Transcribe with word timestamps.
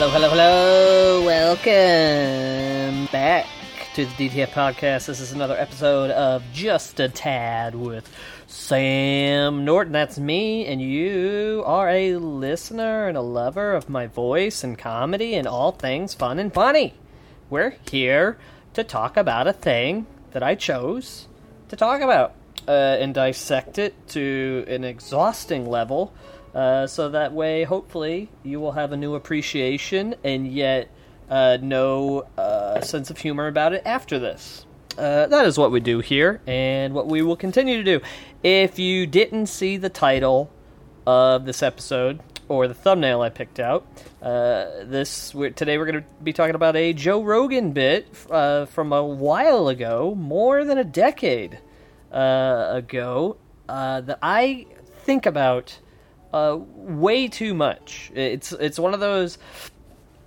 Hello, 0.00 0.12
hello, 0.12 0.30
hello. 0.30 1.26
Welcome 1.26 3.06
back 3.12 3.46
to 3.92 4.06
the 4.06 4.30
DTF 4.30 4.48
podcast. 4.48 5.04
This 5.04 5.20
is 5.20 5.32
another 5.32 5.54
episode 5.58 6.10
of 6.10 6.42
Just 6.54 6.98
a 7.00 7.10
Tad 7.10 7.74
with 7.74 8.10
Sam 8.46 9.66
Norton. 9.66 9.92
That's 9.92 10.18
me, 10.18 10.64
and 10.64 10.80
you 10.80 11.62
are 11.66 11.90
a 11.90 12.16
listener 12.16 13.08
and 13.08 13.18
a 13.18 13.20
lover 13.20 13.74
of 13.74 13.90
my 13.90 14.06
voice 14.06 14.64
and 14.64 14.78
comedy 14.78 15.34
and 15.34 15.46
all 15.46 15.70
things 15.70 16.14
fun 16.14 16.38
and 16.38 16.50
funny. 16.50 16.94
We're 17.50 17.74
here 17.90 18.38
to 18.72 18.82
talk 18.82 19.18
about 19.18 19.48
a 19.48 19.52
thing 19.52 20.06
that 20.30 20.42
I 20.42 20.54
chose 20.54 21.28
to 21.68 21.76
talk 21.76 22.00
about 22.00 22.32
uh, 22.66 22.70
and 22.70 23.12
dissect 23.12 23.78
it 23.78 24.08
to 24.08 24.64
an 24.66 24.82
exhausting 24.82 25.68
level. 25.68 26.14
Uh, 26.54 26.86
so 26.86 27.10
that 27.10 27.32
way, 27.32 27.64
hopefully, 27.64 28.28
you 28.42 28.60
will 28.60 28.72
have 28.72 28.92
a 28.92 28.96
new 28.96 29.14
appreciation 29.14 30.14
and 30.24 30.52
yet 30.52 30.90
uh, 31.30 31.58
no 31.62 32.26
uh, 32.36 32.80
sense 32.80 33.10
of 33.10 33.18
humor 33.18 33.46
about 33.46 33.72
it 33.72 33.82
after 33.86 34.18
this. 34.18 34.66
Uh, 34.98 35.26
that 35.28 35.46
is 35.46 35.56
what 35.56 35.70
we 35.70 35.78
do 35.78 36.00
here, 36.00 36.40
and 36.46 36.92
what 36.92 37.06
we 37.06 37.22
will 37.22 37.36
continue 37.36 37.76
to 37.76 37.84
do. 37.84 38.00
If 38.42 38.78
you 38.78 39.06
didn't 39.06 39.46
see 39.46 39.76
the 39.76 39.88
title 39.88 40.50
of 41.06 41.46
this 41.46 41.62
episode 41.62 42.20
or 42.48 42.66
the 42.66 42.74
thumbnail 42.74 43.22
I 43.22 43.30
picked 43.30 43.60
out, 43.60 43.86
uh, 44.20 44.84
this 44.84 45.32
we're, 45.32 45.50
today 45.50 45.78
we're 45.78 45.86
going 45.86 46.02
to 46.02 46.08
be 46.22 46.32
talking 46.32 46.56
about 46.56 46.74
a 46.74 46.92
Joe 46.92 47.22
Rogan 47.22 47.70
bit 47.70 48.08
uh, 48.28 48.66
from 48.66 48.92
a 48.92 49.04
while 49.04 49.68
ago, 49.68 50.14
more 50.16 50.64
than 50.64 50.76
a 50.76 50.84
decade 50.84 51.60
ago, 52.10 53.36
that 53.68 54.18
I 54.20 54.66
think 55.04 55.24
about 55.24 55.78
uh, 56.32 56.58
way 56.74 57.28
too 57.28 57.54
much. 57.54 58.10
It's 58.14 58.52
it's 58.52 58.78
one 58.78 58.94
of 58.94 59.00
those 59.00 59.38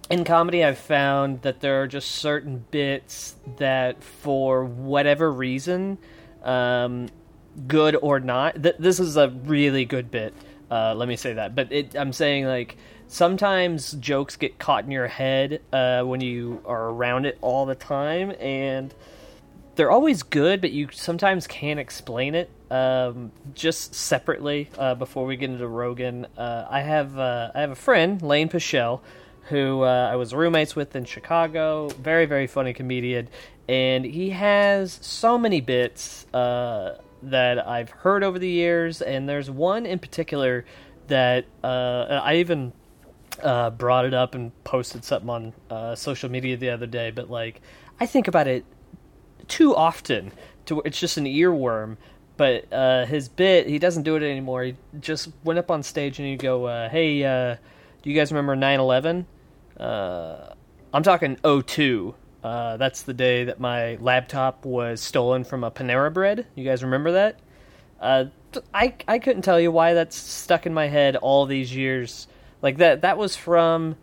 in 0.09 0.23
comedy 0.23 0.63
I've 0.63 0.77
found 0.77 1.41
that 1.43 1.61
there 1.61 1.81
are 1.81 1.87
just 1.87 2.11
certain 2.11 2.65
bits 2.71 3.35
that 3.57 4.03
for 4.03 4.65
whatever 4.65 5.31
reason, 5.31 5.97
um, 6.43 7.07
good 7.67 7.95
or 7.95 8.19
not, 8.19 8.61
th- 8.61 8.75
this 8.79 8.99
is 8.99 9.17
a 9.17 9.29
really 9.29 9.85
good 9.85 10.11
bit. 10.11 10.33
Uh, 10.69 10.93
let 10.95 11.07
me 11.07 11.15
say 11.15 11.33
that, 11.33 11.55
but 11.55 11.71
it, 11.71 11.95
I'm 11.95 12.11
saying 12.13 12.45
like 12.45 12.77
sometimes 13.07 13.91
jokes 13.93 14.35
get 14.35 14.57
caught 14.57 14.85
in 14.85 14.91
your 14.91 15.07
head 15.07 15.61
uh, 15.71 16.03
when 16.03 16.19
you 16.19 16.61
are 16.65 16.89
around 16.89 17.25
it 17.25 17.37
all 17.41 17.65
the 17.65 17.75
time, 17.75 18.33
and 18.39 18.93
they're 19.75 19.91
always 19.91 20.23
good, 20.23 20.61
but 20.61 20.71
you 20.71 20.89
sometimes 20.91 21.47
can't 21.47 21.79
explain 21.79 22.35
it 22.35 22.49
um, 22.69 23.31
just 23.53 23.95
separately. 23.95 24.69
Uh, 24.77 24.95
before 24.95 25.25
we 25.25 25.35
get 25.35 25.49
into 25.49 25.67
Rogan, 25.67 26.27
uh, 26.37 26.67
I 26.69 26.81
have 26.81 27.17
uh, 27.17 27.51
I 27.53 27.61
have 27.61 27.71
a 27.71 27.75
friend, 27.75 28.21
Lane 28.21 28.49
Pichelle, 28.49 29.01
who 29.43 29.81
uh, 29.81 30.09
I 30.11 30.15
was 30.15 30.33
roommates 30.33 30.75
with 30.75 30.95
in 30.95 31.05
Chicago. 31.05 31.89
Very 31.89 32.25
very 32.25 32.47
funny 32.47 32.73
comedian, 32.73 33.29
and 33.67 34.05
he 34.05 34.29
has 34.31 34.99
so 35.01 35.37
many 35.37 35.59
bits 35.59 36.27
uh, 36.33 36.97
that 37.23 37.67
I've 37.67 37.89
heard 37.89 38.23
over 38.23 38.37
the 38.37 38.49
years. 38.49 39.01
And 39.01 39.27
there's 39.27 39.49
one 39.49 39.85
in 39.85 39.99
particular 39.99 40.65
that 41.07 41.45
uh, 41.63 42.21
I 42.23 42.35
even 42.35 42.73
brought 43.41 44.05
it 44.05 44.13
up 44.13 44.35
and 44.35 44.51
posted 44.63 45.03
something 45.03 45.53
on 45.71 45.95
social 45.97 46.29
media 46.29 46.57
the 46.57 46.69
other 46.69 46.85
day. 46.85 47.09
But 47.09 47.31
like, 47.31 47.61
I 47.99 48.05
think 48.05 48.27
about 48.27 48.47
it 48.47 48.65
too 49.47 49.75
often 49.75 50.31
to 50.65 50.81
it's 50.81 50.99
just 50.99 51.17
an 51.17 51.25
earworm. 51.25 51.97
But 52.35 52.71
uh, 52.73 53.05
his 53.05 53.29
bit, 53.29 53.67
he 53.67 53.77
doesn't 53.77 54.03
do 54.03 54.15
it 54.15 54.23
anymore. 54.23 54.63
He 54.63 54.75
just 54.99 55.29
went 55.43 55.59
up 55.59 55.69
on 55.69 55.83
stage 55.83 56.17
and 56.17 56.27
he'd 56.27 56.39
go, 56.39 56.65
uh, 56.65 56.89
"Hey, 56.89 57.23
uh, 57.23 57.57
do 58.01 58.09
you 58.09 58.15
guys 58.15 58.31
remember 58.31 58.55
9/11?" 58.55 59.25
Uh, 59.79 60.53
I'm 60.93 61.03
talking 61.03 61.37
02. 61.43 62.15
Uh, 62.43 62.77
that's 62.77 63.03
the 63.03 63.13
day 63.13 63.45
that 63.45 63.59
my 63.59 63.95
laptop 64.01 64.65
was 64.65 64.99
stolen 64.99 65.43
from 65.43 65.63
a 65.63 65.71
Panera 65.71 66.11
Bread. 66.11 66.47
You 66.55 66.65
guys 66.65 66.83
remember 66.83 67.13
that? 67.13 67.39
Uh, 67.99 68.25
I 68.73 68.95
I 69.07 69.19
couldn't 69.19 69.43
tell 69.43 69.59
you 69.59 69.71
why 69.71 69.93
that's 69.93 70.15
stuck 70.15 70.65
in 70.65 70.73
my 70.73 70.87
head 70.87 71.15
all 71.15 71.45
these 71.45 71.73
years. 71.73 72.27
Like 72.61 72.77
that 72.77 73.01
that 73.01 73.17
was 73.17 73.35
from 73.35 73.95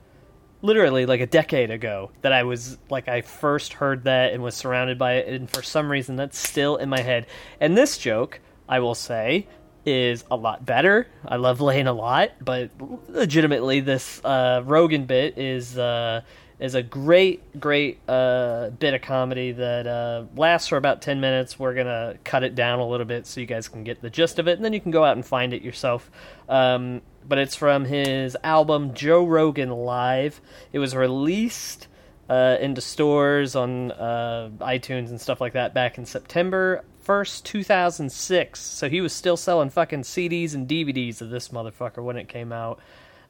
literally 0.62 1.06
like 1.06 1.20
a 1.20 1.26
decade 1.26 1.70
ago 1.70 2.10
that 2.22 2.32
I 2.32 2.42
was 2.42 2.78
like 2.90 3.08
I 3.08 3.22
first 3.22 3.74
heard 3.74 4.04
that 4.04 4.32
and 4.32 4.42
was 4.42 4.54
surrounded 4.54 4.98
by 4.98 5.14
it 5.14 5.28
and 5.28 5.48
for 5.48 5.62
some 5.62 5.90
reason 5.90 6.16
that's 6.16 6.38
still 6.38 6.76
in 6.76 6.88
my 6.88 7.00
head. 7.00 7.26
And 7.60 7.76
this 7.76 7.98
joke, 7.98 8.40
I 8.68 8.80
will 8.80 8.94
say, 8.94 9.46
is 9.86 10.24
a 10.30 10.36
lot 10.36 10.64
better. 10.64 11.06
I 11.24 11.36
love 11.36 11.60
Lane 11.60 11.86
a 11.86 11.92
lot, 11.92 12.32
but 12.40 12.70
legitimately 13.08 13.80
this 13.80 14.22
uh, 14.24 14.62
Rogan 14.64 15.06
bit 15.06 15.38
is 15.38 15.78
uh, 15.78 16.22
is 16.60 16.74
a 16.74 16.82
great 16.82 17.58
great 17.58 17.98
uh, 18.06 18.68
bit 18.70 18.94
of 18.94 19.00
comedy 19.00 19.52
that 19.52 19.86
uh, 19.86 20.24
lasts 20.36 20.68
for 20.68 20.76
about 20.76 21.00
10 21.02 21.20
minutes. 21.20 21.58
We're 21.58 21.74
going 21.74 21.86
to 21.86 22.18
cut 22.22 22.44
it 22.44 22.54
down 22.54 22.78
a 22.78 22.86
little 22.86 23.06
bit 23.06 23.26
so 23.26 23.40
you 23.40 23.46
guys 23.46 23.66
can 23.66 23.82
get 23.82 24.02
the 24.02 24.10
gist 24.10 24.38
of 24.38 24.46
it 24.46 24.52
and 24.52 24.64
then 24.64 24.72
you 24.72 24.80
can 24.80 24.90
go 24.90 25.02
out 25.02 25.16
and 25.16 25.24
find 25.24 25.54
it 25.54 25.62
yourself. 25.62 26.10
Um, 26.48 27.00
but 27.26 27.38
it's 27.38 27.56
from 27.56 27.86
his 27.86 28.36
album 28.44 28.94
Joe 28.94 29.24
Rogan 29.24 29.70
Live. 29.70 30.40
It 30.72 30.78
was 30.78 30.94
released 30.94 31.88
uh, 32.28 32.58
into 32.60 32.80
stores 32.80 33.56
on 33.56 33.90
uh, 33.92 34.50
iTunes 34.60 35.08
and 35.08 35.20
stuff 35.20 35.40
like 35.40 35.54
that 35.54 35.74
back 35.74 35.98
in 35.98 36.04
September 36.04 36.84
1st, 37.06 37.42
2006. 37.42 38.60
So 38.60 38.88
he 38.88 39.00
was 39.00 39.12
still 39.12 39.36
selling 39.36 39.70
fucking 39.70 40.02
CDs 40.02 40.54
and 40.54 40.68
DVDs 40.68 41.20
of 41.22 41.30
this 41.30 41.48
motherfucker 41.48 42.04
when 42.04 42.16
it 42.16 42.28
came 42.28 42.52
out. 42.52 42.78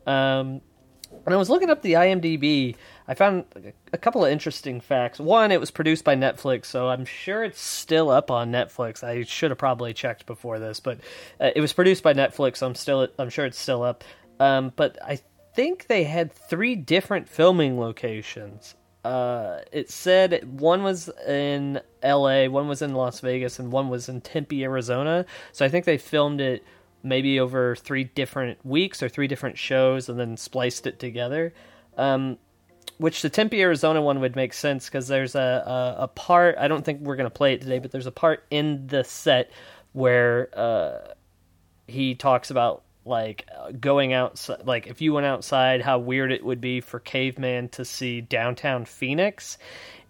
Um, 0.06 0.60
and 1.26 1.34
I 1.34 1.37
was 1.37 1.50
looking 1.50 1.71
up 1.71 1.82
the 1.82 1.94
IMDb. 1.94 2.76
I 3.06 3.15
found 3.15 3.44
a 3.93 3.98
couple 3.98 4.25
of 4.25 4.32
interesting 4.32 4.81
facts. 4.81 5.19
One, 5.19 5.53
it 5.53 5.60
was 5.60 5.71
produced 5.71 6.04
by 6.04 6.16
Netflix, 6.16 6.66
so 6.66 6.88
I'm 6.88 7.04
sure 7.04 7.44
it's 7.44 7.60
still 7.60 8.10
up 8.10 8.31
on 8.31 8.50
Netflix. 8.53 9.03
I 9.03 9.25
should 9.25 9.50
have 9.50 9.59
probably 9.59 9.93
checked 9.93 10.26
before 10.26 10.59
this, 10.59 10.81
but 10.81 10.99
uh, 11.41 11.50
it 11.54 11.60
was 11.60 11.72
produced 11.72 12.03
by 12.03 12.15
Netflix. 12.15 12.59
So 12.59 12.66
I'm 12.66 12.75
still, 12.75 13.09
I'm 13.19 13.31
sure 13.31 13.47
it's 13.47 13.59
still 13.59 13.82
up. 13.82 14.04
Um, 14.38 14.72
but 14.76 14.99
I 15.04 15.20
think 15.54 15.87
they 15.88 16.04
had 16.04 16.32
three 16.32 16.76
different 16.76 17.28
filming 17.28 17.78
locations. 17.78 18.75
Uh, 19.04 19.60
it 19.72 19.91
said 19.91 20.60
one 20.60 20.82
was 20.82 21.09
in 21.26 21.81
L.A., 22.03 22.49
one 22.49 22.69
was 22.69 22.82
in 22.82 22.94
Las 22.94 23.20
Vegas, 23.20 23.59
and 23.59 23.72
one 23.72 23.88
was 23.88 24.09
in 24.09 24.20
Tempe, 24.20 24.62
Arizona. 24.62 25.26
So 25.53 25.65
I 25.65 25.69
think 25.69 25.84
they 25.84 25.99
filmed 25.99 26.41
it 26.41 26.65
maybe 27.03 27.41
over 27.41 27.77
three 27.77 28.05
different 28.05 28.65
weeks 28.65 29.03
or 29.03 29.09
three 29.09 29.27
different 29.27 29.59
shows 29.59 30.09
and 30.09 30.19
then 30.19 30.37
spliced 30.37 30.87
it 30.87 30.99
together. 30.99 31.53
Um, 31.97 32.38
which 32.99 33.22
the 33.22 33.31
Tempe, 33.31 33.61
Arizona 33.61 34.03
one 34.03 34.21
would 34.21 34.37
make 34.37 34.53
sense 34.53 34.87
because 34.87 35.09
there's 35.09 35.34
a, 35.34 35.41
a, 35.99 36.03
a 36.05 36.09
part. 36.09 36.56
I 36.59 36.69
don't 36.69 36.84
think 36.84 37.00
we're 37.00 37.16
gonna 37.16 37.31
play 37.31 37.55
it 37.55 37.62
today, 37.62 37.78
but 37.78 37.91
there's 37.91 38.06
a 38.06 38.12
part 38.12 38.44
in 38.50 38.87
the 38.88 39.05
set 39.05 39.50
where 39.93 40.50
uh, 40.59 41.15
he 41.87 42.15
talks 42.15 42.50
about 42.50 42.83
like 43.05 43.49
going 43.81 44.12
outside. 44.12 44.67
Like 44.67 44.87
if 44.87 45.00
you 45.00 45.15
went 45.15 45.27
outside, 45.27 45.81
how 45.81 45.99
weird 45.99 46.31
it 46.32 46.44
would 46.44 46.61
be 46.61 46.81
for 46.81 47.00
caveman 47.00 47.71
to 47.71 47.84
see 47.84 48.21
downtown 48.21 48.84
Phoenix. 48.84 49.59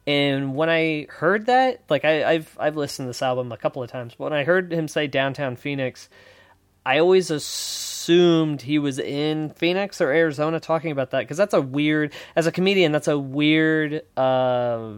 And 0.07 0.57
when 0.57 0.69
I 0.69 1.07
heard 1.09 1.47
that, 1.47 1.83
like 1.89 2.05
I, 2.05 2.25
I've 2.25 2.57
I've 2.59 2.77
listened 2.77 3.07
to 3.07 3.11
this 3.11 3.22
album 3.22 3.53
a 3.53 3.57
couple 3.57 3.83
of 3.83 3.91
times, 3.91 4.15
but 4.17 4.25
when 4.25 4.33
I 4.33 4.45
heard 4.45 4.72
him 4.72 4.89
say 4.89 5.07
downtown 5.07 5.57
Phoenix, 5.57 6.09
I 6.84 6.98
always 6.98 7.30
assumed 7.30 8.62
he 8.62 8.78
was 8.78 8.98
in 8.98 9.50
Phoenix 9.50 10.00
or 10.00 10.10
Arizona 10.10 10.60
talking 10.60 10.92
about 10.92 11.10
that 11.10 11.20
because 11.20 11.36
that's 11.36 11.54
a 11.54 11.60
weird, 11.60 12.12
as 12.34 12.46
a 12.46 12.52
comedian, 12.52 12.92
that's 12.92 13.08
a 13.08 13.18
weird 13.18 14.02
uh, 14.16 14.92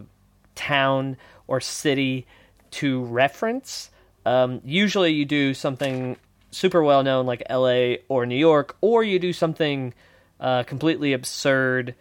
town 0.54 1.16
or 1.46 1.60
city 1.60 2.26
to 2.72 3.04
reference. 3.04 3.90
Um, 4.24 4.60
usually 4.64 5.12
you 5.12 5.24
do 5.24 5.54
something 5.54 6.16
super 6.52 6.82
well 6.82 7.02
known 7.02 7.26
like 7.26 7.42
LA 7.50 7.94
or 8.08 8.26
New 8.26 8.36
York, 8.36 8.76
or 8.80 9.02
you 9.02 9.18
do 9.18 9.32
something 9.32 9.94
uh, 10.38 10.62
completely 10.64 11.12
absurd 11.12 11.94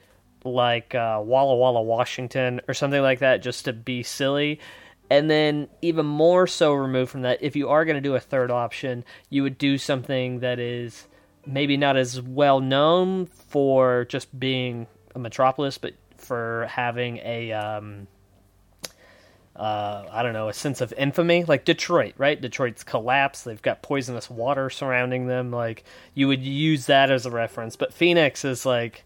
like 0.44 0.94
uh, 0.95 1.22
Walla 1.24 1.56
Walla, 1.56 1.81
Washington, 1.81 2.62
or 2.68 2.74
something 2.74 3.01
like 3.01 3.19
that 3.19 3.42
just 3.42 3.66
to 3.66 3.74
be 3.74 4.04
silly. 4.04 4.60
And 5.12 5.30
then, 5.30 5.68
even 5.81 6.06
more 6.06 6.48
so 6.48 6.72
removed 6.72 7.12
from 7.12 7.24
that, 7.24 7.40
if 7.42 7.58
you 7.58 7.68
are 7.68 7.84
going 7.84 7.96
to 7.96 8.02
do 8.02 8.16
a 8.16 8.19
third 8.22 8.50
option, 8.50 9.04
you 9.30 9.44
would 9.44 9.58
do 9.58 9.78
something 9.78 10.40
that 10.40 10.58
is 10.58 11.06
maybe 11.46 11.75
not 11.75 11.98
as 11.98 12.22
well 12.22 12.62
known 12.62 13.25
for 13.25 14.06
just 14.06 14.40
being 14.40 14.88
a 15.13 15.19
metropolis, 15.19 15.78
but 15.78 15.96
for 16.16 16.66
having 16.69 17.18
a, 17.18 17.52
um, 17.52 18.08
uh, 19.54 20.06
I 20.10 20.24
don't 20.24 20.31
know, 20.31 20.48
a 20.48 20.54
sense 20.54 20.80
of 20.80 20.94
infamy, 20.94 21.44
like 21.44 21.66
Detroit, 21.66 22.13
right? 22.18 22.40
Detroit's 22.40 22.86
collapsed. 22.86 23.44
They've 23.44 23.62
got 23.62 23.81
poisonous 23.81 24.30
water 24.30 24.69
surrounding 24.69 25.28
them. 25.28 25.52
Like, 25.52 25.84
you 26.13 26.30
would 26.30 26.42
use 26.42 26.86
that 26.86 27.12
as 27.12 27.25
a 27.25 27.31
reference. 27.31 27.75
But 27.75 27.94
Phoenix 27.94 28.46
is 28.46 28.66
like, 28.66 29.04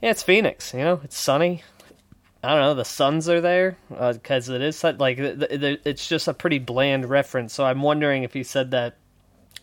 yeah, 0.00 0.12
it's 0.12 0.22
Phoenix, 0.22 0.72
you 0.72 0.80
know? 0.80 1.02
It's 1.04 1.18
sunny. 1.18 1.64
I 2.46 2.50
don't 2.50 2.60
know. 2.60 2.74
The 2.74 2.84
Suns 2.84 3.28
are 3.28 3.40
there 3.40 3.76
because 3.88 4.48
uh, 4.48 4.54
it 4.54 4.62
is 4.62 4.84
like 4.84 5.18
it's 5.18 6.06
just 6.06 6.28
a 6.28 6.32
pretty 6.32 6.60
bland 6.60 7.10
reference. 7.10 7.52
So 7.52 7.64
I'm 7.64 7.82
wondering 7.82 8.22
if 8.22 8.32
he 8.32 8.44
said 8.44 8.70
that 8.70 8.98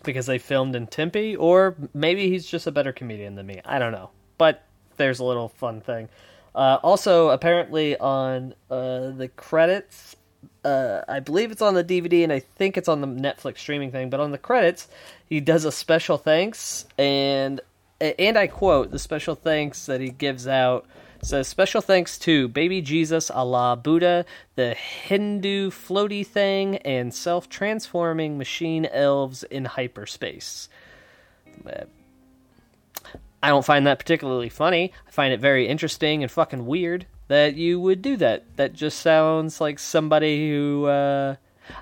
because 0.03 0.25
they 0.25 0.37
filmed 0.37 0.75
in 0.75 0.87
Tempe, 0.87 1.37
or 1.37 1.77
maybe 1.93 2.29
he's 2.29 2.45
just 2.45 2.67
a 2.67 2.73
better 2.73 2.91
comedian 2.91 3.35
than 3.35 3.45
me. 3.45 3.61
I 3.63 3.79
don't 3.79 3.93
know, 3.93 4.09
but 4.37 4.65
there's 4.97 5.19
a 5.19 5.23
little 5.23 5.47
fun 5.47 5.79
thing. 5.79 6.09
Uh, 6.53 6.79
also, 6.83 7.29
apparently 7.29 7.97
on 7.97 8.53
uh, 8.69 9.11
the 9.11 9.31
credits, 9.33 10.17
uh, 10.65 11.03
I 11.07 11.21
believe 11.21 11.51
it's 11.51 11.61
on 11.61 11.75
the 11.75 11.85
DVD 11.85 12.25
and 12.25 12.33
I 12.33 12.39
think 12.39 12.75
it's 12.75 12.89
on 12.89 12.99
the 12.99 13.07
Netflix 13.07 13.59
streaming 13.59 13.91
thing. 13.91 14.09
But 14.09 14.19
on 14.19 14.31
the 14.31 14.37
credits, 14.37 14.89
he 15.25 15.39
does 15.39 15.63
a 15.63 15.71
special 15.71 16.17
thanks, 16.17 16.85
and 16.97 17.61
and 18.01 18.37
I 18.37 18.47
quote 18.47 18.91
the 18.91 18.99
special 18.99 19.35
thanks 19.35 19.85
that 19.85 20.01
he 20.01 20.09
gives 20.09 20.49
out 20.49 20.85
says 21.25 21.47
special 21.47 21.81
thanks 21.81 22.17
to 22.19 22.47
Baby 22.49 22.81
Jesus, 22.81 23.31
Allah, 23.31 23.79
Buddha, 23.81 24.25
the 24.55 24.73
Hindu 24.73 25.71
floaty 25.71 26.25
thing, 26.25 26.77
and 26.77 27.13
self 27.13 27.47
transforming 27.47 28.37
machine 28.37 28.85
elves 28.85 29.43
in 29.43 29.65
hyperspace. 29.65 30.67
I 33.41 33.49
don't 33.49 33.65
find 33.65 33.87
that 33.87 33.99
particularly 33.99 34.49
funny. 34.49 34.91
I 35.07 35.11
find 35.11 35.33
it 35.33 35.39
very 35.39 35.67
interesting 35.67 36.23
and 36.23 36.31
fucking 36.31 36.65
weird 36.65 37.05
that 37.27 37.55
you 37.55 37.79
would 37.79 38.01
do 38.01 38.17
that. 38.17 38.57
That 38.57 38.73
just 38.73 38.99
sounds 38.99 39.61
like 39.61 39.79
somebody 39.79 40.49
who. 40.49 40.85
Uh, 40.85 41.35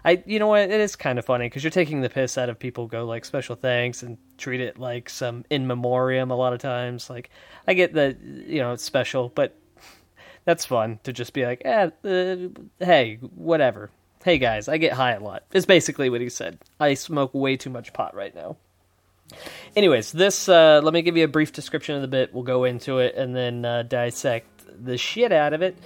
I, 0.03 0.23
you 0.25 0.39
know 0.39 0.47
what? 0.47 0.61
It 0.61 0.79
is 0.79 0.95
kind 0.95 1.19
of 1.19 1.25
funny 1.25 1.45
because 1.45 1.63
you're 1.63 1.71
taking 1.71 2.01
the 2.01 2.09
piss 2.09 2.37
out 2.37 2.49
of 2.49 2.59
people. 2.59 2.87
Go 2.87 3.05
like 3.05 3.25
special 3.25 3.55
thanks 3.55 4.03
and 4.03 4.17
treat 4.37 4.61
it 4.61 4.77
like 4.77 5.09
some 5.09 5.45
in 5.49 5.67
memoriam. 5.67 6.31
A 6.31 6.35
lot 6.35 6.53
of 6.53 6.59
times, 6.59 7.09
like 7.09 7.29
I 7.67 7.73
get 7.73 7.93
that 7.93 8.19
you 8.21 8.59
know 8.59 8.73
it's 8.73 8.83
special, 8.83 9.29
but 9.29 9.55
that's 10.45 10.65
fun 10.65 10.99
to 11.03 11.13
just 11.13 11.33
be 11.33 11.45
like, 11.45 11.61
eh, 11.65 11.89
uh, 12.03 12.35
hey, 12.79 13.15
whatever. 13.35 13.89
Hey 14.23 14.37
guys, 14.37 14.67
I 14.67 14.77
get 14.77 14.93
high 14.93 15.13
a 15.13 15.19
lot. 15.19 15.43
Is 15.51 15.65
basically 15.65 16.09
what 16.09 16.21
he 16.21 16.29
said. 16.29 16.59
I 16.79 16.93
smoke 16.93 17.33
way 17.33 17.57
too 17.57 17.69
much 17.69 17.93
pot 17.93 18.15
right 18.15 18.33
now. 18.35 18.57
Anyways, 19.75 20.11
this 20.11 20.49
uh, 20.49 20.81
let 20.83 20.93
me 20.93 21.01
give 21.01 21.17
you 21.17 21.23
a 21.23 21.29
brief 21.29 21.53
description 21.53 21.95
of 21.95 22.01
the 22.01 22.07
bit. 22.07 22.33
We'll 22.33 22.43
go 22.43 22.65
into 22.65 22.99
it 22.99 23.15
and 23.15 23.35
then 23.35 23.65
uh, 23.65 23.83
dissect 23.83 24.47
the 24.83 24.97
shit 24.97 25.31
out 25.31 25.53
of 25.53 25.61
it. 25.61 25.77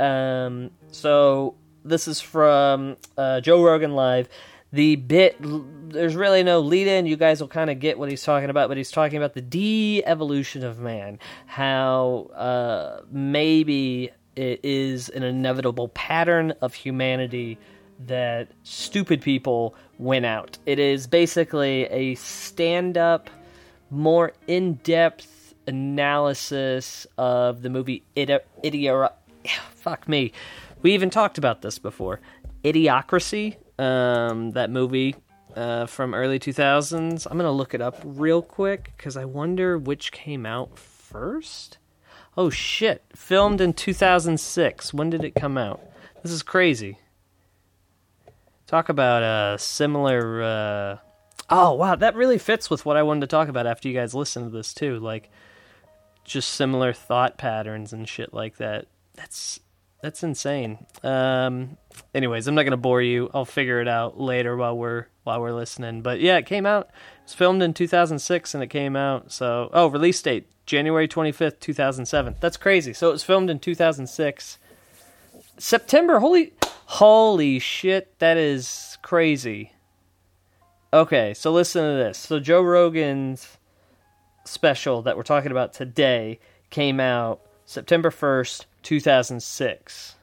Um, 0.00 0.70
so 0.90 1.54
this 1.84 2.08
is 2.08 2.20
from 2.20 2.96
uh, 3.16 3.40
Joe 3.40 3.62
Rogan 3.62 3.94
Live. 3.94 4.28
The 4.70 4.96
bit, 4.96 5.36
there's 5.40 6.14
really 6.14 6.42
no 6.42 6.60
lead 6.60 6.86
in. 6.86 7.06
You 7.06 7.16
guys 7.16 7.40
will 7.40 7.48
kind 7.48 7.70
of 7.70 7.80
get 7.80 7.98
what 7.98 8.10
he's 8.10 8.22
talking 8.22 8.50
about, 8.50 8.68
but 8.68 8.76
he's 8.76 8.90
talking 8.90 9.16
about 9.16 9.32
the 9.32 9.40
de 9.40 10.02
evolution 10.04 10.62
of 10.62 10.78
man. 10.78 11.18
How 11.46 12.30
uh, 12.34 13.02
maybe 13.10 14.10
it 14.36 14.60
is 14.62 15.08
an 15.08 15.22
inevitable 15.22 15.88
pattern 15.88 16.52
of 16.60 16.74
humanity 16.74 17.58
that 18.06 18.48
stupid 18.62 19.22
people 19.22 19.74
win 19.98 20.24
out. 20.24 20.58
It 20.66 20.78
is 20.78 21.06
basically 21.06 21.84
a 21.84 22.14
stand 22.16 22.96
up, 22.96 23.30
more 23.90 24.32
in 24.46 24.74
depth 24.74 25.54
analysis 25.66 27.06
of 27.16 27.62
the 27.62 27.70
movie 27.70 28.02
Idi-. 28.16 29.10
Fuck 29.74 30.08
me. 30.08 30.32
We 30.82 30.94
even 30.94 31.10
talked 31.10 31.38
about 31.38 31.62
this 31.62 31.78
before. 31.78 32.20
Idiocracy, 32.64 33.56
um, 33.80 34.52
that 34.52 34.70
movie 34.70 35.16
uh, 35.56 35.86
from 35.86 36.14
early 36.14 36.38
2000s. 36.38 37.26
I'm 37.26 37.36
going 37.36 37.46
to 37.46 37.50
look 37.50 37.74
it 37.74 37.80
up 37.80 38.00
real 38.04 38.42
quick 38.42 38.92
because 38.96 39.16
I 39.16 39.24
wonder 39.24 39.76
which 39.76 40.12
came 40.12 40.46
out 40.46 40.78
first. 40.78 41.78
Oh 42.36 42.50
shit. 42.50 43.04
Filmed 43.14 43.60
in 43.60 43.72
2006. 43.72 44.94
When 44.94 45.10
did 45.10 45.24
it 45.24 45.34
come 45.34 45.58
out? 45.58 45.82
This 46.22 46.32
is 46.32 46.42
crazy. 46.42 46.98
Talk 48.66 48.88
about 48.88 49.22
a 49.22 49.58
similar. 49.58 50.42
Uh... 50.42 50.96
Oh 51.50 51.72
wow, 51.72 51.94
that 51.94 52.14
really 52.14 52.36
fits 52.36 52.68
with 52.68 52.84
what 52.84 52.98
I 52.98 53.02
wanted 53.02 53.22
to 53.22 53.26
talk 53.26 53.48
about 53.48 53.66
after 53.66 53.88
you 53.88 53.94
guys 53.94 54.14
listen 54.14 54.44
to 54.44 54.50
this 54.50 54.74
too. 54.74 54.98
Like, 54.98 55.30
just 56.24 56.50
similar 56.50 56.92
thought 56.92 57.38
patterns 57.38 57.94
and 57.94 58.06
shit 58.06 58.34
like 58.34 58.58
that. 58.58 58.86
That's 59.14 59.60
that's 60.02 60.22
insane. 60.22 60.86
Um, 61.02 61.76
anyways, 62.14 62.46
I'm 62.46 62.54
not 62.54 62.64
gonna 62.64 62.76
bore 62.76 63.02
you. 63.02 63.30
I'll 63.34 63.44
figure 63.44 63.80
it 63.80 63.88
out 63.88 64.20
later 64.20 64.56
while 64.56 64.76
we're 64.76 65.06
while 65.24 65.40
we're 65.40 65.52
listening. 65.52 66.02
But 66.02 66.20
yeah, 66.20 66.38
it 66.38 66.46
came 66.46 66.66
out. 66.66 66.86
It 66.86 67.24
was 67.24 67.34
filmed 67.34 67.62
in 67.62 67.74
2006, 67.74 68.54
and 68.54 68.62
it 68.62 68.68
came 68.68 68.96
out. 68.96 69.32
So 69.32 69.70
oh, 69.72 69.88
release 69.88 70.20
date 70.22 70.48
January 70.66 71.08
25th, 71.08 71.60
2007. 71.60 72.36
That's 72.40 72.56
crazy. 72.56 72.92
So 72.92 73.08
it 73.08 73.12
was 73.12 73.24
filmed 73.24 73.50
in 73.50 73.58
2006. 73.58 74.58
September. 75.58 76.20
Holy 76.20 76.52
holy 76.88 77.58
shit, 77.58 78.18
that 78.18 78.36
is 78.36 78.96
crazy. 79.02 79.72
Okay, 80.92 81.34
so 81.34 81.52
listen 81.52 81.82
to 81.82 82.02
this. 82.02 82.16
So 82.16 82.40
Joe 82.40 82.62
Rogan's 82.62 83.58
special 84.44 85.02
that 85.02 85.16
we're 85.16 85.22
talking 85.22 85.50
about 85.50 85.74
today 85.74 86.40
came 86.70 86.98
out 86.98 87.40
September 87.66 88.10
1st, 88.10 88.64
2006. 88.88 90.14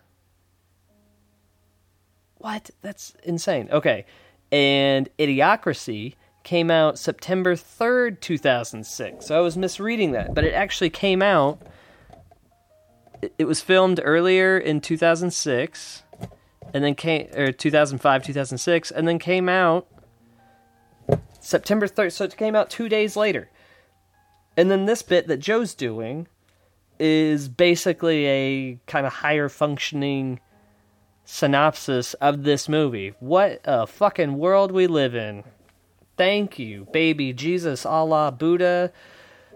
What? 2.40 2.72
That's 2.82 3.14
insane. 3.22 3.70
Okay. 3.72 4.08
And 4.52 5.08
Idiocracy 5.20 6.16
came 6.42 6.72
out 6.72 6.98
September 6.98 7.54
3rd, 7.56 8.20
2006. 8.22 9.24
So 9.24 9.38
I 9.38 9.42
was 9.42 9.56
misreading 9.56 10.14
that, 10.14 10.34
but 10.34 10.44
it 10.44 10.56
actually 10.56 10.90
came 10.90 11.22
out. 11.22 11.62
It 13.38 13.46
was 13.46 13.62
filmed 13.62 14.02
earlier 14.04 14.58
in 14.58 14.82
2006 14.82 16.02
and 16.74 16.84
then 16.84 16.96
came 16.96 17.28
or 17.36 17.52
2005, 17.52 18.24
2006 18.24 18.90
and 18.90 19.08
then 19.08 19.20
came 19.20 19.48
out 19.48 19.86
September 21.40 21.88
3rd. 21.88 22.14
So 22.14 22.24
it 22.24 22.36
came 22.36 22.56
out 22.56 22.72
2 22.72 22.90
days 22.90 23.16
later. 23.16 23.52
And 24.58 24.72
then 24.72 24.86
this 24.86 25.04
bit 25.04 25.28
that 25.28 25.38
Joe's 25.38 25.76
doing 25.76 26.28
is 27.00 27.50
basically 27.50 28.26
a 28.26 28.80
kind 28.88 29.06
of 29.06 29.14
higher 29.14 29.50
functioning 29.50 30.40
synopsis 31.26 32.14
of 32.16 32.44
this 32.44 32.70
movie. 32.70 33.14
What 33.20 33.62
a 33.66 33.88
fucking 33.88 34.38
world 34.38 34.72
we 34.72 34.88
live 34.88 35.16
in. 35.16 35.44
Thank 36.18 36.58
you, 36.60 36.88
baby 36.94 37.34
Jesus, 37.34 37.86
Allah, 37.86 38.32
Buddha, 38.32 38.92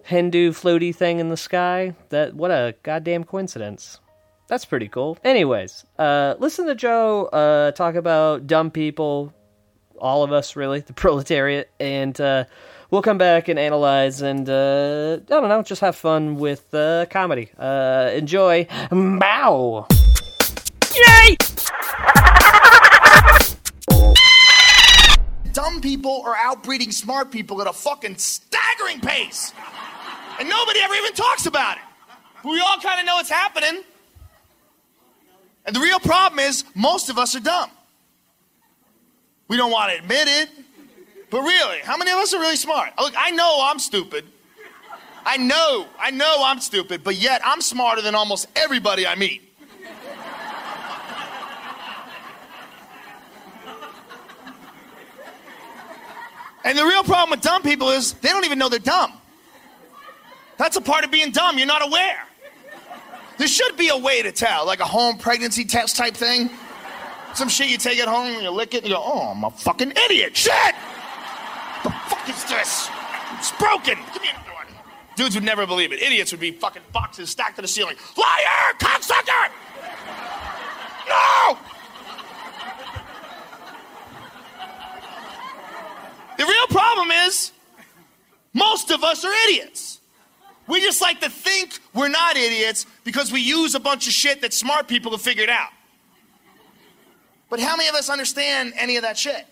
Hindu 0.03 0.51
floaty 0.51 0.94
thing 0.94 1.19
in 1.19 1.30
the 1.30 1.38
sky. 1.38 1.95
That 2.09 2.33
what 2.33 2.51
a 2.51 2.75
goddamn 2.83 3.24
coincidence. 3.24 4.00
That's 4.47 4.65
pretty 4.65 4.88
cool. 4.88 5.18
Anyways, 5.24 5.86
uh, 6.00 6.36
listen 6.39 6.65
to 6.65 6.75
Joe 6.75 7.25
uh, 7.27 7.71
talk 7.71 7.95
about 7.95 8.47
dumb 8.47 8.71
people, 8.71 9.31
all 10.00 10.24
of 10.24 10.31
us 10.31 10.56
really, 10.56 10.80
the 10.81 10.94
proletariat, 11.03 11.69
and 11.80 12.19
uh, 12.19 12.45
we'll 12.91 13.01
come 13.01 13.18
back 13.18 13.47
and 13.47 13.59
analyze 13.59 14.22
and 14.22 14.50
uh, 14.50 15.17
I 15.22 15.29
don't 15.29 15.50
know, 15.50 15.62
just 15.63 15.81
have 15.81 15.96
fun 15.96 16.36
with 16.36 16.74
uh, 16.74 17.05
comedy. 17.10 17.50
Uh, 17.58 18.12
enjoy. 18.13 18.67
Bow. 18.91 19.88
Yay! 20.96 21.38
Dumb 25.53 25.81
people 25.81 26.24
are 26.25 26.36
outbreeding 26.36 26.91
smart 26.91 27.31
people 27.31 27.62
at 27.62 27.67
a 27.67 27.74
fucking 27.74 28.17
staggering 28.17 29.01
pace. 29.01 29.53
And 30.39 30.48
nobody 30.48 30.79
ever 30.79 30.93
even 30.96 31.13
talks 31.13 31.46
about 31.46 31.77
it. 31.77 31.84
But 32.43 32.51
we 32.51 32.60
all 32.62 32.77
kind 32.79 33.00
of 33.00 33.05
know 33.05 33.19
it's 33.19 33.29
happening. 33.29 33.84
And 35.65 35.75
the 35.75 35.81
real 35.81 36.00
problem 36.00 36.39
is, 36.39 36.63
most 36.74 37.10
of 37.10 37.17
us 37.17 37.36
are 37.36 37.41
dumb. 37.41 37.69
We 39.50 39.58
don't 39.58 39.72
want 39.72 39.91
to 39.91 39.98
admit 40.01 40.27
it. 40.27 40.50
But 41.29 41.41
really, 41.41 41.79
how 41.83 41.98
many 41.98 42.12
of 42.12 42.17
us 42.17 42.33
are 42.33 42.39
really 42.39 42.55
smart? 42.55 42.93
Look, 43.00 43.13
I 43.17 43.31
know 43.31 43.59
I'm 43.63 43.79
stupid. 43.79 44.25
I 45.25 45.38
know, 45.38 45.86
I 46.00 46.12
know 46.12 46.41
I'm 46.43 46.59
stupid, 46.59 47.03
but 47.03 47.15
yet 47.15 47.41
I'm 47.45 47.62
smarter 47.62 48.01
than 48.01 48.15
almost 48.15 48.48
everybody 48.55 49.05
I 49.05 49.15
meet. 49.15 49.43
And 56.63 56.77
the 56.77 56.83
real 56.83 57.03
problem 57.03 57.31
with 57.31 57.41
dumb 57.41 57.63
people 57.63 57.89
is 57.89 58.13
they 58.13 58.29
don't 58.29 58.45
even 58.45 58.59
know 58.59 58.69
they're 58.69 58.79
dumb. 58.79 59.13
That's 60.57 60.75
a 60.75 60.81
part 60.81 61.05
of 61.05 61.12
being 61.12 61.31
dumb, 61.31 61.57
you're 61.57 61.67
not 61.67 61.86
aware. 61.86 62.25
There 63.38 63.48
should 63.48 63.77
be 63.77 63.88
a 63.89 63.98
way 63.98 64.21
to 64.21 64.31
tell, 64.31 64.65
like 64.65 64.81
a 64.81 64.86
home 64.86 65.17
pregnancy 65.17 65.63
test 65.63 65.95
type 65.95 66.15
thing. 66.15 66.50
Some 67.33 67.48
shit 67.48 67.69
you 67.69 67.77
take 67.77 67.98
it 67.98 68.07
home 68.07 68.33
and 68.33 68.43
you 68.43 68.50
lick 68.50 68.74
it 68.74 68.79
and 68.79 68.88
you 68.88 68.95
go, 68.95 69.01
oh, 69.03 69.31
I'm 69.31 69.43
a 69.43 69.51
fucking 69.51 69.93
idiot. 70.05 70.36
Shit! 70.36 70.75
The 71.83 71.89
fuck 71.89 72.29
is 72.29 72.43
this? 72.45 72.89
It's 73.38 73.51
broken. 73.53 73.98
Give 74.13 74.21
me 74.21 74.29
another 74.29 74.53
one. 74.53 74.67
Dudes 75.15 75.36
would 75.36 75.43
never 75.43 75.65
believe 75.65 75.91
it. 75.91 76.01
Idiots 76.01 76.31
would 76.31 76.41
be 76.41 76.51
fucking 76.51 76.81
boxes 76.91 77.29
stacked 77.29 77.55
to 77.57 77.62
the 77.62 77.67
ceiling. 77.67 77.95
Liar! 78.17 78.74
Cocksucker! 78.79 79.51
No! 81.07 81.57
The 86.38 86.45
real 86.45 86.67
problem 86.67 87.12
is, 87.12 87.51
most 88.53 88.91
of 88.91 89.03
us 89.03 89.25
are 89.25 89.33
idiots. 89.50 90.00
We 90.67 90.81
just 90.81 91.01
like 91.01 91.19
to 91.21 91.29
think 91.29 91.79
we're 91.93 92.09
not 92.09 92.38
idiots 92.38 92.86
because 93.03 93.31
we 93.31 93.41
use 93.41 93.75
a 93.75 93.79
bunch 93.79 94.07
of 94.07 94.13
shit 94.13 94.41
that 94.41 94.53
smart 94.53 94.88
people 94.88 95.12
have 95.12 95.21
figured 95.21 95.50
out. 95.50 95.71
But 97.50 97.59
how 97.59 97.75
many 97.75 97.89
of 97.89 97.95
us 97.95 98.09
understand 98.09 98.74
any 98.77 98.95
of 98.95 99.01
that 99.01 99.17
shit? 99.17 99.48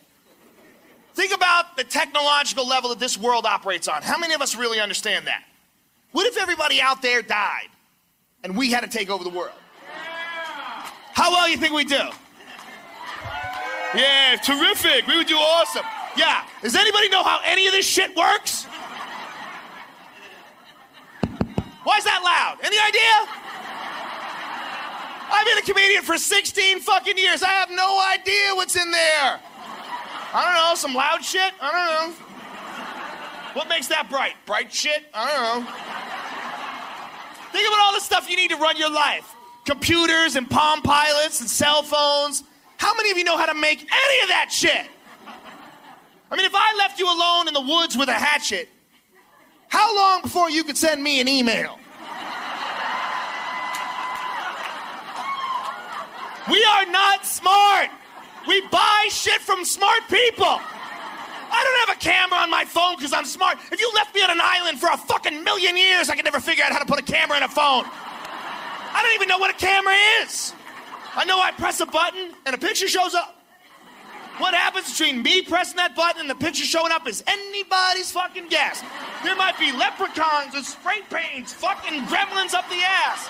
Think 1.18 1.34
about 1.34 1.76
the 1.76 1.84
technological 1.84 2.68
level 2.68 2.92
that 2.92 3.00
this 3.00 3.18
world 3.18 3.48
operates 3.48 3.88
on. 3.88 4.04
How 4.04 4.20
many 4.20 4.36
of 4.36 4.42
us 4.44 4.56
really 4.56 4.80
understand 4.80 5.26
that? 5.26 5.44
What 6.12 6.28
if 6.28 6.38
everybody 6.38 6.80
out 6.80 7.02
there 7.02 7.24
died 7.24 7.70
and 8.44 8.56
we 8.56 8.70
had 8.70 8.82
to 8.82 8.88
take 8.88 9.10
over 9.10 9.24
the 9.24 9.32
world? 9.32 9.58
How 11.14 11.32
well 11.32 11.50
you 11.50 11.58
think 11.58 11.74
we 11.74 11.86
do? 11.86 12.04
Yeah, 13.96 14.36
terrific. 14.44 15.08
We 15.08 15.18
would 15.18 15.26
do 15.26 15.38
awesome. 15.38 15.86
Yeah. 16.16 16.44
Does 16.62 16.76
anybody 16.76 17.10
know 17.10 17.24
how 17.24 17.40
any 17.44 17.66
of 17.66 17.74
this 17.74 17.88
shit 17.88 18.16
works? 18.16 18.66
Why 21.82 21.98
is 21.98 22.04
that 22.04 22.22
loud? 22.24 22.60
Any 22.64 22.78
idea? 22.78 23.28
I've 25.32 25.48
been 25.48 25.58
a 25.58 25.62
comedian 25.64 26.04
for 26.04 26.20
16 26.20 26.80
fucking 26.82 27.18
years. 27.18 27.42
I 27.42 27.50
have 27.54 27.72
no 27.72 28.00
idea 28.14 28.54
what's 28.54 28.76
in 28.76 28.92
there. 28.92 29.40
I 30.34 30.44
don't 30.44 30.54
know, 30.54 30.76
some 30.76 30.94
loud 30.94 31.24
shit? 31.24 31.54
I 31.62 31.72
don't 31.72 32.12
know. 32.12 32.26
What 33.54 33.70
makes 33.70 33.88
that 33.88 34.10
bright? 34.10 34.34
Bright 34.46 34.74
shit? 34.74 35.06
I 35.14 35.34
don't 35.34 35.64
know. 35.64 35.72
Think 37.52 37.68
about 37.68 37.80
all 37.80 37.94
the 37.94 38.02
stuff 38.02 38.30
you 38.30 38.36
need 38.36 38.52
to 38.52 38.58
run 38.58 38.78
your 38.78 38.92
life 38.92 39.34
computers 39.66 40.38
and 40.38 40.50
Palm 40.50 40.82
Pilots 40.82 41.42
and 41.42 41.50
cell 41.50 41.84
phones. 41.84 42.44
How 42.78 42.96
many 42.96 43.12
of 43.12 43.18
you 43.18 43.26
know 43.26 43.38
how 43.38 43.48
to 43.48 43.54
make 43.54 43.80
any 43.80 44.22
of 44.22 44.30
that 44.30 44.48
shit? 44.50 44.88
I 46.32 46.36
mean, 46.36 46.46
if 46.46 46.54
I 46.56 46.76
left 46.78 47.00
you 47.00 47.06
alone 47.06 47.50
in 47.50 47.54
the 47.54 47.62
woods 47.62 47.98
with 47.98 48.08
a 48.08 48.14
hatchet, 48.14 48.70
how 49.68 49.94
long 49.96 50.22
before 50.22 50.50
you 50.50 50.64
could 50.64 50.78
send 50.78 51.04
me 51.04 51.20
an 51.20 51.28
email? 51.28 51.78
We 56.50 56.64
are 56.64 56.86
not 56.86 57.26
smart. 57.26 57.90
From 59.58 59.66
smart 59.66 60.02
people. 60.08 60.46
I 60.46 61.64
don't 61.66 61.90
have 61.90 61.98
a 61.98 62.00
camera 62.00 62.38
on 62.38 62.52
my 62.52 62.64
phone 62.64 62.96
because 62.96 63.12
I'm 63.12 63.26
smart. 63.26 63.58
If 63.72 63.82
you 63.82 63.92
left 63.96 64.14
me 64.14 64.22
on 64.22 64.30
an 64.30 64.40
island 64.40 64.80
for 64.80 64.88
a 64.88 64.98
fucking 64.98 65.44
million 65.44 65.76
years, 65.76 66.12
I 66.12 66.16
could 66.16 66.26
never 66.26 66.40
figure 66.40 66.64
out 66.64 66.72
how 66.72 66.78
to 66.78 66.86
put 66.86 67.00
a 67.00 67.02
camera 67.02 67.38
in 67.38 67.42
a 67.42 67.48
phone. 67.48 67.84
I 67.88 69.02
don't 69.02 69.16
even 69.16 69.28
know 69.28 69.40
what 69.40 69.50
a 69.50 69.58
camera 69.58 69.96
is. 70.22 70.54
I 71.16 71.26
know 71.26 71.40
I 71.42 71.50
press 71.54 71.80
a 71.80 71.88
button 71.88 72.34
and 72.46 72.54
a 72.54 72.58
picture 72.60 72.88
shows 72.88 73.16
up. 73.16 73.42
What 74.38 74.54
happens 74.54 74.92
between 74.92 75.24
me 75.24 75.42
pressing 75.42 75.78
that 75.78 75.96
button 75.96 76.22
and 76.22 76.30
the 76.30 76.36
picture 76.36 76.64
showing 76.64 76.92
up 76.92 77.08
is 77.08 77.24
anybody's 77.26 78.12
fucking 78.12 78.50
guess. 78.50 78.84
There 79.24 79.36
might 79.36 79.58
be 79.58 79.72
leprechauns 79.72 80.54
and 80.54 80.64
spray 80.64 81.02
paints, 81.10 81.52
fucking 81.52 82.04
gremlins 82.04 82.54
up 82.54 82.70
the 82.70 82.84
ass. 82.86 83.28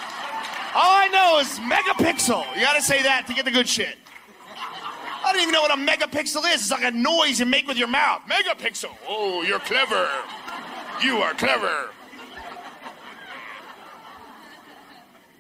All 0.76 0.92
I 0.92 1.08
know 1.08 1.40
is 1.40 1.58
megapixel. 1.60 2.54
You 2.54 2.64
gotta 2.64 2.82
say 2.82 3.02
that 3.04 3.28
to 3.28 3.34
get 3.34 3.46
the 3.46 3.52
good 3.52 3.70
shit. 3.70 3.96
I 5.28 5.34
don't 5.34 5.42
even 5.42 5.54
know 5.54 5.62
what 5.62 5.78
a 5.78 5.82
megapixel 5.82 6.42
is. 6.54 6.62
It's 6.62 6.72
like 6.72 6.86
a 6.86 6.92
noise 6.92 7.38
you 7.38 7.46
make 7.46 7.68
with 7.68 7.78
your 7.78 7.90
mouth. 7.90 8.22
Megapixel. 8.30 8.96
Oh, 9.10 9.44
you're 9.44 9.60
clever. 9.60 10.08
You 11.04 11.18
are 11.18 11.34
clever. 11.34 11.90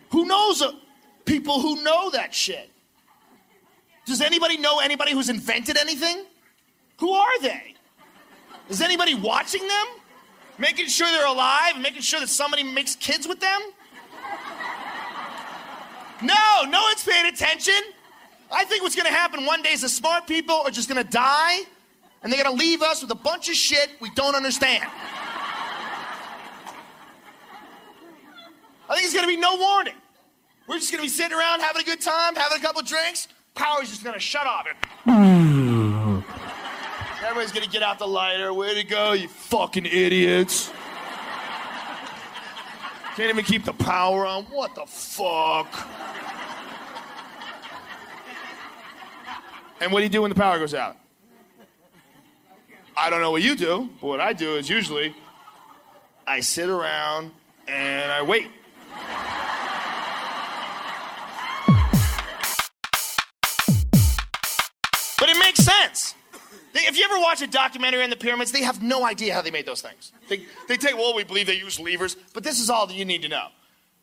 Who 0.09 0.25
knows 0.25 0.61
uh, 0.61 0.73
people 1.23 1.61
who 1.61 1.81
know 1.83 2.09
that 2.09 2.35
shit? 2.35 2.69
Does 4.05 4.19
anybody 4.19 4.57
know 4.57 4.79
anybody 4.79 5.13
who's 5.13 5.29
invented 5.29 5.77
anything? 5.77 6.25
Who 6.99 7.11
are 7.11 7.39
they? 7.41 7.75
Is 8.69 8.81
anybody 8.81 9.15
watching 9.15 9.65
them? 9.65 9.87
Making 10.57 10.87
sure 10.87 11.07
they're 11.07 11.27
alive 11.27 11.79
making 11.79 12.01
sure 12.01 12.19
that 12.19 12.29
somebody 12.29 12.63
makes 12.63 12.95
kids 12.95 13.25
with 13.25 13.39
them? 13.39 13.61
No, 16.21 16.65
no 16.67 16.81
one's 16.81 17.03
paying 17.03 17.27
attention. 17.27 17.79
I 18.51 18.63
think 18.65 18.83
what's 18.83 18.95
gonna 18.95 19.09
happen 19.09 19.45
one 19.45 19.61
day 19.61 19.71
is 19.71 19.81
the 19.81 19.89
smart 19.89 20.25
people 20.27 20.55
are 20.55 20.71
just 20.71 20.87
gonna 20.87 21.03
die 21.03 21.59
and 22.23 22.31
they're 22.31 22.41
gonna 22.41 22.55
leave 22.55 22.81
us 22.81 23.01
with 23.01 23.11
a 23.11 23.15
bunch 23.15 23.49
of 23.49 23.55
shit 23.55 23.91
we 23.99 24.09
don't 24.11 24.35
understand. 24.35 24.89
I 28.89 28.95
think 28.95 29.03
it's 29.05 29.13
gonna 29.13 29.27
be 29.27 29.37
no 29.37 29.57
warning. 29.57 29.95
We're 30.67 30.79
just 30.79 30.91
gonna 30.91 31.03
be 31.03 31.09
sitting 31.09 31.37
around 31.37 31.59
having 31.59 31.81
a 31.81 31.85
good 31.85 32.01
time, 32.01 32.35
having 32.35 32.57
a 32.57 32.61
couple 32.61 32.81
drinks. 32.83 33.27
Power's 33.53 33.89
just 33.89 34.03
gonna 34.03 34.19
shut 34.19 34.47
off. 34.47 34.65
Everybody's 37.23 37.51
gonna 37.51 37.67
get 37.67 37.83
out 37.83 37.99
the 37.99 38.07
lighter. 38.07 38.53
Way 38.53 38.75
to 38.75 38.83
go, 38.83 39.11
you 39.11 39.27
fucking 39.27 39.85
idiots. 39.85 40.71
Can't 43.17 43.29
even 43.29 43.43
keep 43.43 43.65
the 43.65 43.73
power 43.73 44.25
on. 44.25 44.45
What 44.45 44.75
the 44.75 44.85
fuck? 44.85 45.67
And 49.79 49.91
what 49.91 49.99
do 49.99 50.03
you 50.03 50.09
do 50.09 50.21
when 50.23 50.29
the 50.29 50.35
power 50.35 50.57
goes 50.57 50.73
out? 50.73 50.97
I 52.95 53.11
don't 53.11 53.21
know 53.21 53.31
what 53.31 53.43
you 53.43 53.55
do, 53.55 53.89
but 54.01 54.07
what 54.07 54.19
I 54.19 54.33
do 54.33 54.55
is 54.55 54.69
usually 54.69 55.15
I 56.25 56.39
sit 56.39 56.67
around 56.67 57.31
and 57.67 58.11
I 58.11 58.23
wait. 58.23 58.47
But 65.19 65.29
it 65.29 65.37
makes 65.39 65.59
sense. 65.59 66.15
If 66.73 66.97
you 66.97 67.05
ever 67.05 67.19
watch 67.19 67.41
a 67.41 67.47
documentary 67.47 68.03
on 68.03 68.09
the 68.09 68.15
pyramids, 68.15 68.51
they 68.51 68.63
have 68.63 68.81
no 68.81 69.05
idea 69.05 69.33
how 69.33 69.41
they 69.41 69.51
made 69.51 69.65
those 69.65 69.81
things. 69.81 70.11
They, 70.27 70.45
they 70.67 70.77
take, 70.77 70.95
well, 70.95 71.15
we 71.15 71.23
believe 71.23 71.47
they 71.47 71.57
use 71.57 71.79
levers, 71.79 72.15
but 72.33 72.43
this 72.43 72.59
is 72.59 72.69
all 72.69 72.87
that 72.87 72.95
you 72.95 73.05
need 73.05 73.21
to 73.23 73.29
know. 73.29 73.47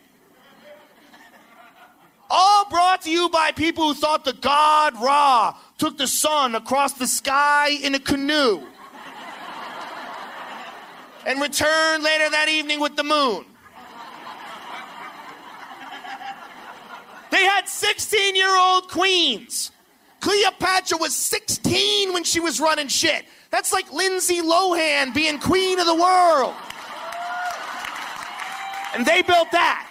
All 2.30 2.70
brought 2.70 3.02
to 3.04 3.12
you 3.12 3.30
by 3.30 3.54
people 3.54 3.88
who 3.88 3.94
thought 3.94 4.26
the 4.26 4.34
god 4.34 5.02
Ra 5.02 5.58
took 5.78 5.98
the 5.98 6.08
sun 6.08 6.56
across 6.56 6.92
the 6.94 7.08
sky 7.08 7.70
in 7.70 7.96
a 7.96 8.00
canoe 8.00 8.62
and 11.26 11.42
returned 11.42 12.04
later 12.04 12.30
that 12.30 12.50
evening 12.50 12.82
with 12.82 12.98
the 12.98 13.04
moon. 13.04 13.46
They 17.30 17.44
had 17.44 17.68
16 17.68 18.36
year 18.36 18.58
old 18.58 18.90
queens. 18.90 19.72
Cleopatra 20.20 20.98
was 20.98 21.16
16 21.16 22.14
when 22.14 22.24
she 22.24 22.40
was 22.40 22.60
running 22.60 22.88
shit. 22.88 23.26
That's 23.50 23.72
like 23.72 23.92
Lindsay 23.92 24.42
Lohan 24.42 25.14
being 25.14 25.40
queen 25.40 25.80
of 25.80 25.86
the 25.86 25.96
world. 25.96 26.54
And 28.96 29.06
they 29.06 29.22
built 29.22 29.52
that. 29.52 29.88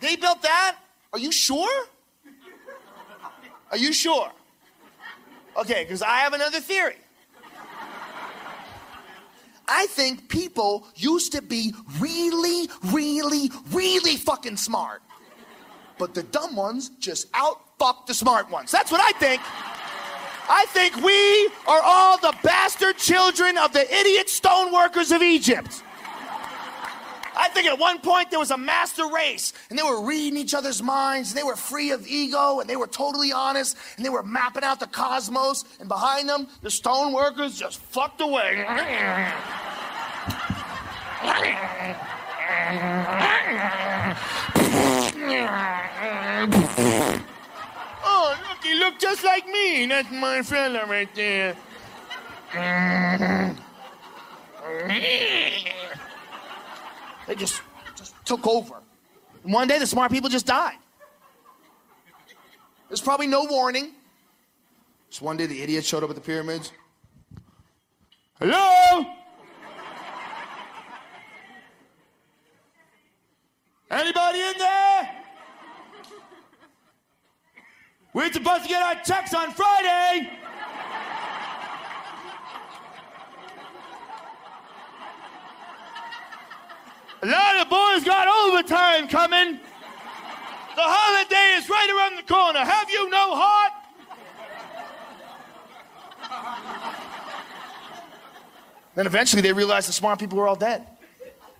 They 0.00 0.16
built 0.16 0.42
that? 0.42 0.76
Are 1.12 1.18
you 1.18 1.32
sure? 1.32 1.86
Are 3.70 3.76
you 3.76 3.92
sure? 3.92 4.30
Okay, 5.56 5.84
because 5.84 6.02
I 6.02 6.18
have 6.18 6.32
another 6.32 6.60
theory. 6.60 6.96
I 9.66 9.86
think 9.86 10.28
people 10.28 10.86
used 10.94 11.32
to 11.32 11.42
be 11.42 11.74
really, 11.98 12.68
really, 12.86 13.50
really 13.70 14.16
fucking 14.16 14.56
smart. 14.56 15.02
But 15.98 16.12
the 16.12 16.22
dumb 16.24 16.56
ones 16.56 16.90
just 16.98 17.28
out 17.34 17.60
fuck 17.78 18.06
the 18.06 18.14
smart 18.14 18.50
ones. 18.50 18.70
That's 18.70 18.90
what 18.90 19.00
I 19.00 19.12
think. 19.18 19.40
I 20.48 20.66
think 20.68 20.96
we 20.96 21.48
are 21.66 21.80
all 21.82 22.18
the 22.18 22.34
bastard 22.42 22.98
children 22.98 23.56
of 23.56 23.72
the 23.72 23.82
idiot 23.94 24.26
stoneworkers 24.26 25.14
of 25.14 25.22
Egypt. 25.22 25.82
I 27.36 27.48
think 27.48 27.66
at 27.66 27.78
one 27.78 28.00
point 28.00 28.30
there 28.30 28.38
was 28.38 28.52
a 28.52 28.58
master 28.58 29.08
race, 29.08 29.52
and 29.68 29.78
they 29.78 29.82
were 29.82 30.04
reading 30.04 30.38
each 30.38 30.54
other's 30.54 30.82
minds, 30.82 31.30
and 31.30 31.38
they 31.38 31.42
were 31.42 31.56
free 31.56 31.90
of 31.90 32.06
ego, 32.06 32.60
and 32.60 32.70
they 32.70 32.76
were 32.76 32.86
totally 32.86 33.32
honest, 33.32 33.76
and 33.96 34.04
they 34.04 34.10
were 34.10 34.22
mapping 34.22 34.62
out 34.62 34.78
the 34.78 34.86
cosmos, 34.86 35.64
and 35.80 35.88
behind 35.88 36.28
them, 36.28 36.46
the 36.62 36.68
stoneworkers 36.68 37.58
just 37.58 37.80
fucked 37.80 38.20
away. 38.20 38.64
He 48.64 48.74
looked 48.74 49.00
just 49.00 49.22
like 49.22 49.46
me. 49.46 49.86
That's 49.86 50.10
my 50.10 50.42
fella 50.42 50.86
right 50.86 51.08
there. 51.14 51.54
They 57.26 57.34
just, 57.34 57.62
just 57.96 58.14
took 58.26 58.46
over. 58.46 58.74
And 59.44 59.52
one 59.52 59.66
day, 59.66 59.78
the 59.78 59.86
smart 59.86 60.12
people 60.12 60.28
just 60.28 60.44
died. 60.44 60.76
There's 62.88 63.00
probably 63.00 63.26
no 63.26 63.44
warning. 63.44 63.92
Just 65.08 65.22
one 65.22 65.38
day, 65.38 65.46
the 65.46 65.62
idiot 65.62 65.86
showed 65.86 66.04
up 66.04 66.10
at 66.10 66.16
the 66.16 66.20
pyramids. 66.20 66.70
Hello? 68.38 69.06
Anybody 73.90 74.40
in 74.40 74.54
there? 74.58 74.83
We're 78.14 78.32
supposed 78.32 78.62
to 78.62 78.68
get 78.68 78.80
our 78.80 79.02
checks 79.02 79.34
on 79.34 79.50
Friday. 79.50 80.30
A 87.22 87.26
lot 87.26 87.60
of 87.60 87.68
boys 87.68 88.04
got 88.04 88.28
overtime 88.28 89.08
coming. 89.08 89.54
The 90.76 90.82
holiday 90.82 91.58
is 91.58 91.68
right 91.68 91.90
around 91.90 92.16
the 92.16 92.32
corner. 92.32 92.60
Have 92.60 92.88
you 92.88 93.10
no 93.10 93.34
heart? 93.34 93.72
Then 98.94 99.06
eventually 99.06 99.42
they 99.42 99.52
realized 99.52 99.88
the 99.88 99.92
smart 99.92 100.20
people 100.20 100.38
were 100.38 100.46
all 100.46 100.54
dead. 100.54 100.86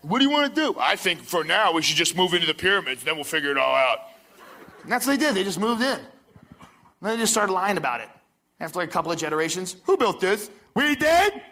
What 0.02 0.20
do 0.20 0.24
you 0.24 0.30
want 0.30 0.54
to 0.54 0.60
do? 0.60 0.76
I 0.78 0.94
think 0.94 1.20
for 1.20 1.42
now 1.42 1.72
we 1.72 1.82
should 1.82 1.96
just 1.96 2.16
move 2.16 2.32
into 2.32 2.46
the 2.46 2.54
pyramids, 2.54 3.02
then 3.02 3.16
we'll 3.16 3.24
figure 3.24 3.50
it 3.50 3.56
all 3.56 3.74
out. 3.74 3.98
And 4.84 4.92
that's 4.92 5.04
what 5.04 5.18
they 5.18 5.26
did. 5.26 5.34
They 5.34 5.42
just 5.42 5.58
moved 5.58 5.82
in. 5.82 5.98
And 7.04 7.12
they 7.12 7.16
just 7.18 7.34
started 7.34 7.52
lying 7.52 7.76
about 7.76 8.00
it. 8.00 8.08
After 8.60 8.78
like 8.78 8.88
a 8.88 8.92
couple 8.92 9.12
of 9.12 9.18
generations, 9.18 9.76
who 9.84 9.98
built 9.98 10.20
this? 10.20 10.50
We 10.74 10.96
did? 10.96 11.42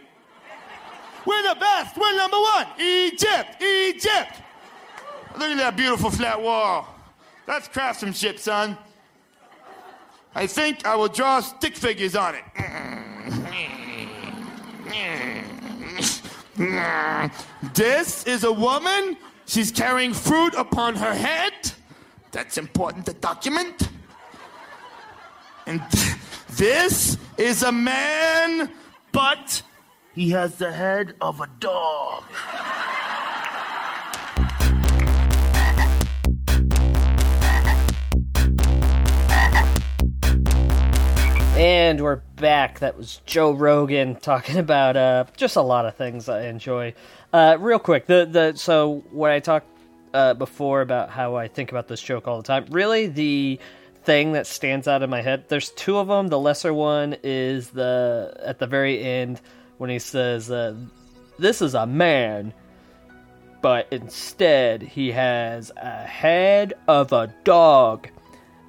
We're 1.26 1.42
the 1.42 1.61
best. 1.61 1.94
We're 1.99 2.16
number 2.16 2.38
one. 2.38 2.66
Egypt, 2.80 3.62
Egypt. 3.62 4.40
Look 5.35 5.50
at 5.50 5.59
that 5.59 5.76
beautiful 5.76 6.11
flat 6.11 6.40
wall. 6.40 6.88
That's 7.47 7.68
craftsmanship, 7.68 8.38
son. 8.38 8.78
I 10.35 10.47
think 10.47 10.87
I 10.87 10.97
will 10.97 11.09
draw 11.09 11.40
stick 11.40 11.76
figures 11.76 12.16
on 12.16 12.35
it. 12.35 12.44
This 17.75 18.25
is 18.25 18.44
a 18.44 18.52
woman. 18.52 19.18
She's 19.44 19.71
carrying 19.71 20.14
fruit 20.14 20.54
upon 20.54 20.97
her 20.97 21.12
head. 21.12 21.73
That's 22.30 22.56
important 22.56 23.04
to 23.04 23.12
document. 23.12 23.91
And 25.73 25.81
this 26.50 27.17
is 27.38 27.62
a 27.62 27.73
man, 27.73 28.71
but 29.11 29.62
he 30.14 30.29
has 30.29 30.57
the 30.57 30.71
head 30.71 31.14
of 31.19 31.41
a 31.41 31.49
dog. 31.61 32.25
And 41.57 42.02
we're 42.02 42.17
back. 42.37 42.81
That 42.81 42.99
was 42.99 43.23
Joe 43.25 43.52
Rogan 43.52 44.17
talking 44.17 44.59
about 44.59 44.99
uh, 44.99 45.25
just 45.38 45.57
a 45.57 45.62
lot 45.62 45.87
of 45.87 45.97
things 45.97 46.29
I 46.29 46.49
enjoy. 46.49 46.93
Uh, 47.33 47.57
real 47.59 47.79
quick, 47.79 48.07
the 48.07 48.29
the 48.31 48.52
so 48.59 49.05
what 49.11 49.31
I 49.31 49.41
talked 49.41 49.69
uh, 50.12 50.35
before 50.35 50.83
about 50.83 51.09
how 51.09 51.37
I 51.37 51.49
think 51.49 51.71
about 51.71 51.88
this 51.88 52.02
joke 52.02 52.29
all 52.29 52.37
the 52.37 52.47
time. 52.47 52.67
Really, 52.71 53.07
the 53.07 53.59
thing 54.04 54.32
that 54.32 54.47
stands 54.47 54.88
out 54.88 55.02
in 55.02 55.11
my 55.11 55.23
head. 55.23 55.44
There's 55.49 55.71
two 55.71 55.99
of 55.99 56.09
them. 56.09 56.28
The 56.28 56.38
lesser 56.38 56.75
one 56.75 57.16
is 57.23 57.71
the 57.71 58.37
at 58.44 58.59
the 58.59 58.66
very 58.66 59.02
end 59.02 59.40
when 59.78 59.90
he 59.90 59.99
says, 59.99 60.50
uh, 60.50 60.75
"This 61.38 61.62
is 61.62 61.75
a 61.75 61.87
man." 61.87 62.52
But 63.61 63.87
instead, 63.92 64.82
he 64.82 65.12
has 65.12 65.71
a 65.76 66.04
head 66.04 66.75
of 66.88 67.12
a 67.12 67.32
dog. 67.44 68.09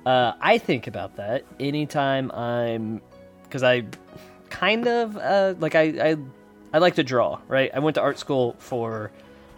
Uh, 0.05 0.33
I 0.39 0.59
think 0.59 0.85
about 0.85 1.15
that 1.15 1.45
anytime 1.59 2.31
I'm, 2.31 3.01
because 3.43 3.63
I 3.63 3.85
kind 4.51 4.87
of 4.87 5.17
uh, 5.17 5.55
like 5.57 5.73
I, 5.73 6.11
I 6.11 6.17
I 6.73 6.77
like 6.77 6.95
to 6.95 7.03
draw. 7.03 7.39
Right, 7.47 7.71
I 7.73 7.79
went 7.79 7.95
to 7.95 8.01
art 8.01 8.19
school 8.19 8.55
for 8.59 9.11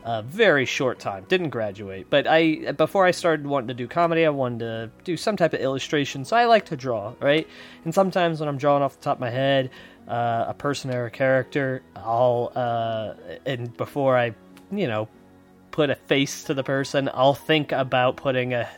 a 0.06 0.22
very 0.22 0.66
short 0.66 1.00
time. 1.00 1.26
Didn't 1.28 1.50
graduate, 1.50 2.08
but 2.12 2.28
I 2.28 2.72
before 2.74 3.06
I 3.06 3.12
started 3.12 3.48
wanting 3.48 3.70
to 3.70 3.74
do 3.74 3.88
comedy, 3.88 4.24
I 4.24 4.30
wanted 4.30 4.60
to 4.60 4.92
do 5.04 5.18
some 5.18 5.36
type 5.36 5.54
of 5.54 5.60
illustration. 5.60 6.24
So 6.26 6.38
I 6.38 6.46
like 6.46 6.66
to 6.66 6.78
draw. 6.78 7.14
Right, 7.20 7.48
and 7.84 7.94
sometimes 7.94 8.40
when 8.40 8.48
I'm 8.48 8.58
drawing 8.58 8.84
off 8.84 8.98
the 8.98 9.04
top 9.04 9.18
of 9.18 9.22
my 9.22 9.32
head, 9.32 9.72
uh, 10.08 10.46
a 10.48 10.54
person 10.54 10.94
or 10.94 11.08
a 11.08 11.12
character, 11.12 11.82
I'll 11.96 12.52
uh, 12.56 13.16
and 13.48 13.76
before 13.76 14.16
I, 14.16 14.36
you 14.72 14.88
know, 14.88 15.10
put 15.72 15.90
a 15.90 15.96
face 15.96 16.44
to 16.46 16.54
the 16.54 16.64
person, 16.64 17.10
I'll 17.12 17.34
think 17.34 17.72
about 17.72 18.16
putting 18.16 18.54
a 18.54 18.70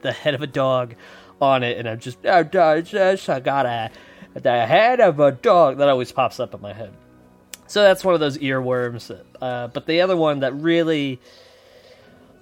the 0.00 0.12
head 0.12 0.32
of 0.32 0.40
a 0.40 0.46
dog 0.46 0.94
on 1.42 1.62
it, 1.62 1.76
and 1.76 1.86
I'm 1.86 2.00
just, 2.00 2.18
oh, 2.24 2.38
I 2.38 2.42
got 2.42 3.66
a 3.66 3.90
the 4.32 4.66
head 4.66 5.00
of 5.00 5.20
a 5.20 5.32
dog 5.32 5.78
that 5.78 5.88
always 5.88 6.10
pops 6.10 6.40
up 6.40 6.54
in 6.54 6.60
my 6.62 6.72
head. 6.72 6.92
So 7.70 7.82
that's 7.84 8.04
one 8.04 8.14
of 8.14 8.20
those 8.20 8.36
earworms. 8.38 9.16
Uh, 9.40 9.68
but 9.68 9.86
the 9.86 10.00
other 10.00 10.16
one 10.16 10.40
that 10.40 10.52
really, 10.54 11.20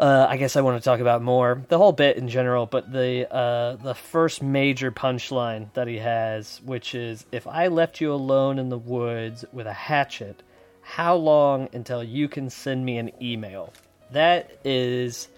uh, 0.01 0.27
I 0.27 0.39
guess 0.39 0.57
I 0.57 0.63
want 0.63 0.83
to 0.83 0.85
talk 0.85 1.01
about 1.01 1.21
more 1.21 1.63
the 1.69 1.77
whole 1.77 1.93
bit 1.93 2.17
in 2.17 2.29
general, 2.29 2.65
but 2.65 2.91
the 2.91 3.31
uh, 3.31 3.77
the 3.77 3.95
first 3.95 4.43
major 4.43 4.91
punchline 4.91 5.71
that 5.75 5.87
he 5.87 5.99
has, 5.99 6.63
which 6.65 6.95
is, 6.95 7.27
"If 7.31 7.47
I 7.47 7.67
left 7.67 8.01
you 8.01 8.11
alone 8.11 8.59
in 8.59 8.71
the 8.71 8.79
woods 8.79 9.45
with 9.53 9.67
a 9.67 9.73
hatchet, 9.75 10.43
how 10.81 11.17
long 11.17 11.69
until 11.75 12.03
you 12.03 12.27
can 12.27 12.49
send 12.49 12.87
me 12.87 12.97
an 12.97 13.11
email?" 13.21 13.75
That 14.13 14.51
is 14.65 15.29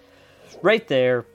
right 0.61 0.87
there 0.87 1.25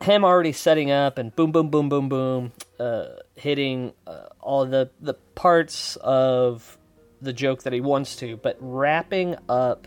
him 0.00 0.24
already 0.24 0.52
setting 0.52 0.90
up 0.90 1.18
and 1.18 1.34
boom, 1.36 1.52
boom, 1.52 1.68
boom, 1.68 1.90
boom, 1.90 2.08
boom, 2.08 2.52
uh, 2.80 3.08
hitting 3.34 3.92
uh, 4.06 4.28
all 4.40 4.64
the 4.64 4.88
the 5.02 5.14
parts 5.34 5.96
of 5.96 6.78
the 7.20 7.32
joke 7.32 7.62
that 7.64 7.72
he 7.72 7.80
wants 7.80 8.16
to, 8.16 8.36
but 8.36 8.56
wrapping 8.60 9.36
up 9.48 9.86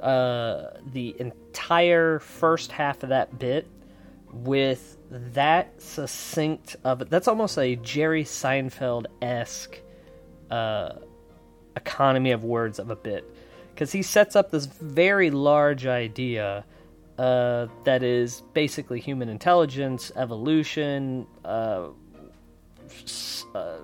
uh, 0.00 0.70
the 0.92 1.14
entire 1.18 2.18
first 2.18 2.72
half 2.72 3.02
of 3.02 3.10
that 3.10 3.38
bit 3.38 3.66
with 4.32 4.96
that 5.10 5.80
succinct 5.80 6.76
of 6.84 7.02
it. 7.02 7.10
That's 7.10 7.28
almost 7.28 7.58
a 7.58 7.76
Jerry 7.76 8.24
Seinfeld 8.24 9.06
esque 9.20 9.80
uh, 10.50 10.90
economy 11.76 12.32
of 12.32 12.44
words 12.44 12.78
of 12.78 12.90
a 12.90 12.96
bit 12.96 13.24
because 13.74 13.92
he 13.92 14.02
sets 14.02 14.36
up 14.36 14.50
this 14.50 14.66
very 14.66 15.30
large 15.30 15.86
idea 15.86 16.64
uh, 17.18 17.66
that 17.84 18.02
is 18.02 18.42
basically 18.54 19.00
human 19.00 19.28
intelligence, 19.28 20.10
evolution, 20.16 21.26
uh, 21.44 21.88
uh, 23.54 23.76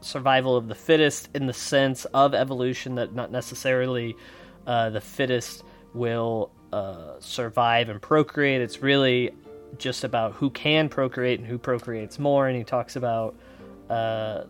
survival 0.00 0.56
of 0.56 0.68
the 0.68 0.74
fittest 0.74 1.28
in 1.34 1.46
the 1.46 1.52
sense 1.52 2.04
of 2.06 2.34
evolution, 2.34 2.96
that 2.96 3.14
not 3.14 3.30
necessarily 3.30 4.16
uh, 4.66 4.90
the 4.90 5.00
fittest 5.00 5.64
will 5.94 6.50
uh, 6.72 7.14
survive 7.20 7.88
and 7.88 8.00
procreate. 8.00 8.60
It's 8.60 8.82
really 8.82 9.30
just 9.78 10.04
about 10.04 10.32
who 10.32 10.50
can 10.50 10.88
procreate 10.88 11.38
and 11.38 11.48
who 11.48 11.58
procreates 11.58 12.18
more. 12.18 12.48
And 12.48 12.56
he 12.56 12.64
talks 12.64 12.96
about 12.96 13.34
uh, 13.88 14.44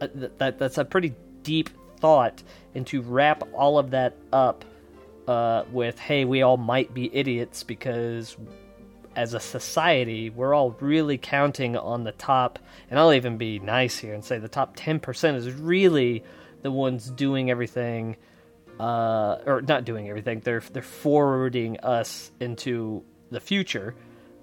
that. 0.00 0.58
That's 0.58 0.78
a 0.78 0.84
pretty 0.84 1.14
deep 1.42 1.70
thought, 1.98 2.42
and 2.74 2.86
to 2.88 3.00
wrap 3.00 3.42
all 3.54 3.78
of 3.78 3.90
that 3.90 4.16
up 4.32 4.64
uh, 5.26 5.64
with, 5.72 5.98
hey, 5.98 6.24
we 6.24 6.42
all 6.42 6.56
might 6.56 6.92
be 6.92 7.14
idiots 7.14 7.62
because 7.62 8.36
as 9.16 9.32
a 9.32 9.40
society, 9.40 10.28
we're 10.28 10.54
all 10.54 10.76
really 10.78 11.16
counting 11.16 11.76
on 11.76 12.04
the 12.04 12.12
top, 12.12 12.58
and 12.90 13.00
I'll 13.00 13.14
even 13.14 13.38
be 13.38 13.58
nice 13.58 13.96
here 13.96 14.12
and 14.12 14.22
say 14.22 14.38
the 14.38 14.46
top 14.46 14.76
10% 14.76 15.34
is 15.34 15.50
really 15.50 16.22
the 16.62 16.70
ones 16.70 17.10
doing 17.10 17.50
everything, 17.50 18.16
uh, 18.78 19.38
or 19.46 19.62
not 19.62 19.86
doing 19.86 20.08
everything, 20.10 20.40
they're, 20.40 20.60
they're 20.60 20.82
forwarding 20.82 21.80
us 21.80 22.30
into 22.40 23.02
the 23.30 23.40
future, 23.40 23.94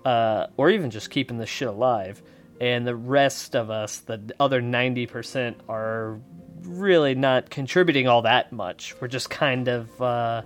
uh, 0.06 0.48
or 0.58 0.72
even 0.72 0.90
just 0.90 1.12
keeping 1.12 1.38
this 1.38 1.50
shit 1.50 1.68
alive. 1.68 2.22
And 2.60 2.88
the 2.88 2.96
rest 2.96 3.56
of 3.56 3.70
us, 3.70 4.00
the 4.00 4.34
other 4.40 4.62
90%, 4.62 5.56
are 5.70 6.20
really 6.62 7.14
not 7.14 7.50
contributing 7.50 8.08
all 8.08 8.24
that 8.24 8.52
much. 8.52 8.96
We're 9.00 9.08
just 9.08 9.30
kind 9.30 9.68
of 9.68 10.02
uh, 10.02 10.42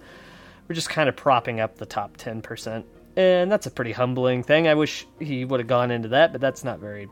we're 0.67 0.75
just 0.75 0.89
kind 0.89 1.07
of 1.07 1.15
propping 1.15 1.59
up 1.59 1.77
the 1.77 1.85
top 1.85 2.17
10%. 2.17 2.83
And 3.17 3.51
that's 3.51 3.65
a 3.65 3.71
pretty 3.71 3.93
humbling 3.93 4.43
thing. 4.43 4.67
I 4.67 4.75
wish 4.75 5.07
he 5.19 5.43
would 5.43 5.59
have 5.59 5.67
gone 5.67 5.89
into 5.89 6.09
that, 6.09 6.31
but 6.31 6.39
that's 6.39 6.63
not 6.63 6.79
very. 6.79 7.09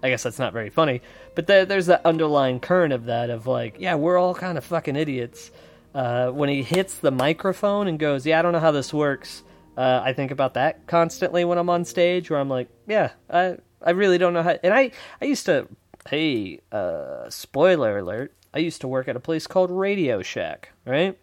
I 0.00 0.08
guess 0.08 0.22
that's 0.22 0.38
not 0.38 0.52
very 0.52 0.70
funny. 0.70 1.00
But 1.34 1.48
there, 1.48 1.66
there's 1.66 1.86
that 1.86 2.06
underlying 2.06 2.60
current 2.60 2.92
of 2.92 3.06
that, 3.06 3.30
of 3.30 3.46
like, 3.46 3.76
yeah, 3.80 3.96
we're 3.96 4.16
all 4.16 4.34
kind 4.34 4.56
of 4.56 4.64
fucking 4.64 4.96
idiots. 4.96 5.50
Uh, 5.92 6.30
when 6.30 6.48
he 6.48 6.62
hits 6.62 6.98
the 6.98 7.10
microphone 7.10 7.88
and 7.88 7.98
goes, 7.98 8.24
yeah, 8.24 8.38
I 8.38 8.42
don't 8.42 8.52
know 8.52 8.60
how 8.60 8.70
this 8.70 8.92
works. 8.94 9.42
Uh, 9.76 10.02
I 10.04 10.12
think 10.12 10.30
about 10.30 10.54
that 10.54 10.86
constantly 10.86 11.44
when 11.44 11.58
I'm 11.58 11.70
on 11.70 11.84
stage, 11.84 12.30
where 12.30 12.38
I'm 12.38 12.48
like, 12.48 12.68
yeah, 12.86 13.10
I 13.28 13.56
I 13.82 13.90
really 13.90 14.18
don't 14.18 14.34
know 14.34 14.42
how. 14.42 14.56
And 14.62 14.72
I 14.72 14.92
I 15.20 15.24
used 15.24 15.46
to, 15.46 15.66
hey, 16.08 16.60
uh, 16.70 17.28
spoiler 17.28 17.98
alert, 17.98 18.32
I 18.52 18.58
used 18.58 18.82
to 18.82 18.88
work 18.88 19.08
at 19.08 19.16
a 19.16 19.20
place 19.20 19.48
called 19.48 19.72
Radio 19.72 20.22
Shack, 20.22 20.70
right? 20.84 21.18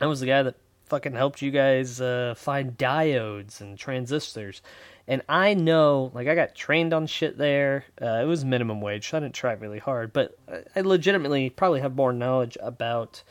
I 0.00 0.06
was 0.06 0.18
the 0.18 0.26
guy 0.26 0.42
that 0.42 0.56
fucking 0.86 1.14
helped 1.14 1.42
you 1.42 1.50
guys 1.50 2.00
uh, 2.00 2.34
find 2.36 2.76
diodes 2.76 3.60
and 3.60 3.78
transistors. 3.78 4.62
And 5.08 5.22
I 5.28 5.54
know, 5.54 6.10
like, 6.14 6.26
I 6.26 6.34
got 6.34 6.54
trained 6.54 6.92
on 6.92 7.06
shit 7.06 7.38
there. 7.38 7.84
Uh, 8.00 8.20
it 8.22 8.26
was 8.26 8.44
minimum 8.44 8.80
wage, 8.80 9.08
so 9.08 9.16
I 9.16 9.20
didn't 9.20 9.34
try 9.34 9.52
really 9.52 9.78
hard, 9.78 10.12
but 10.12 10.36
I 10.74 10.80
legitimately 10.80 11.50
probably 11.50 11.80
have 11.80 11.94
more 11.94 12.12
knowledge 12.12 12.58
about 12.60 13.22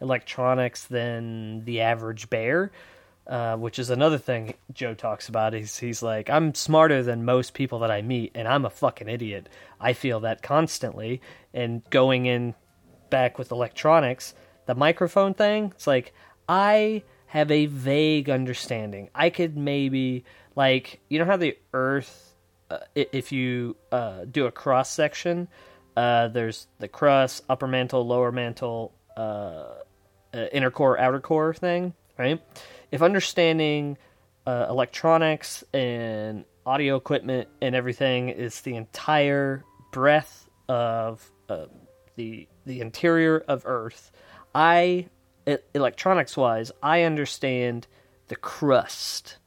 electronics 0.00 0.84
than 0.84 1.64
the 1.64 1.80
average 1.82 2.28
bear. 2.28 2.72
Uh, 3.24 3.56
which 3.56 3.78
is 3.78 3.88
another 3.88 4.18
thing 4.18 4.52
Joe 4.72 4.94
talks 4.94 5.28
about. 5.28 5.52
He's 5.52 5.78
he's 5.78 6.02
like, 6.02 6.28
I'm 6.28 6.56
smarter 6.56 7.04
than 7.04 7.24
most 7.24 7.54
people 7.54 7.78
that 7.78 7.90
I 7.90 8.02
meet, 8.02 8.32
and 8.34 8.48
I'm 8.48 8.64
a 8.64 8.70
fucking 8.70 9.08
idiot. 9.08 9.48
I 9.80 9.92
feel 9.92 10.18
that 10.20 10.42
constantly. 10.42 11.20
And 11.54 11.88
going 11.90 12.26
in 12.26 12.56
back 13.10 13.38
with 13.38 13.52
electronics, 13.52 14.34
the 14.66 14.74
microphone 14.74 15.34
thing, 15.34 15.66
it's 15.66 15.86
like 15.86 16.12
I 16.48 17.02
have 17.26 17.50
a 17.50 17.66
vague 17.66 18.28
understanding. 18.28 19.08
I 19.14 19.30
could 19.30 19.56
maybe 19.56 20.24
like 20.54 21.00
you 21.08 21.18
know 21.18 21.24
how 21.24 21.36
the 21.36 21.56
Earth, 21.72 22.34
uh, 22.70 22.78
if 22.94 23.32
you 23.32 23.76
uh, 23.90 24.24
do 24.30 24.46
a 24.46 24.52
cross 24.52 24.90
section, 24.90 25.48
uh, 25.96 26.28
there's 26.28 26.66
the 26.78 26.88
crust, 26.88 27.44
upper 27.48 27.66
mantle, 27.66 28.06
lower 28.06 28.32
mantle, 28.32 28.92
uh, 29.16 29.64
uh, 30.34 30.46
inner 30.52 30.70
core, 30.70 30.98
outer 30.98 31.20
core 31.20 31.54
thing, 31.54 31.94
right? 32.18 32.40
if 32.90 33.00
understanding 33.02 33.96
uh, 34.46 34.66
electronics 34.68 35.64
and 35.72 36.44
audio 36.66 36.96
equipment 36.96 37.48
and 37.60 37.74
everything 37.74 38.28
is 38.28 38.60
the 38.60 38.76
entire 38.76 39.64
breadth 39.90 40.48
of 40.68 41.30
the 42.16 42.46
the 42.66 42.80
interior 42.80 43.38
of 43.48 43.62
Earth, 43.64 44.12
I 44.54 45.06
electronics 45.74 46.36
wise, 46.36 46.72
I 46.82 47.02
understand 47.02 47.86
the 48.28 48.36
crust 48.36 49.38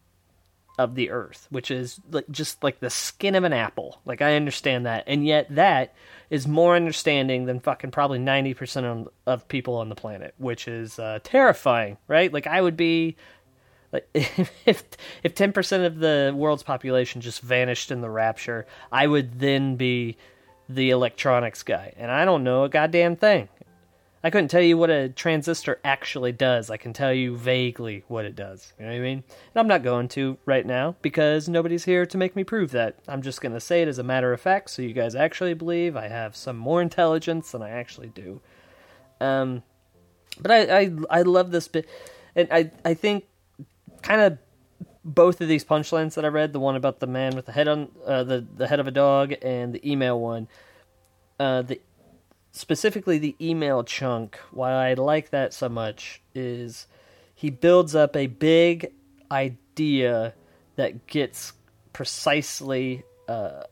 of 0.78 0.96
the 0.96 1.10
Earth, 1.10 1.48
which 1.50 1.72
is 1.72 2.00
like 2.12 2.30
just 2.30 2.64
like 2.64 2.80
the 2.80 2.90
skin 2.90 3.36
of 3.36 3.44
an 3.44 3.54
apple. 3.54 4.02
Like 4.06 4.22
I 4.22 4.36
understand 4.36 4.86
that, 4.86 5.06
and 5.08 5.26
yet 5.26 5.48
that 5.56 5.94
is 6.30 6.48
more 6.48 6.76
understanding 6.76 7.46
than 7.46 7.60
fucking 7.60 7.92
probably 7.92 8.20
ninety 8.20 8.54
percent 8.54 9.08
of 9.26 9.48
people 9.48 9.76
on 9.76 9.90
the 9.90 9.96
planet, 9.96 10.34
which 10.38 10.68
is 10.68 11.00
uh, 11.00 11.20
terrifying, 11.24 11.98
right? 12.08 12.32
Like 12.32 12.48
I 12.48 12.62
would 12.62 12.76
be 12.78 13.16
like 13.92 14.08
if 14.14 14.90
if 15.24 15.36
ten 15.36 15.54
percent 15.54 15.84
of 15.84 16.00
the 16.00 16.34
world's 16.36 16.64
population 16.64 17.22
just 17.22 17.42
vanished 17.42 17.92
in 17.92 18.02
the 18.02 18.10
rapture, 18.10 18.66
I 18.92 19.08
would 19.08 19.40
then 19.40 19.78
be 19.78 20.18
the 20.68 20.90
electronics 20.90 21.64
guy, 21.64 21.94
and 21.96 22.12
I 22.12 22.26
don't 22.26 22.44
know 22.44 22.64
a 22.64 22.70
goddamn 22.70 23.16
thing. 23.16 23.48
I 24.26 24.32
couldn't 24.32 24.48
tell 24.48 24.62
you 24.64 24.76
what 24.76 24.90
a 24.90 25.10
transistor 25.10 25.80
actually 25.84 26.32
does. 26.32 26.72
I 26.72 26.78
can 26.78 26.94
tell 26.94 27.14
you 27.14 27.38
vaguely 27.38 28.04
what 28.08 28.26
it 28.26 28.36
does. 28.36 28.74
You 28.80 28.86
know 28.86 28.92
what 28.92 28.98
I 28.98 29.02
mean? 29.02 29.24
And 29.28 29.56
I'm 29.56 29.68
not 29.68 29.84
going 29.84 30.08
to 30.10 30.40
right 30.48 30.66
now 30.66 30.96
because 31.04 31.48
nobody's 31.48 31.86
here 31.86 32.08
to 32.08 32.18
make 32.18 32.36
me 32.36 32.44
prove 32.44 32.72
that. 32.72 32.98
I'm 33.08 33.22
just 33.22 33.40
going 33.40 33.52
to 33.54 33.60
say 33.60 33.84
it 33.84 33.88
as 33.88 34.00
a 34.00 34.04
matter 34.04 34.34
of 34.34 34.42
fact 34.42 34.72
so 34.72 34.82
you 34.82 34.94
guys 34.94 35.14
actually 35.14 35.54
believe 35.54 35.96
I 35.96 36.08
have 36.08 36.36
some 36.36 36.58
more 36.58 36.82
intelligence 36.82 37.52
than 37.52 37.62
I 37.62 37.70
actually 37.70 38.08
do. 38.08 38.42
Um, 39.22 39.62
but 40.40 40.50
I, 40.50 40.76
I, 40.76 40.92
I 41.12 41.22
love 41.22 41.52
this 41.52 41.68
bit. 41.68 41.88
And 42.36 42.48
I, 42.52 42.72
I 42.84 42.96
think 42.96 43.26
kind 44.02 44.22
of 44.22 44.40
both 45.04 45.40
of 45.40 45.48
these 45.48 45.64
punchlines 45.64 46.16
that 46.16 46.26
I 46.26 46.30
read, 46.30 46.52
the 46.52 46.60
one 46.60 46.76
about 46.76 47.00
the 47.00 47.06
man 47.06 47.36
with 47.36 47.46
the 47.46 47.52
head 47.52 47.68
on 47.68 47.92
uh, 48.08 48.24
the 48.24 48.44
the 48.58 48.68
head 48.68 48.80
of 48.80 48.88
a 48.88 48.92
dog, 48.92 49.36
and 49.44 49.72
the 49.72 49.88
email 49.88 50.20
one, 50.20 50.48
uh, 51.40 51.62
the 51.62 51.80
specifically 52.56 53.18
the 53.18 53.36
email 53.40 53.84
chunk. 53.84 54.40
Why 54.52 54.72
I 54.72 54.94
like 54.94 55.30
that 55.32 55.54
so 55.54 55.70
much 55.70 56.22
is 56.34 56.88
he 57.34 57.50
builds 57.50 57.96
up 57.96 58.16
a 58.16 58.28
big 58.28 58.92
idea 59.32 60.34
that 60.76 61.08
gets 61.08 61.54
precisely 61.94 63.04
uh, 63.28 63.64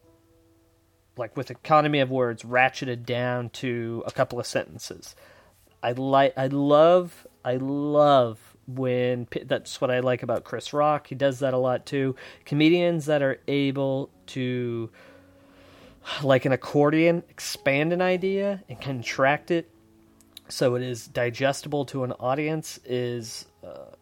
like 1.18 1.36
with 1.38 1.52
economy 1.52 2.00
of 2.00 2.10
words 2.10 2.44
ratcheted 2.44 3.06
down 3.06 3.50
to 3.50 4.04
a 4.06 4.12
couple 4.12 4.40
of 4.40 4.46
sentences. 4.46 5.16
I 5.82 5.92
like 5.92 6.34
I 6.38 6.48
love 6.48 7.28
I 7.44 7.58
love 7.58 8.40
when 8.68 9.28
that's 9.46 9.82
what 9.82 9.92
I 9.92 10.00
like 10.00 10.24
about 10.24 10.44
Chris 10.44 10.74
Rock. 10.74 11.08
He 11.08 11.16
does 11.16 11.40
that 11.40 11.54
a 11.54 11.58
lot 11.58 11.86
too. 11.86 12.16
Comedians 12.46 13.06
that 13.08 13.22
are 13.22 13.40
able 13.48 14.10
to, 14.28 14.90
like 16.22 16.46
an 16.46 16.52
accordion, 16.52 17.24
expand 17.30 17.94
an 17.94 18.02
idea 18.02 18.64
and 18.70 18.80
contract 18.80 19.52
it 19.52 19.70
so 20.50 20.76
it 20.76 20.84
is 20.84 21.08
digestible 21.08 21.86
to 21.86 22.04
an 22.04 22.12
audience 22.14 22.80
is 22.86 23.46
uh, 23.64 23.96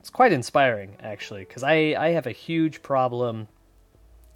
it's 0.00 0.10
quite 0.10 0.32
inspiring 0.32 0.96
actually 1.00 1.44
because 1.44 1.62
I 1.62 1.94
I 1.98 2.08
have 2.10 2.26
a 2.26 2.32
huge 2.32 2.82
problem 2.82 3.48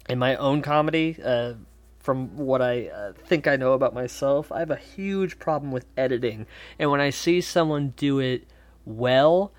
in 0.09 0.19
my 0.19 0.35
own 0.35 0.61
comedy. 0.61 1.17
Uh, 1.23 1.53
from 1.99 2.35
what 2.35 2.61
I 2.61 2.87
uh, 2.87 3.13
think 3.13 3.47
I 3.47 3.55
know 3.55 3.71
about 3.71 3.93
myself, 3.93 4.51
I 4.51 4.59
have 4.59 4.71
a 4.71 4.75
huge 4.75 5.39
problem 5.39 5.71
with 5.71 5.85
editing, 5.95 6.47
and 6.77 6.91
when 6.91 6.99
I 6.99 7.11
see 7.11 7.41
someone 7.41 7.93
do 7.95 8.19
it 8.19 8.47
well. 8.85 9.53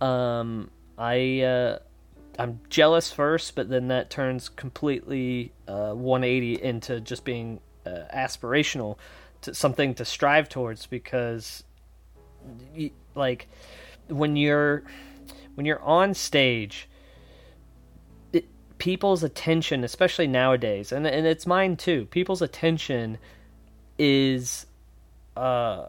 Um, 0.00 0.70
I 0.98 1.40
uh, 1.40 1.78
I'm 2.38 2.60
jealous 2.68 3.10
first, 3.10 3.54
but 3.54 3.68
then 3.68 3.88
that 3.88 4.10
turns 4.10 4.48
completely 4.48 5.52
uh, 5.66 5.92
180 5.92 6.62
into 6.62 7.00
just 7.00 7.24
being 7.24 7.60
uh, 7.86 8.04
aspirational, 8.14 8.98
to 9.42 9.54
something 9.54 9.94
to 9.94 10.04
strive 10.04 10.48
towards. 10.48 10.86
Because, 10.86 11.64
like, 13.14 13.48
when 14.08 14.36
you're 14.36 14.84
when 15.54 15.66
you're 15.66 15.82
on 15.82 16.14
stage, 16.14 16.88
it, 18.32 18.46
people's 18.78 19.22
attention, 19.22 19.84
especially 19.84 20.26
nowadays, 20.26 20.92
and 20.92 21.06
and 21.06 21.26
it's 21.26 21.46
mine 21.46 21.76
too. 21.76 22.06
People's 22.06 22.42
attention 22.42 23.18
is 23.98 24.66
uh 25.36 25.86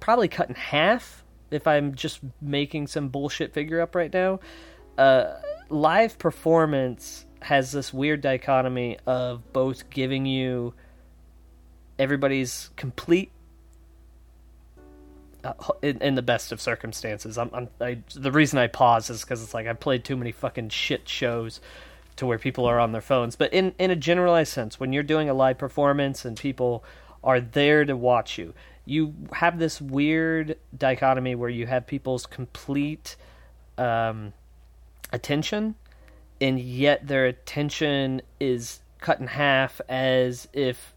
probably 0.00 0.28
cut 0.28 0.48
in 0.48 0.54
half 0.54 1.24
if 1.50 1.66
I'm 1.66 1.94
just 1.94 2.20
making 2.40 2.86
some 2.88 3.08
bullshit 3.08 3.52
figure 3.52 3.80
up 3.80 3.94
right 3.94 4.12
now, 4.12 4.40
uh, 4.98 5.40
live 5.70 6.18
performance 6.18 7.24
has 7.40 7.72
this 7.72 7.94
weird 7.94 8.20
dichotomy 8.20 8.98
of 9.06 9.52
both 9.52 9.88
giving 9.90 10.26
you 10.26 10.74
everybody's 11.98 12.70
complete 12.76 13.30
uh, 15.44 15.52
in, 15.82 16.02
in, 16.02 16.14
the 16.16 16.22
best 16.22 16.50
of 16.50 16.60
circumstances. 16.60 17.38
I'm, 17.38 17.50
I'm 17.52 17.68
I, 17.80 17.98
the 18.14 18.32
reason 18.32 18.58
I 18.58 18.66
pause 18.66 19.08
is 19.08 19.22
because 19.22 19.42
it's 19.42 19.54
like 19.54 19.66
I've 19.66 19.80
played 19.80 20.04
too 20.04 20.16
many 20.16 20.32
fucking 20.32 20.70
shit 20.70 21.08
shows 21.08 21.60
to 22.16 22.26
where 22.26 22.38
people 22.38 22.66
are 22.66 22.80
on 22.80 22.90
their 22.90 23.00
phones. 23.00 23.36
But 23.36 23.52
in 23.52 23.74
in 23.78 23.92
a 23.92 23.96
generalized 23.96 24.52
sense, 24.52 24.80
when 24.80 24.92
you're 24.92 25.04
doing 25.04 25.30
a 25.30 25.34
live 25.34 25.58
performance 25.58 26.24
and 26.24 26.36
people 26.36 26.84
are 27.22 27.40
there 27.40 27.84
to 27.84 27.96
watch 27.96 28.36
you, 28.36 28.52
you 28.84 29.14
have 29.32 29.60
this 29.60 29.80
weird 29.80 30.56
dichotomy 30.76 31.36
where 31.36 31.50
you 31.50 31.66
have 31.66 31.86
people's 31.86 32.26
complete 32.26 33.16
um, 33.76 34.32
attention, 35.12 35.74
and 36.40 36.60
yet 36.60 37.06
their 37.06 37.26
attention 37.26 38.22
is 38.40 38.80
cut 39.00 39.20
in 39.20 39.26
half 39.26 39.80
as 39.88 40.48
if, 40.52 40.94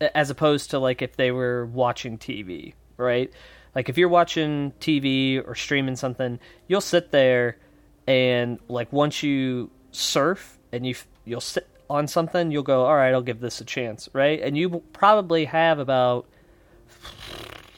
as 0.00 0.30
opposed 0.30 0.70
to 0.70 0.78
like 0.78 1.02
if 1.02 1.16
they 1.16 1.30
were 1.30 1.66
watching 1.66 2.18
TV, 2.18 2.74
right? 2.96 3.32
Like 3.74 3.88
if 3.88 3.96
you're 3.96 4.08
watching 4.08 4.72
TV 4.80 5.42
or 5.46 5.54
streaming 5.54 5.96
something, 5.96 6.38
you'll 6.68 6.80
sit 6.80 7.10
there 7.10 7.58
and 8.06 8.58
like 8.68 8.92
once 8.92 9.22
you 9.22 9.70
surf 9.92 10.58
and 10.72 10.86
you 10.86 10.94
you'll 11.24 11.40
sit 11.40 11.68
on 11.88 12.06
something, 12.08 12.50
you'll 12.50 12.62
go, 12.62 12.84
all 12.84 12.96
right, 12.96 13.12
I'll 13.12 13.22
give 13.22 13.40
this 13.40 13.60
a 13.60 13.64
chance, 13.64 14.08
right? 14.12 14.40
And 14.40 14.56
you 14.56 14.82
probably 14.92 15.44
have 15.46 15.78
about 15.78 16.26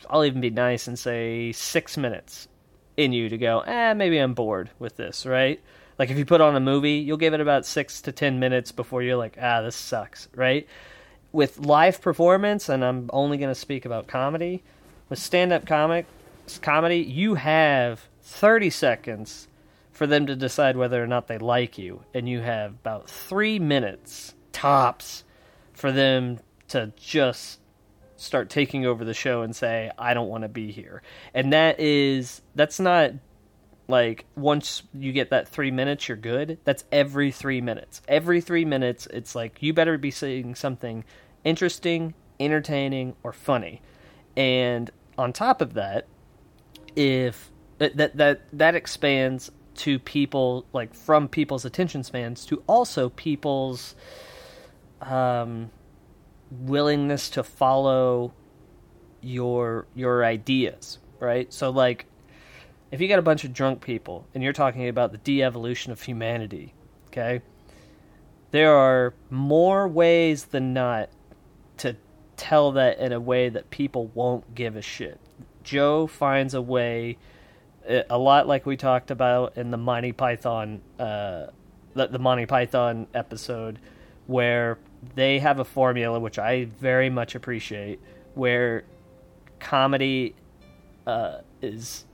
I'll 0.08 0.24
even 0.24 0.40
be 0.40 0.50
nice 0.50 0.86
and 0.86 0.98
say 0.98 1.52
six 1.52 1.96
minutes 1.96 2.48
in 2.96 3.12
you 3.12 3.28
to 3.28 3.38
go, 3.38 3.60
eh, 3.60 3.94
maybe 3.94 4.18
I'm 4.18 4.34
bored 4.34 4.70
with 4.78 4.96
this, 4.96 5.26
right? 5.26 5.60
Like 5.98 6.10
if 6.10 6.18
you 6.18 6.24
put 6.24 6.40
on 6.40 6.56
a 6.56 6.60
movie, 6.60 6.94
you'll 6.94 7.16
give 7.16 7.34
it 7.34 7.40
about 7.40 7.66
six 7.66 8.00
to 8.02 8.12
ten 8.12 8.38
minutes 8.38 8.72
before 8.72 9.02
you're 9.02 9.16
like, 9.16 9.36
ah, 9.40 9.62
this 9.62 9.76
sucks, 9.76 10.28
right? 10.34 10.66
With 11.32 11.58
live 11.58 12.00
performance, 12.00 12.68
and 12.68 12.84
I'm 12.84 13.10
only 13.12 13.38
going 13.38 13.50
to 13.50 13.54
speak 13.54 13.84
about 13.84 14.06
comedy, 14.06 14.62
with 15.08 15.18
stand 15.18 15.52
up 15.52 15.66
comic 15.66 16.06
comedy, 16.60 16.98
you 16.98 17.34
have 17.34 18.08
30 18.22 18.70
seconds 18.70 19.48
for 19.92 20.06
them 20.06 20.26
to 20.26 20.36
decide 20.36 20.76
whether 20.76 21.02
or 21.02 21.06
not 21.06 21.28
they 21.28 21.38
like 21.38 21.78
you, 21.78 22.02
and 22.12 22.28
you 22.28 22.40
have 22.40 22.72
about 22.72 23.08
three 23.08 23.58
minutes 23.58 24.34
tops 24.52 25.24
for 25.72 25.92
them 25.92 26.38
to 26.68 26.92
just 26.96 27.60
start 28.24 28.50
taking 28.50 28.86
over 28.86 29.04
the 29.04 29.14
show 29.14 29.42
and 29.42 29.54
say 29.54 29.90
I 29.98 30.14
don't 30.14 30.28
want 30.28 30.42
to 30.42 30.48
be 30.48 30.72
here. 30.72 31.02
And 31.32 31.52
that 31.52 31.80
is 31.80 32.42
that's 32.54 32.80
not 32.80 33.12
like 33.86 34.24
once 34.34 34.82
you 34.94 35.12
get 35.12 35.30
that 35.30 35.48
3 35.48 35.70
minutes 35.70 36.08
you're 36.08 36.16
good. 36.16 36.58
That's 36.64 36.84
every 36.90 37.30
3 37.30 37.60
minutes. 37.60 38.02
Every 38.08 38.40
3 38.40 38.64
minutes 38.64 39.06
it's 39.12 39.34
like 39.34 39.62
you 39.62 39.72
better 39.72 39.98
be 39.98 40.10
saying 40.10 40.54
something 40.54 41.04
interesting, 41.44 42.14
entertaining 42.40 43.14
or 43.22 43.32
funny. 43.32 43.82
And 44.36 44.90
on 45.16 45.32
top 45.32 45.60
of 45.60 45.74
that, 45.74 46.06
if 46.96 47.50
that 47.78 48.16
that 48.16 48.40
that 48.52 48.74
expands 48.74 49.50
to 49.74 49.98
people 49.98 50.64
like 50.72 50.94
from 50.94 51.28
people's 51.28 51.64
attention 51.64 52.04
spans 52.04 52.46
to 52.46 52.62
also 52.66 53.08
people's 53.10 53.94
um, 55.00 55.70
willingness 56.50 57.30
to 57.30 57.42
follow 57.42 58.32
your 59.20 59.86
your 59.94 60.24
ideas, 60.24 60.98
right? 61.18 61.52
So 61.52 61.70
like 61.70 62.06
if 62.90 63.00
you 63.00 63.08
got 63.08 63.18
a 63.18 63.22
bunch 63.22 63.44
of 63.44 63.52
drunk 63.52 63.80
people 63.80 64.26
and 64.34 64.42
you're 64.42 64.52
talking 64.52 64.88
about 64.88 65.12
the 65.12 65.18
de-evolution 65.18 65.90
of 65.90 66.00
humanity, 66.02 66.74
okay? 67.08 67.42
There 68.50 68.74
are 68.76 69.14
more 69.30 69.88
ways 69.88 70.44
than 70.44 70.72
not 70.72 71.10
to 71.78 71.96
tell 72.36 72.72
that 72.72 72.98
in 72.98 73.12
a 73.12 73.18
way 73.18 73.48
that 73.48 73.70
people 73.70 74.06
won't 74.14 74.54
give 74.54 74.76
a 74.76 74.82
shit. 74.82 75.18
Joe 75.64 76.06
finds 76.06 76.54
a 76.54 76.62
way 76.62 77.18
a 78.08 78.18
lot 78.18 78.46
like 78.46 78.64
we 78.64 78.76
talked 78.76 79.10
about 79.10 79.56
in 79.56 79.70
the 79.70 79.76
Monty 79.76 80.12
Python 80.12 80.80
uh, 80.98 81.46
the, 81.94 82.06
the 82.08 82.18
Monty 82.18 82.46
Python 82.46 83.06
episode 83.14 83.78
where 84.26 84.78
they 85.14 85.38
have 85.38 85.58
a 85.58 85.64
formula 85.64 86.18
which 86.20 86.38
I 86.38 86.64
very 86.64 87.10
much 87.10 87.34
appreciate 87.34 88.00
where 88.34 88.84
comedy 89.60 90.34
uh, 91.06 91.38
is 91.62 92.04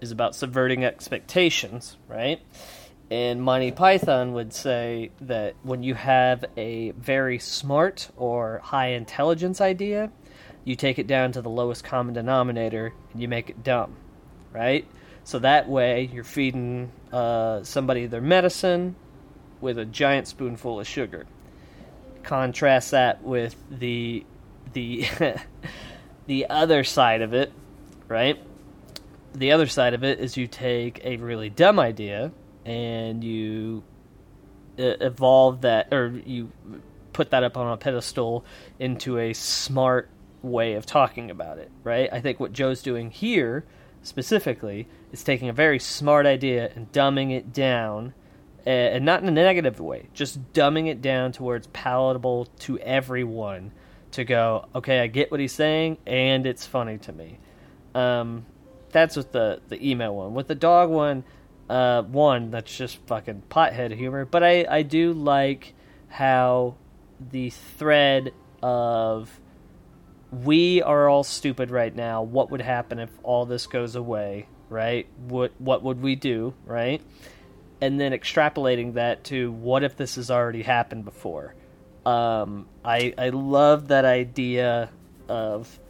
is 0.00 0.10
about 0.10 0.34
subverting 0.34 0.84
expectations, 0.84 1.96
right? 2.08 2.40
And 3.10 3.42
Monty 3.42 3.70
Python 3.70 4.32
would 4.32 4.52
say 4.52 5.10
that 5.20 5.54
when 5.62 5.82
you 5.82 5.94
have 5.94 6.44
a 6.56 6.90
very 6.92 7.38
smart 7.38 8.08
or 8.16 8.58
high 8.64 8.88
intelligence 8.88 9.60
idea, 9.60 10.10
you 10.64 10.76
take 10.76 10.98
it 10.98 11.06
down 11.06 11.32
to 11.32 11.42
the 11.42 11.50
lowest 11.50 11.84
common 11.84 12.14
denominator 12.14 12.92
and 13.12 13.22
you 13.22 13.28
make 13.28 13.50
it 13.50 13.62
dumb, 13.62 13.96
right? 14.52 14.86
So 15.24 15.38
that 15.40 15.68
way 15.68 16.10
you're 16.12 16.24
feeding 16.24 16.90
uh, 17.12 17.62
somebody 17.62 18.06
their 18.06 18.20
medicine 18.20 18.96
with 19.60 19.78
a 19.78 19.84
giant 19.84 20.26
spoonful 20.26 20.80
of 20.80 20.86
sugar. 20.88 21.26
Contrast 22.22 22.92
that 22.92 23.22
with 23.22 23.56
the 23.70 24.24
the 24.72 25.06
the 26.26 26.46
other 26.48 26.84
side 26.84 27.22
of 27.22 27.34
it, 27.34 27.52
right? 28.08 28.38
The 29.34 29.52
other 29.52 29.66
side 29.66 29.94
of 29.94 30.04
it 30.04 30.20
is 30.20 30.36
you 30.36 30.46
take 30.46 31.04
a 31.04 31.16
really 31.16 31.48
dumb 31.48 31.78
idea 31.78 32.32
and 32.64 33.24
you 33.24 33.82
uh, 34.78 34.82
evolve 35.00 35.62
that, 35.62 35.92
or 35.92 36.08
you 36.24 36.52
put 37.12 37.30
that 37.30 37.42
up 37.42 37.56
on 37.56 37.72
a 37.72 37.76
pedestal 37.76 38.44
into 38.78 39.18
a 39.18 39.32
smart 39.32 40.08
way 40.42 40.74
of 40.74 40.86
talking 40.86 41.30
about 41.30 41.58
it, 41.58 41.70
right? 41.82 42.08
I 42.12 42.20
think 42.20 42.40
what 42.40 42.52
Joe's 42.52 42.82
doing 42.82 43.10
here 43.10 43.64
specifically 44.02 44.88
is 45.12 45.22
taking 45.22 45.48
a 45.48 45.52
very 45.52 45.78
smart 45.78 46.26
idea 46.26 46.70
and 46.74 46.90
dumbing 46.92 47.32
it 47.32 47.52
down 47.52 48.14
and 48.64 49.04
not 49.04 49.22
in 49.22 49.28
a 49.28 49.32
negative 49.32 49.80
way, 49.80 50.08
just 50.14 50.52
dumbing 50.52 50.88
it 50.88 51.02
down 51.02 51.32
to 51.32 51.42
where 51.42 51.56
it's 51.56 51.68
palatable 51.72 52.46
to 52.60 52.78
everyone 52.78 53.72
to 54.12 54.24
go, 54.24 54.66
okay, 54.74 55.00
I 55.00 55.06
get 55.06 55.30
what 55.30 55.40
he's 55.40 55.52
saying, 55.52 55.98
and 56.06 56.46
it's 56.46 56.66
funny 56.66 56.98
to 56.98 57.12
me. 57.12 57.38
Um, 57.94 58.46
that's 58.90 59.16
with 59.16 59.32
the 59.32 59.60
the 59.68 59.90
email 59.90 60.14
one. 60.14 60.34
With 60.34 60.48
the 60.48 60.54
dog 60.54 60.90
one, 60.90 61.24
uh, 61.68 62.02
one 62.02 62.50
that's 62.50 62.74
just 62.74 62.98
fucking 63.06 63.42
pothead 63.50 63.94
humor. 63.96 64.24
But 64.24 64.42
I 64.42 64.66
I 64.68 64.82
do 64.82 65.12
like 65.12 65.74
how 66.08 66.76
the 67.30 67.50
thread 67.50 68.32
of 68.62 69.40
we 70.30 70.82
are 70.82 71.08
all 71.08 71.24
stupid 71.24 71.70
right 71.70 71.94
now. 71.94 72.22
What 72.22 72.50
would 72.50 72.62
happen 72.62 72.98
if 72.98 73.10
all 73.22 73.46
this 73.46 73.66
goes 73.66 73.96
away? 73.96 74.46
Right? 74.68 75.06
What 75.28 75.52
what 75.58 75.82
would 75.82 76.00
we 76.00 76.14
do? 76.14 76.54
Right? 76.64 77.02
And 77.82 78.00
then 78.00 78.12
extrapolating 78.12 78.94
that 78.94 79.24
to 79.24 79.50
what 79.50 79.82
if 79.82 79.96
this 79.96 80.14
has 80.14 80.30
already 80.30 80.62
happened 80.62 81.04
before? 81.04 81.54
Um, 82.06 82.68
I 82.84 83.12
I 83.18 83.30
love 83.30 83.88
that 83.88 84.04
idea 84.04 84.88
of 85.28 85.80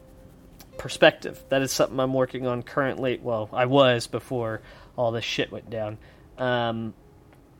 perspective. 0.78 1.42
That 1.50 1.62
is 1.62 1.70
something 1.70 2.00
I'm 2.00 2.14
working 2.14 2.46
on 2.46 2.62
currently. 2.62 3.20
Well, 3.22 3.50
I 3.52 3.66
was 3.66 4.06
before 4.06 4.62
all 4.96 5.12
this 5.12 5.24
shit 5.24 5.52
went 5.52 5.68
down. 5.68 5.98
Um, 6.38 6.94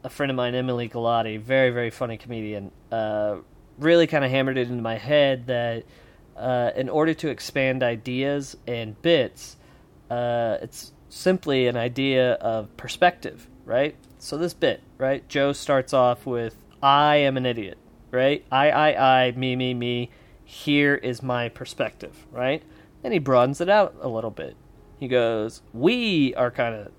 a 0.03 0.09
friend 0.09 0.31
of 0.31 0.37
mine, 0.37 0.55
Emily 0.55 0.89
Galati, 0.89 1.39
very 1.39 1.71
very 1.71 1.91
funny 1.91 2.17
comedian, 2.17 2.73
uh, 2.91 3.37
really 3.79 4.07
kind 4.07 4.25
of 4.25 4.31
hammered 4.31 4.57
it 4.57 4.71
into 4.71 4.83
my 4.83 4.97
head 4.97 5.47
that 5.47 5.85
uh, 6.37 6.71
in 6.75 6.89
order 6.89 7.15
to 7.15 7.29
expand 7.29 7.83
ideas 7.83 8.57
and 8.67 9.01
bits, 9.03 9.57
uh, 10.11 10.57
it's 10.63 10.93
simply 11.11 11.67
an 11.67 11.77
idea 11.77 12.33
of 12.33 12.75
perspective, 12.79 13.47
right? 13.65 13.97
So 14.19 14.37
this 14.37 14.55
bit, 14.55 14.83
right? 14.99 15.27
Joe 15.29 15.53
starts 15.53 15.93
off 15.93 16.27
with 16.27 16.57
"I 16.83 17.17
am 17.17 17.37
an 17.37 17.47
idiot." 17.47 17.79
right? 18.13 18.45
I, 18.53 18.71
I, 18.71 19.25
I, 19.25 19.31
me, 19.33 19.57
me, 19.57 19.75
me. 19.75 20.11
Here 20.45 20.95
is 20.95 21.23
my 21.23 21.49
perspective, 21.49 22.27
right? 22.31 22.63
And 23.03 23.13
he 23.13 23.19
broadens 23.19 23.61
it 23.61 23.69
out 23.69 23.97
a 24.01 24.09
little 24.09 24.31
bit. 24.31 24.55
He 25.01 25.09
goes, 25.09 25.63
We 25.73 26.35
are 26.37 26.53
kind 26.53 26.75
of, 26.75 26.93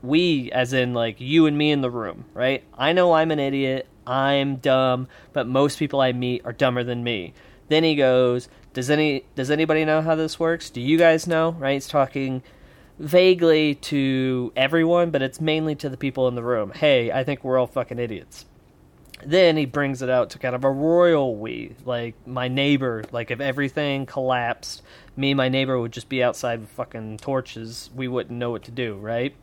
we, 0.00 0.50
as 0.52 0.72
in 0.72 0.94
like 0.94 1.20
you 1.20 1.44
and 1.44 1.58
me 1.58 1.72
in 1.72 1.82
the 1.82 1.90
room, 1.90 2.24
right? 2.32 2.64
I 2.78 2.92
know 2.92 3.12
I'm 3.12 3.30
an 3.30 3.40
idiot. 3.40 3.86
I'm 4.06 4.56
dumb, 4.56 5.08
but 5.32 5.46
most 5.46 5.78
people 5.78 6.00
I 6.00 6.12
meet 6.12 6.42
are 6.44 6.52
dumber 6.52 6.82
than 6.82 7.04
me. 7.04 7.34
Then 7.68 7.84
he 7.84 7.96
goes, 7.96 8.48
Does 8.72 8.88
any 8.88 9.24
does 9.34 9.50
anybody 9.50 9.84
know 9.84 10.00
how 10.00 10.14
this 10.14 10.40
works? 10.40 10.70
Do 10.70 10.80
you 10.80 10.96
guys 10.96 11.26
know? 11.26 11.50
Right? 11.52 11.74
He's 11.74 11.88
talking 11.88 12.42
vaguely 13.00 13.74
to 13.76 14.52
everyone, 14.54 15.10
but 15.10 15.22
it's 15.22 15.40
mainly 15.40 15.74
to 15.74 15.88
the 15.88 15.96
people 15.96 16.28
in 16.28 16.34
the 16.34 16.42
room. 16.42 16.70
Hey, 16.70 17.10
I 17.10 17.24
think 17.24 17.42
we're 17.42 17.58
all 17.58 17.66
fucking 17.66 17.98
idiots. 17.98 18.44
Then 19.24 19.56
he 19.56 19.66
brings 19.66 20.02
it 20.02 20.10
out 20.10 20.30
to 20.30 20.38
kind 20.38 20.54
of 20.54 20.64
a 20.64 20.70
royal 20.70 21.36
we 21.36 21.74
like 21.84 22.14
my 22.26 22.48
neighbor. 22.48 23.04
Like 23.10 23.30
if 23.30 23.40
everything 23.40 24.06
collapsed 24.06 24.82
me 25.16 25.32
and 25.32 25.36
my 25.36 25.48
neighbor 25.48 25.78
would 25.78 25.92
just 25.92 26.08
be 26.08 26.22
outside 26.22 26.60
with 26.60 26.70
fucking 26.70 27.18
torches. 27.18 27.90
We 27.94 28.08
wouldn't 28.08 28.38
know 28.38 28.50
what 28.50 28.64
to 28.64 28.70
do 28.70 28.94
right? 28.96 29.34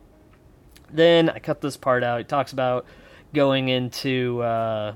Then 0.90 1.28
i 1.28 1.38
cut 1.38 1.60
this 1.60 1.76
part 1.76 2.02
out. 2.02 2.18
He 2.18 2.24
talks 2.24 2.52
about 2.52 2.86
going 3.34 3.68
into 3.68 4.40
uh, 4.42 4.94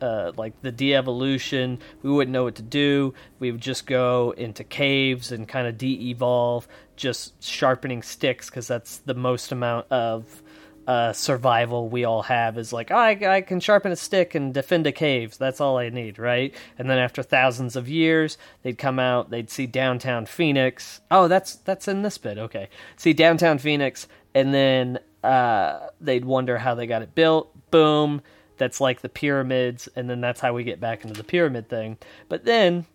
uh, 0.00 0.32
like 0.36 0.60
the 0.62 0.72
de-evolution 0.72 1.78
we 2.02 2.10
wouldn't 2.10 2.32
know 2.32 2.44
what 2.44 2.54
to 2.54 2.62
do 2.62 3.14
we 3.38 3.50
would 3.50 3.60
just 3.60 3.86
go 3.86 4.34
into 4.36 4.62
caves 4.64 5.32
and 5.32 5.48
kind 5.48 5.66
of 5.66 5.78
de-evolve 5.78 6.68
just 6.96 7.42
sharpening 7.42 8.02
sticks 8.02 8.50
because 8.50 8.66
that's 8.66 8.98
the 8.98 9.14
most 9.14 9.52
amount 9.52 9.86
of 9.90 10.42
uh, 10.86 11.12
survival 11.12 11.88
we 11.88 12.04
all 12.04 12.22
have 12.22 12.56
is 12.56 12.72
like, 12.72 12.90
oh, 12.90 12.96
I, 12.96 13.36
I 13.36 13.40
can 13.40 13.58
sharpen 13.60 13.90
a 13.90 13.96
stick 13.96 14.34
and 14.34 14.54
defend 14.54 14.86
a 14.86 14.92
cave. 14.92 15.36
That's 15.36 15.60
all 15.60 15.78
I 15.78 15.88
need, 15.88 16.18
right? 16.18 16.54
And 16.78 16.88
then 16.88 16.98
after 16.98 17.22
thousands 17.22 17.76
of 17.76 17.88
years, 17.88 18.38
they'd 18.62 18.78
come 18.78 18.98
out, 18.98 19.30
they'd 19.30 19.50
see 19.50 19.66
downtown 19.66 20.26
Phoenix. 20.26 21.00
Oh, 21.10 21.28
that's 21.28 21.56
that's 21.56 21.88
in 21.88 22.02
this 22.02 22.18
bit. 22.18 22.38
Okay, 22.38 22.68
see 22.96 23.12
downtown 23.12 23.58
Phoenix, 23.58 24.06
and 24.34 24.54
then 24.54 25.00
uh, 25.24 25.88
they'd 26.00 26.24
wonder 26.24 26.58
how 26.58 26.74
they 26.74 26.86
got 26.86 27.02
it 27.02 27.14
built. 27.14 27.52
Boom, 27.70 28.22
that's 28.58 28.80
like 28.80 29.00
the 29.00 29.08
pyramids, 29.08 29.88
and 29.96 30.08
then 30.08 30.20
that's 30.20 30.40
how 30.40 30.52
we 30.52 30.64
get 30.64 30.80
back 30.80 31.04
into 31.04 31.14
the 31.14 31.24
pyramid 31.24 31.68
thing. 31.68 31.98
But 32.28 32.44
then, 32.44 32.86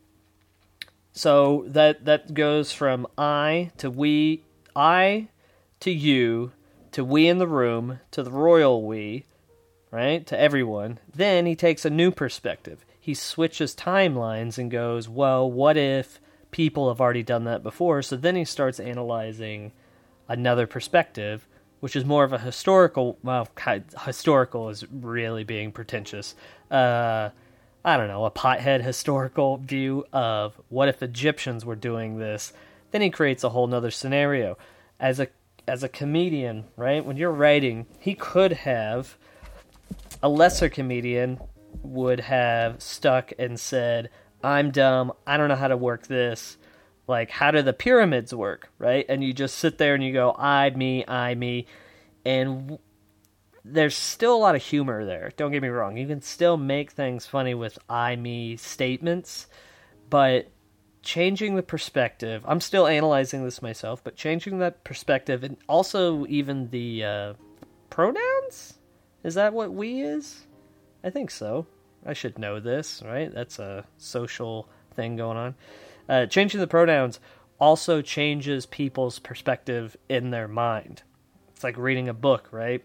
so 1.14 1.66
that 1.68 2.06
that 2.06 2.34
goes 2.34 2.72
from 2.72 3.08
I 3.18 3.72
to 3.78 3.90
we, 3.90 4.44
I 4.76 5.28
to 5.82 5.92
you 5.92 6.52
to 6.92 7.04
we 7.04 7.28
in 7.28 7.38
the 7.38 7.48
room, 7.48 8.00
to 8.12 8.24
the 8.24 8.32
royal 8.32 8.86
we, 8.86 9.26
right? 9.92 10.26
To 10.28 10.40
everyone. 10.40 11.00
Then 11.14 11.46
he 11.46 11.56
takes 11.56 11.86
a 11.86 11.90
new 11.90 12.12
perspective. 12.12 12.86
He 13.00 13.14
switches 13.14 13.76
timelines 13.76 14.58
and 14.58 14.70
goes, 14.70 15.10
well, 15.10 15.50
what 15.50 15.78
if 15.78 16.20
people 16.52 16.90
have 16.90 17.02
already 17.02 17.24
done 17.24 17.46
that 17.46 17.64
before? 17.64 18.02
So 18.02 18.16
then 18.16 18.36
he 18.36 18.46
starts 18.46 18.80
analyzing 18.80 19.72
another 20.28 20.68
perspective, 20.68 21.48
which 21.82 21.96
is 21.96 22.06
more 22.06 22.24
of 22.24 22.32
a 22.32 22.38
historical, 22.38 23.18
well, 23.24 23.50
historical 24.06 24.70
is 24.70 24.86
really 24.90 25.44
being 25.44 25.72
pretentious. 25.72 26.36
Uh, 26.70 27.32
I 27.84 27.98
don't 27.98 28.08
know, 28.08 28.26
a 28.26 28.32
pothead 28.32 28.84
historical 28.84 29.58
view 29.58 30.06
of 30.14 30.62
what 30.70 30.88
if 30.88 31.02
Egyptians 31.02 31.66
were 31.66 31.76
doing 31.76 32.18
this. 32.18 32.54
Then 32.92 33.02
he 33.02 33.10
creates 33.10 33.44
a 33.44 33.50
whole 33.50 33.68
nother 33.68 33.92
scenario. 33.92 34.58
As 35.00 35.20
a 35.20 35.28
as 35.68 35.84
a 35.84 35.90
comedian, 35.90 36.66
right? 36.76 37.04
When 37.04 37.18
you're 37.18 37.32
writing, 37.32 37.88
he 38.00 38.14
could 38.14 38.52
have 38.52 39.18
a 40.22 40.30
lesser 40.30 40.70
comedian 40.70 41.40
would 41.82 42.20
have 42.20 42.82
stuck 42.82 43.34
and 43.40 43.60
said, 43.60 44.10
"I'm 44.44 44.70
dumb. 44.70 45.14
I 45.26 45.38
don't 45.38 45.50
know 45.50 45.56
how 45.56 45.68
to 45.68 45.78
work 45.78 46.08
this. 46.08 46.58
Like, 47.12 47.30
how 47.30 47.52
do 47.52 47.62
the 47.62 47.74
pyramids 47.74 48.34
work?" 48.34 48.70
Right? 48.80 49.06
And 49.10 49.24
you 49.24 49.34
just 49.34 49.58
sit 49.58 49.78
there 49.78 49.94
and 49.94 50.04
you 50.04 50.14
go, 50.14 50.34
"I 50.38 50.70
me, 50.72 51.06
I 51.08 51.36
me," 51.36 51.68
and 52.26 52.48
w- 52.62 52.80
there's 53.64 53.96
still 53.96 54.36
a 54.36 54.44
lot 54.46 54.56
of 54.56 54.64
humor 54.64 55.06
there. 55.06 55.32
Don't 55.38 55.52
get 55.52 55.62
me 55.62 55.68
wrong. 55.68 55.98
You 55.98 56.08
can 56.08 56.22
still 56.22 56.58
make 56.58 56.92
things 56.92 57.26
funny 57.26 57.54
with 57.54 57.78
I 57.90 58.16
me 58.16 58.58
statements, 58.58 59.48
but 60.10 60.50
changing 61.04 61.56
the 61.56 61.64
perspective. 61.64 62.44
I'm 62.48 62.62
still 62.62 62.88
analyzing 62.88 63.44
this 63.44 63.62
myself, 63.62 64.04
but 64.04 64.16
changing 64.16 64.60
that 64.60 64.84
perspective 64.84 65.44
and 65.44 65.58
also 65.68 66.26
even 66.28 66.70
the 66.70 67.04
uh, 67.04 67.34
pronouns. 67.90 68.80
Is 69.24 69.36
that 69.36 69.54
what 69.54 69.74
we 69.74 70.02
is? 70.02 70.48
I 71.04 71.10
think 71.10 71.32
so. 71.32 71.68
I 72.06 72.14
should 72.14 72.40
know 72.40 72.60
this, 72.60 73.04
right? 73.06 73.32
That's 73.34 73.60
a 73.60 73.86
social 73.98 74.68
thing 74.96 75.16
going 75.16 75.38
on. 75.38 75.56
Uh, 76.12 76.26
changing 76.26 76.60
the 76.60 76.68
pronouns 76.68 77.22
also 77.58 78.02
changes 78.02 78.66
people's 78.66 79.18
perspective 79.18 79.96
in 80.10 80.30
their 80.30 80.48
mind. 80.50 81.04
It's 81.52 81.64
like 81.64 81.78
reading 81.78 82.10
a 82.10 82.14
book, 82.14 82.50
right? 82.52 82.84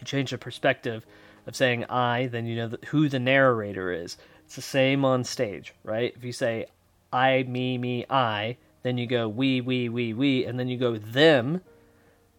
You 0.00 0.04
change 0.04 0.32
the 0.32 0.38
perspective 0.38 1.06
of 1.46 1.54
saying 1.54 1.84
I, 1.84 2.26
then 2.26 2.46
you 2.46 2.56
know 2.56 2.72
who 2.86 3.08
the 3.08 3.20
narrator 3.20 3.92
is. 3.92 4.16
It's 4.44 4.56
the 4.56 4.62
same 4.62 5.04
on 5.04 5.22
stage, 5.22 5.72
right? 5.84 6.12
If 6.16 6.24
you 6.24 6.32
say 6.32 6.66
I, 7.12 7.44
me, 7.44 7.78
me, 7.78 8.04
I, 8.10 8.56
then 8.82 8.98
you 8.98 9.06
go 9.06 9.28
we, 9.28 9.60
we, 9.60 9.88
we, 9.88 10.12
we, 10.12 10.44
and 10.44 10.58
then 10.58 10.66
you 10.66 10.76
go 10.76 10.96
them, 10.96 11.60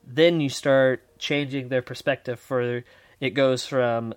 then 0.05 0.41
you 0.41 0.49
start 0.49 1.17
changing 1.17 1.69
their 1.69 1.81
perspective 1.81 2.41
further. 2.41 2.83
It 3.21 3.29
goes 3.29 3.65
from 3.65 4.15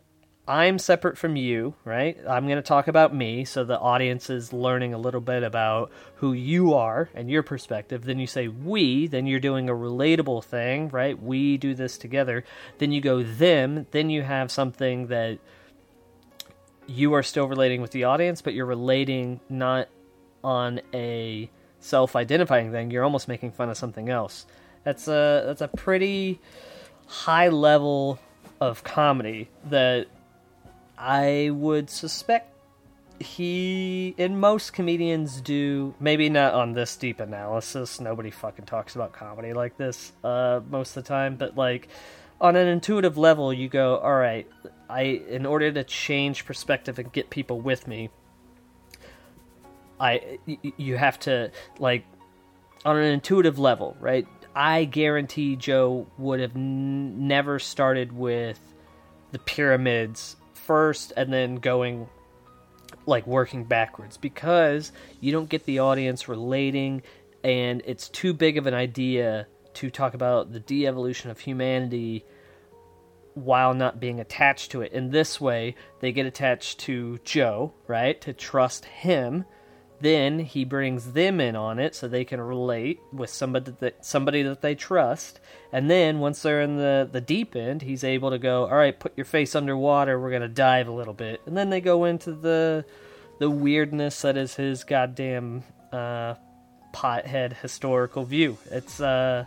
I'm 0.49 0.79
separate 0.79 1.19
from 1.19 1.35
you, 1.35 1.75
right? 1.85 2.17
I'm 2.29 2.47
going 2.47 2.57
to 2.57 2.63
talk 2.63 2.87
about 2.87 3.13
me, 3.13 3.45
so 3.45 3.65
the 3.65 3.79
audience 3.79 4.31
is 4.31 4.53
learning 4.53 4.95
a 4.95 4.99
little 4.99 5.21
bit 5.21 5.43
about 5.43 5.91
who 6.17 6.33
you 6.33 6.75
are 6.75 7.09
and 7.15 7.29
your 7.29 7.43
perspective. 7.43 8.05
Then 8.05 8.21
you 8.21 8.29
say 8.29 8.47
we, 8.47 9.09
then 9.09 9.27
you're 9.27 9.41
doing 9.41 9.69
a 9.69 9.75
relatable 9.75 10.45
thing, 10.45 10.89
right? 10.91 11.21
We 11.21 11.57
do 11.57 11.75
this 11.75 11.99
together. 11.99 12.45
Then 12.79 12.93
you 12.93 13.01
go 13.01 13.25
them, 13.25 13.87
then 13.91 14.09
you 14.09 14.23
have 14.23 14.53
something 14.53 15.09
that 15.09 15.41
you 16.87 17.15
are 17.15 17.25
still 17.25 17.49
relating 17.49 17.81
with 17.81 17.91
the 17.91 18.05
audience, 18.05 18.41
but 18.41 18.55
you're 18.55 18.67
relating 18.67 19.41
not 19.49 19.89
on 20.45 20.81
a 20.95 21.51
self-identifying 21.81 22.71
thing. 22.71 22.93
You're 22.93 23.03
almost 23.03 23.27
making 23.27 23.51
fun 23.51 23.69
of 23.69 23.77
something 23.77 24.09
else. 24.09 24.47
That's 24.85 25.09
a 25.09 25.43
that's 25.45 25.61
a 25.61 25.69
pretty 25.69 26.41
high 27.09 27.49
level 27.49 28.21
of 28.61 28.85
comedy 28.85 29.49
that 29.71 30.07
I 30.99 31.51
would 31.53 31.91
suspect 31.91 32.57
he 33.19 34.15
and 34.19 34.41
most 34.41 34.73
comedians 34.73 35.41
do 35.41 35.95
maybe 35.99 36.29
not 36.29 36.55
on 36.55 36.73
this 36.73 36.97
deep 36.97 37.19
analysis 37.21 37.99
nobody 38.01 38.31
fucking 38.31 38.67
talks 38.67 38.95
about 38.95 39.13
comedy 39.13 39.53
like 39.55 39.77
this 39.79 40.13
uh 40.23 40.61
most 40.69 40.97
of 40.97 41.03
the 41.03 41.09
time 41.09 41.37
but 41.37 41.57
like 41.57 41.89
on 42.41 42.57
an 42.57 42.69
intuitive 42.69 43.17
level 43.17 43.53
you 43.53 43.69
go 43.69 43.97
all 43.97 44.15
right 44.15 44.47
i 44.91 45.01
in 45.01 45.47
order 45.47 45.73
to 45.73 45.83
change 45.83 46.45
perspective 46.45 46.99
and 46.99 47.11
get 47.13 47.31
people 47.31 47.59
with 47.59 47.89
me 47.89 48.11
i 49.99 50.39
you 50.77 50.97
have 50.99 51.19
to 51.19 51.51
like 51.79 52.05
on 52.85 52.97
an 52.97 53.05
intuitive 53.05 53.59
level 53.59 53.97
right? 53.99 54.27
I 54.55 54.85
guarantee 54.85 55.57
joe 55.57 56.07
would 56.19 56.41
have 56.41 56.55
n- 56.55 57.27
never 57.29 57.59
started 57.59 58.13
with 58.13 58.61
the 59.33 59.39
pyramids 59.39 60.37
first 60.67 61.13
and 61.17 61.33
then 61.33 61.57
going 61.57 62.09
like 63.07 63.27
working 63.27 63.65
backwards 63.65 64.17
because 64.17 64.93
you 65.21 65.33
don't 65.33 65.49
get 65.49 65.65
the 65.65 65.79
audience 65.79 66.29
relating 66.29 67.03
and 67.45 67.83
it's 67.85 68.09
too 68.09 68.35
big 68.35 68.59
of 68.59 68.67
an 68.67 68.75
idea 68.75 69.47
to 69.75 69.91
talk 69.91 70.15
about 70.15 70.53
the 70.53 70.61
de-evolution 70.61 71.31
of 71.31 71.39
humanity 71.39 72.25
while 73.35 73.75
not 73.75 74.01
being 74.01 74.19
attached 74.19 74.71
to 74.71 74.81
it. 74.81 74.93
In 74.93 75.11
this 75.11 75.41
way, 75.41 75.77
they 76.01 76.11
get 76.11 76.27
attached 76.27 76.81
to 76.81 77.19
Joe, 77.19 77.75
right? 77.87 78.19
To 78.23 78.33
trust 78.33 78.87
him 78.87 79.45
then 80.01 80.41
he 80.41 80.65
brings 80.65 81.13
them 81.13 81.41
in 81.41 81.57
on 81.57 81.79
it 81.79 81.95
so 81.95 82.09
they 82.09 82.25
can 82.25 82.41
relate 82.41 83.01
with 83.13 83.31
somebody 83.31 83.73
that 83.81 84.05
somebody 84.05 84.43
that 84.43 84.61
they 84.61 84.75
trust. 84.75 85.41
And 85.73 85.91
then 85.91 86.19
once 86.19 86.43
they're 86.43 86.63
in 86.63 86.77
the 86.77 87.09
the 87.11 87.21
deep 87.21 87.57
end, 87.57 87.83
he's 87.83 88.05
able 88.05 88.31
to 88.31 88.39
go, 88.39 88.65
"All 88.65 88.77
right, 88.77 88.99
put 88.99 89.17
your 89.17 89.25
face 89.25 89.55
underwater. 89.55 90.21
We're 90.21 90.31
going 90.31 90.43
to 90.43 90.49
dive 90.49 90.89
a 90.89 90.93
little 90.93 91.15
bit." 91.15 91.41
And 91.47 91.57
then 91.57 91.71
they 91.71 91.81
go 91.81 92.05
into 92.05 92.33
the 92.33 92.85
the 93.39 93.51
weirdness 93.51 94.23
that 94.23 94.37
is 94.37 94.55
his 94.55 94.85
goddamn 94.85 95.63
uh 95.93 96.35
pothead 96.93 97.55
historical 97.55 98.25
view. 98.25 98.59
It's 98.71 99.01
uh 99.01 99.45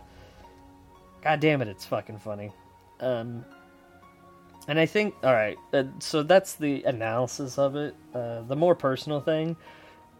god 1.22 1.40
damn 1.40 1.62
it, 1.62 1.68
it's 1.68 1.84
fucking 1.84 2.18
funny. 2.18 2.52
Um 3.00 3.44
and 4.68 4.78
I 4.78 4.86
think, 4.86 5.14
all 5.24 5.32
right, 5.32 5.56
uh, 5.72 5.84
so 5.98 6.22
that's 6.22 6.54
the 6.54 6.84
analysis 6.84 7.58
of 7.58 7.76
it. 7.76 7.94
Uh, 8.14 8.42
the 8.42 8.54
more 8.54 8.74
personal 8.74 9.20
thing, 9.20 9.56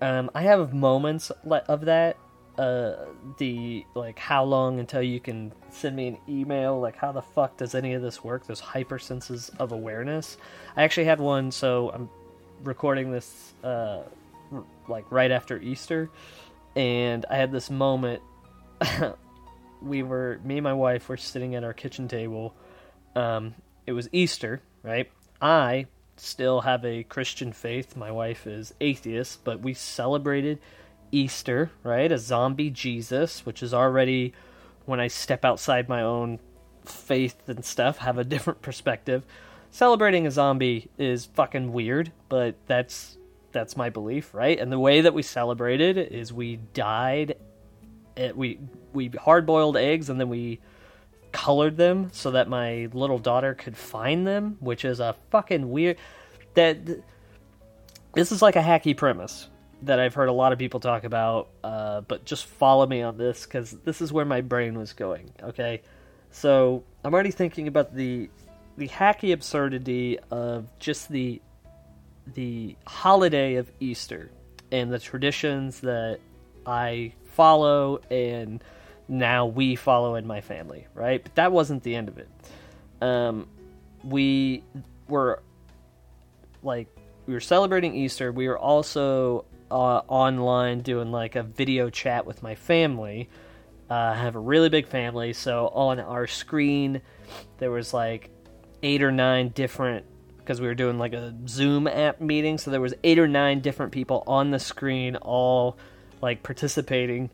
um, 0.00 0.30
I 0.34 0.42
have 0.42 0.72
moments 0.72 1.30
of 1.30 1.84
that. 1.86 2.16
Uh, 2.58 3.06
the 3.38 3.86
like 3.94 4.18
how 4.18 4.44
long 4.44 4.80
until 4.80 5.00
you 5.00 5.18
can 5.18 5.52
send 5.70 5.96
me 5.96 6.08
an 6.08 6.18
email? 6.28 6.78
Like 6.78 6.96
how 6.96 7.12
the 7.12 7.22
fuck 7.22 7.56
does 7.56 7.74
any 7.74 7.94
of 7.94 8.02
this 8.02 8.22
work? 8.22 8.46
Those 8.46 8.60
hyper 8.60 8.98
senses 8.98 9.50
of 9.58 9.72
awareness. 9.72 10.36
I 10.76 10.82
actually 10.82 11.06
had 11.06 11.20
one. 11.20 11.50
So 11.52 11.90
I'm 11.90 12.10
recording 12.62 13.12
this 13.12 13.52
uh, 13.64 14.02
like 14.88 15.10
right 15.10 15.30
after 15.30 15.58
Easter, 15.58 16.10
and 16.76 17.24
I 17.30 17.36
had 17.36 17.52
this 17.52 17.70
moment. 17.70 18.22
we 19.82 20.02
were 20.02 20.40
me 20.44 20.58
and 20.58 20.64
my 20.64 20.74
wife 20.74 21.08
were 21.08 21.16
sitting 21.16 21.54
at 21.54 21.64
our 21.64 21.72
kitchen 21.72 22.08
table. 22.08 22.54
Um, 23.14 23.54
it 23.86 23.92
was 23.92 24.08
Easter, 24.12 24.60
right? 24.82 25.10
I 25.40 25.86
still 26.20 26.62
have 26.62 26.84
a 26.84 27.02
Christian 27.04 27.52
faith. 27.52 27.96
My 27.96 28.10
wife 28.10 28.46
is 28.46 28.74
atheist, 28.80 29.44
but 29.44 29.60
we 29.60 29.74
celebrated 29.74 30.58
Easter, 31.12 31.70
right? 31.82 32.10
A 32.10 32.18
zombie 32.18 32.70
Jesus, 32.70 33.44
which 33.46 33.62
is 33.62 33.74
already 33.74 34.32
when 34.84 35.00
I 35.00 35.08
step 35.08 35.44
outside 35.44 35.88
my 35.88 36.02
own 36.02 36.38
faith 36.84 37.48
and 37.48 37.64
stuff, 37.64 37.98
have 37.98 38.18
a 38.18 38.24
different 38.34 38.62
perspective. 38.62 39.24
Celebrating 39.70 40.26
a 40.26 40.30
zombie 40.30 40.90
is 40.98 41.26
fucking 41.26 41.72
weird, 41.72 42.12
but 42.28 42.56
that's 42.66 43.16
that's 43.52 43.76
my 43.76 43.90
belief, 43.90 44.32
right? 44.32 44.58
And 44.58 44.70
the 44.70 44.78
way 44.78 45.00
that 45.00 45.14
we 45.14 45.22
celebrated 45.22 45.98
is 45.98 46.32
we 46.32 46.56
dyed 46.74 47.36
it, 48.16 48.36
we 48.36 48.58
we 48.92 49.08
hard 49.08 49.46
boiled 49.46 49.76
eggs 49.76 50.10
and 50.10 50.20
then 50.20 50.28
we 50.28 50.60
colored 51.32 51.76
them 51.76 52.10
so 52.12 52.32
that 52.32 52.48
my 52.48 52.88
little 52.92 53.18
daughter 53.18 53.54
could 53.54 53.76
find 53.76 54.26
them, 54.26 54.56
which 54.60 54.84
is 54.84 55.00
a 55.00 55.16
fucking 55.30 55.70
weird. 55.70 55.96
That 56.54 56.78
this 58.14 58.32
is 58.32 58.42
like 58.42 58.56
a 58.56 58.62
hacky 58.62 58.96
premise 58.96 59.48
that 59.82 59.98
I've 59.98 60.14
heard 60.14 60.28
a 60.28 60.32
lot 60.32 60.52
of 60.52 60.58
people 60.58 60.80
talk 60.80 61.04
about, 61.04 61.48
uh, 61.64 62.02
but 62.02 62.24
just 62.24 62.46
follow 62.46 62.86
me 62.86 63.02
on 63.02 63.16
this 63.16 63.44
because 63.44 63.70
this 63.84 64.00
is 64.00 64.12
where 64.12 64.24
my 64.24 64.40
brain 64.40 64.76
was 64.78 64.92
going. 64.92 65.30
Okay, 65.42 65.82
so 66.30 66.84
I'm 67.04 67.14
already 67.14 67.30
thinking 67.30 67.68
about 67.68 67.94
the 67.94 68.28
the 68.76 68.88
hacky 68.88 69.32
absurdity 69.32 70.18
of 70.30 70.66
just 70.78 71.08
the 71.08 71.40
the 72.34 72.76
holiday 72.86 73.56
of 73.56 73.70
Easter 73.80 74.30
and 74.70 74.92
the 74.92 74.98
traditions 74.98 75.80
that 75.80 76.20
I 76.66 77.12
follow 77.32 78.00
and 78.10 78.62
now 79.10 79.46
we 79.46 79.74
follow 79.74 80.14
in 80.14 80.26
my 80.26 80.40
family, 80.40 80.86
right? 80.94 81.22
But 81.22 81.34
that 81.34 81.52
wasn't 81.52 81.82
the 81.82 81.96
end 81.96 82.08
of 82.08 82.18
it. 82.18 82.28
Um, 83.02 83.48
we 84.04 84.62
were 85.08 85.42
like 86.62 86.88
we 87.26 87.34
were 87.34 87.40
celebrating 87.40 87.94
Easter. 87.94 88.32
We 88.32 88.48
were 88.48 88.58
also 88.58 89.44
uh, 89.70 90.02
online 90.08 90.80
doing 90.80 91.10
like 91.10 91.36
a 91.36 91.42
video 91.42 91.90
chat 91.90 92.24
with 92.24 92.42
my 92.42 92.54
family. 92.54 93.28
Uh, 93.90 93.94
I 93.94 94.14
have 94.14 94.36
a 94.36 94.40
really 94.40 94.68
big 94.68 94.86
family, 94.86 95.32
so 95.32 95.68
on 95.68 95.98
our 95.98 96.26
screen 96.26 97.02
there 97.58 97.70
was 97.70 97.92
like 97.92 98.30
eight 98.82 99.02
or 99.02 99.10
nine 99.10 99.48
different 99.48 100.06
because 100.38 100.60
we 100.60 100.66
were 100.66 100.74
doing 100.74 100.98
like 100.98 101.12
a 101.12 101.34
Zoom 101.48 101.86
app 101.86 102.20
meeting, 102.20 102.58
so 102.58 102.70
there 102.70 102.80
was 102.80 102.94
eight 103.02 103.18
or 103.18 103.28
nine 103.28 103.60
different 103.60 103.92
people 103.92 104.22
on 104.26 104.50
the 104.50 104.58
screen, 104.58 105.16
all 105.16 105.76
like 106.22 106.42
participating 106.42 107.30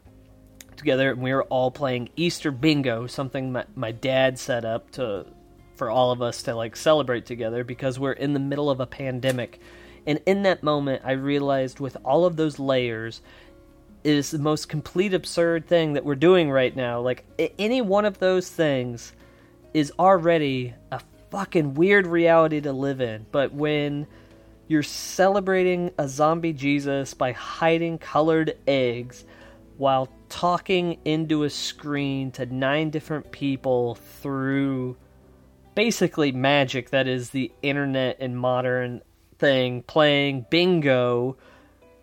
together, 0.77 1.11
and 1.11 1.23
we 1.23 1.33
were 1.33 1.45
all 1.45 1.71
playing 1.71 2.11
Easter 2.17 2.51
bingo, 2.51 3.07
something 3.07 3.53
my, 3.53 3.64
my 3.74 3.93
dad 3.93 4.39
set 4.39 4.64
up 4.64 4.91
to 4.93 5.27
for 5.77 5.91
all 5.91 6.11
of 6.11 6.22
us 6.22 6.43
to 6.45 6.55
like 6.55 6.74
celebrate 6.74 7.27
together 7.27 7.62
because 7.62 7.99
we're 7.99 8.12
in 8.12 8.33
the 8.33 8.41
middle 8.41 8.70
of 8.70 8.81
a 8.81 8.87
pandemic. 8.87 9.61
And 10.07 10.20
in 10.27 10.45
that 10.45 10.62
moment, 10.62 11.03
I 11.05 11.12
realized 11.12 11.81
with 11.81 11.97
all 12.05 12.24
of 12.24 12.37
those 12.37 12.59
layers, 12.59 13.20
it 14.05 14.14
is 14.14 14.31
the 14.31 14.39
most 14.39 14.68
complete 14.68 15.12
absurd 15.12 15.66
thing 15.66 15.95
that 15.95 16.05
we're 16.05 16.14
doing 16.14 16.51
right 16.51 16.74
now. 16.74 17.01
Like 17.01 17.24
any 17.59 17.83
one 17.83 18.05
of 18.05 18.18
those 18.18 18.49
things 18.49 19.12
is 19.74 19.93
already 19.99 20.74
a 20.91 21.01
fucking 21.31 21.74
weird 21.74 22.07
reality 22.07 22.61
to 22.61 22.72
live 22.72 23.01
in. 23.01 23.27
But 23.31 23.53
when 23.53 24.07
you're 24.68 24.83
celebrating 24.83 25.93
a 25.99 26.09
zombie 26.09 26.53
Jesus 26.53 27.14
by 27.14 27.33
hiding 27.33 27.99
colored 27.99 28.57
eggs 28.66 29.24
while 29.77 30.09
talking 30.29 30.99
into 31.05 31.45
a 31.45 31.51
screen 31.51 32.31
to 32.33 32.47
nine 32.47 32.91
different 32.91 33.31
people 33.33 33.95
through 33.95 34.97
basically 35.74 36.33
magic 36.33 36.91
that 36.91 37.07
is 37.07 37.31
the 37.31 37.53
internet 37.62 38.16
and 38.20 38.39
modern 38.39 39.03
thing 39.39 39.83
playing 39.83 40.47
bingo 40.49 41.37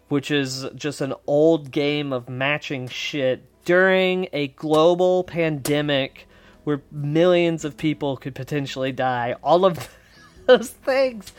which 0.09 0.30
is 0.30 0.65
just 0.76 1.01
an 1.01 1.13
old 1.26 1.71
game 1.71 2.13
of 2.13 2.30
matching 2.30 2.88
shit 2.88 3.43
during 3.65 4.28
a 4.34 4.47
global 4.49 5.24
pandemic 5.24 6.28
where 6.63 6.82
millions 6.91 7.65
of 7.65 7.78
people 7.78 8.17
could 8.17 8.36
potentially 8.36 8.91
die. 8.91 9.36
All 9.43 9.65
of 9.65 9.89
those 10.45 10.69
things 10.69 11.34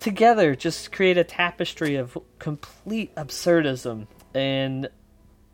together 0.00 0.54
just 0.54 0.92
create 0.92 1.18
a 1.18 1.24
tapestry 1.24 1.96
of 1.96 2.16
complete 2.38 3.14
absurdism. 3.14 4.06
And 4.34 4.88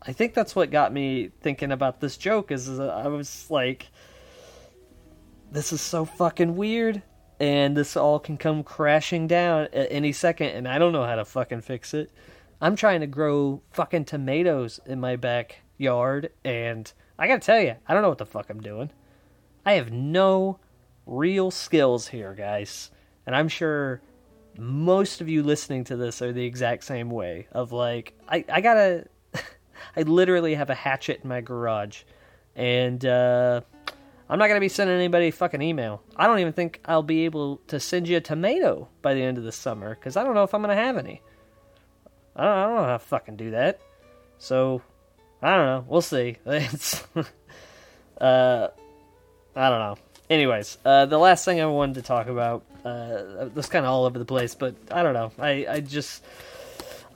I 0.07 0.13
think 0.13 0.33
that's 0.33 0.55
what 0.55 0.69
got 0.69 0.93
me 0.93 1.31
thinking 1.41 1.71
about 1.71 1.99
this 1.99 2.17
joke 2.17 2.51
is 2.51 2.79
I 2.79 3.07
was 3.07 3.49
like 3.49 3.87
this 5.51 5.71
is 5.71 5.81
so 5.81 6.05
fucking 6.05 6.55
weird 6.55 7.01
and 7.39 7.75
this 7.75 7.97
all 7.97 8.19
can 8.19 8.37
come 8.37 8.63
crashing 8.63 9.27
down 9.27 9.67
at 9.73 9.87
any 9.89 10.11
second 10.11 10.49
and 10.49 10.67
I 10.67 10.77
don't 10.77 10.91
know 10.91 11.05
how 11.05 11.15
to 11.15 11.25
fucking 11.25 11.61
fix 11.61 11.93
it. 11.93 12.11
I'm 12.61 12.75
trying 12.75 13.01
to 13.01 13.07
grow 13.07 13.61
fucking 13.71 14.05
tomatoes 14.05 14.79
in 14.85 14.99
my 14.99 15.15
backyard 15.15 16.31
and 16.43 16.91
I 17.17 17.27
got 17.27 17.41
to 17.41 17.45
tell 17.45 17.61
you, 17.61 17.75
I 17.87 17.93
don't 17.93 18.01
know 18.01 18.09
what 18.09 18.17
the 18.17 18.25
fuck 18.25 18.49
I'm 18.49 18.61
doing. 18.61 18.91
I 19.65 19.73
have 19.73 19.91
no 19.91 20.59
real 21.05 21.51
skills 21.51 22.07
here, 22.07 22.33
guys. 22.33 22.91
And 23.25 23.35
I'm 23.35 23.47
sure 23.47 24.01
most 24.57 25.21
of 25.21 25.29
you 25.29 25.43
listening 25.43 25.83
to 25.85 25.97
this 25.97 26.21
are 26.21 26.31
the 26.31 26.45
exact 26.45 26.83
same 26.83 27.09
way 27.09 27.47
of 27.51 27.71
like 27.71 28.13
I 28.27 28.45
I 28.47 28.61
got 28.61 28.75
to 28.75 29.05
I 29.95 30.01
literally 30.01 30.55
have 30.55 30.69
a 30.69 30.75
hatchet 30.75 31.21
in 31.23 31.29
my 31.29 31.41
garage 31.41 32.03
and 32.55 33.05
uh 33.05 33.61
I'm 34.27 34.39
not 34.39 34.47
to 34.47 34.59
be 34.59 34.69
sending 34.69 34.95
anybody 34.95 35.27
a 35.27 35.31
fucking 35.31 35.61
email. 35.61 36.01
I 36.15 36.25
don't 36.25 36.39
even 36.39 36.53
think 36.53 36.81
I'll 36.85 37.03
be 37.03 37.25
able 37.25 37.57
to 37.67 37.79
send 37.79 38.07
you 38.07 38.17
a 38.17 38.21
tomato 38.21 38.87
by 39.01 39.13
the 39.13 39.21
end 39.21 39.37
of 39.37 39.43
the 39.43 39.51
summer 39.51 39.93
because 39.93 40.17
I 40.17 40.23
don't 40.23 40.33
know 40.33 40.43
if 40.43 40.53
I'm 40.53 40.61
to 40.75 40.83
have 40.83 40.97
any. 40.97 41.21
I 42.35 42.43
don't, 42.43 42.57
I 42.57 42.63
don't 42.63 42.75
know 42.75 42.83
how 42.83 42.93
to 42.93 42.99
fucking 42.99 43.35
do 43.37 43.51
that. 43.51 43.79
So, 44.39 44.81
I 45.41 45.55
don't 45.55 45.65
know. 45.65 45.85
We'll 45.87 46.01
see. 46.01 46.37
It's, 46.45 47.05
uh, 48.19 48.69
I 49.55 49.69
don't 49.69 49.79
know. 49.79 49.97
Anyways, 50.29 50.79
uh, 50.83 51.05
the 51.05 51.19
last 51.19 51.45
thing 51.45 51.61
I 51.61 51.67
wanted 51.67 51.95
to 51.95 52.01
talk 52.01 52.27
about, 52.27 52.63
uh, 52.83 53.49
was 53.53 53.67
kind 53.67 53.85
of 53.85 53.91
all 53.91 54.05
over 54.05 54.17
the 54.17 54.25
place, 54.25 54.55
but 54.55 54.75
I 54.89 55.03
don't 55.03 55.13
know. 55.13 55.31
I, 55.37 55.67
I 55.69 55.79
just, 55.81 56.23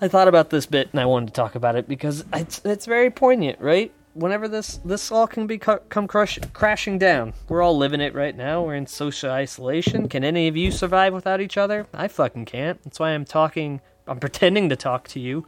I 0.02 0.08
thought 0.08 0.28
about 0.28 0.50
this 0.50 0.66
bit 0.66 0.90
and 0.92 1.00
I 1.00 1.06
wanted 1.06 1.28
to 1.28 1.34
talk 1.34 1.56
about 1.56 1.76
it 1.76 1.88
because 1.88 2.24
it's, 2.34 2.62
it's 2.64 2.86
very 2.86 3.10
poignant, 3.10 3.60
right? 3.60 3.92
whenever 4.14 4.48
this 4.48 4.78
this 4.84 5.12
all 5.12 5.28
can 5.28 5.48
be 5.48 5.58
cu- 5.58 5.80
come 5.90 6.08
crush, 6.08 6.40
crashing 6.54 6.98
down. 6.98 7.34
We're 7.48 7.62
all 7.62 7.78
living 7.78 8.02
it 8.02 8.14
right 8.14 8.36
now. 8.36 8.64
We're 8.64 8.76
in 8.76 8.88
social 8.88 9.32
isolation. 9.32 10.10
Can 10.10 10.24
any 10.24 10.48
of 10.48 10.58
you 10.58 10.72
survive 10.72 11.14
without 11.14 11.42
each 11.42 11.58
other? 11.58 11.88
I 11.94 12.08
fucking 12.08 12.46
can't. 12.46 12.82
That's 12.84 13.00
why 13.00 13.12
I'm 13.12 13.26
talking. 13.26 13.82
I'm 14.08 14.20
pretending 14.20 14.70
to 14.70 14.76
talk 14.76 15.08
to 15.10 15.20
you. 15.20 15.46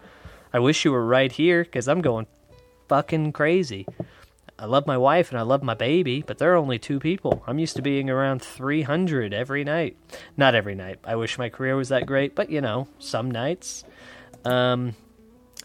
I 0.53 0.59
wish 0.59 0.85
you 0.85 0.91
were 0.91 1.05
right 1.05 1.31
here 1.31 1.63
because 1.63 1.87
I'm 1.87 2.01
going 2.01 2.27
fucking 2.87 3.31
crazy. 3.33 3.87
I 4.59 4.65
love 4.65 4.85
my 4.85 4.97
wife 4.97 5.31
and 5.31 5.39
I 5.39 5.41
love 5.41 5.63
my 5.63 5.73
baby, 5.73 6.21
but 6.21 6.37
there 6.37 6.53
are 6.53 6.57
only 6.57 6.77
two 6.77 6.99
people. 6.99 7.43
I'm 7.47 7.57
used 7.57 7.77
to 7.77 7.81
being 7.81 8.11
around 8.11 8.43
300 8.43 9.33
every 9.33 9.63
night. 9.63 9.97
Not 10.37 10.53
every 10.53 10.75
night. 10.75 10.99
I 11.03 11.15
wish 11.15 11.39
my 11.39 11.49
career 11.49 11.75
was 11.75 11.89
that 11.89 12.05
great, 12.05 12.35
but 12.35 12.51
you 12.51 12.61
know, 12.61 12.87
some 12.99 13.31
nights. 13.31 13.83
Um, 14.45 14.95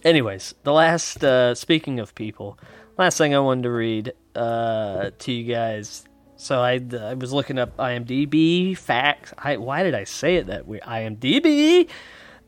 anyways, 0.05 0.55
the 0.63 0.73
last, 0.73 1.23
uh, 1.25 1.55
speaking 1.55 2.01
of 2.01 2.15
people, 2.15 2.59
last 2.99 3.19
thing 3.19 3.35
I 3.35 3.39
wanted 3.39 3.63
to 3.63 3.71
read 3.71 4.13
uh, 4.35 5.11
to 5.19 5.33
you 5.33 5.53
guys. 5.53 6.05
So 6.37 6.61
I, 6.61 6.81
I 7.01 7.15
was 7.15 7.33
looking 7.33 7.59
up 7.59 7.77
IMDb 7.77 8.77
facts. 8.77 9.33
I, 9.39 9.57
why 9.57 9.83
did 9.83 9.95
I 9.95 10.05
say 10.05 10.37
it 10.37 10.47
that 10.47 10.67
way? 10.67 10.81
IMDb. 10.81 11.89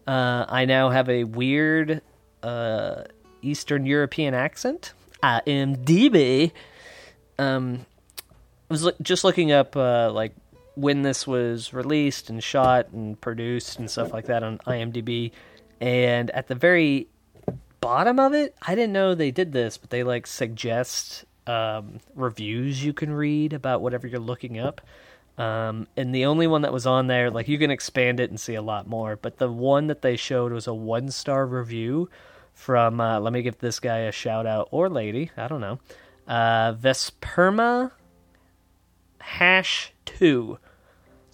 Uh, 0.06 0.44
I 0.48 0.64
now 0.64 0.90
have 0.90 1.08
a 1.08 1.24
weird 1.24 2.02
uh, 2.42 3.04
Eastern 3.42 3.86
European 3.86 4.34
accent. 4.34 4.92
IMDb. 5.22 6.52
Um, 7.38 7.86
I 8.70 8.74
was 8.74 8.90
just 9.00 9.24
looking 9.24 9.52
up 9.52 9.76
uh, 9.76 10.10
like 10.12 10.34
when 10.74 11.02
this 11.02 11.26
was 11.26 11.72
released 11.72 12.30
and 12.30 12.42
shot 12.42 12.88
and 12.92 13.20
produced 13.20 13.78
and 13.78 13.90
stuff 13.90 14.12
like 14.12 14.26
that 14.26 14.42
on 14.42 14.58
IMDb, 14.58 15.32
and 15.80 16.30
at 16.30 16.48
the 16.48 16.54
very 16.54 17.08
bottom 17.80 18.18
of 18.18 18.34
it, 18.34 18.54
I 18.62 18.74
didn't 18.74 18.92
know 18.92 19.14
they 19.14 19.30
did 19.30 19.52
this, 19.52 19.78
but 19.78 19.90
they 19.90 20.02
like 20.02 20.26
suggest 20.26 21.24
um, 21.46 22.00
reviews 22.14 22.84
you 22.84 22.92
can 22.92 23.12
read 23.12 23.52
about 23.52 23.80
whatever 23.80 24.06
you're 24.06 24.20
looking 24.20 24.58
up. 24.58 24.80
Um, 25.38 25.86
and 25.96 26.12
the 26.12 26.24
only 26.26 26.48
one 26.48 26.62
that 26.62 26.72
was 26.72 26.86
on 26.86 27.06
there, 27.06 27.30
like 27.30 27.46
you 27.46 27.58
can 27.58 27.70
expand 27.70 28.18
it 28.18 28.30
and 28.30 28.40
see 28.40 28.54
a 28.54 28.62
lot 28.62 28.88
more, 28.88 29.16
but 29.16 29.38
the 29.38 29.50
one 29.50 29.86
that 29.86 30.02
they 30.02 30.16
showed 30.16 30.52
was 30.52 30.66
a 30.66 30.74
one 30.74 31.10
star 31.10 31.46
review 31.46 32.10
from, 32.52 33.00
uh, 33.00 33.20
let 33.20 33.32
me 33.32 33.42
give 33.42 33.58
this 33.58 33.78
guy 33.78 33.98
a 33.98 34.12
shout 34.12 34.46
out, 34.46 34.68
or 34.72 34.88
lady, 34.88 35.30
I 35.36 35.46
don't 35.46 35.60
know, 35.60 35.78
uh, 36.26 36.74
Vesperma 36.74 37.92
Hash 39.20 39.92
2. 40.06 40.58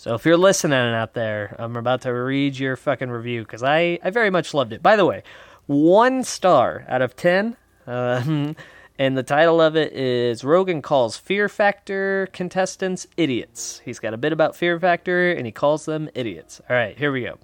So 0.04 0.12
if 0.12 0.26
you're 0.26 0.36
listening 0.36 0.78
out 0.78 1.14
there, 1.14 1.56
I'm 1.58 1.76
about 1.76 2.02
to 2.02 2.10
read 2.10 2.58
your 2.58 2.76
fucking 2.76 3.08
review 3.08 3.40
because 3.40 3.62
I, 3.62 3.98
I 4.04 4.10
very 4.10 4.28
much 4.28 4.52
loved 4.52 4.74
it. 4.74 4.82
By 4.82 4.96
the 4.96 5.06
way, 5.06 5.22
one 5.64 6.24
star 6.24 6.84
out 6.90 7.00
of 7.00 7.16
ten. 7.16 7.56
Uh, 7.86 8.52
and 8.98 9.16
the 9.16 9.22
title 9.22 9.62
of 9.62 9.76
it 9.76 9.94
is 9.94 10.44
Rogan 10.44 10.82
calls 10.82 11.16
Fear 11.16 11.48
Factor 11.48 12.28
contestants 12.34 13.06
idiots. 13.16 13.80
He's 13.82 13.98
got 13.98 14.12
a 14.12 14.18
bit 14.18 14.34
about 14.34 14.54
Fear 14.54 14.78
Factor 14.78 15.32
and 15.32 15.46
he 15.46 15.52
calls 15.52 15.86
them 15.86 16.10
idiots. 16.14 16.60
All 16.68 16.76
right, 16.76 16.98
here 16.98 17.10
we 17.10 17.22
go. 17.22 17.38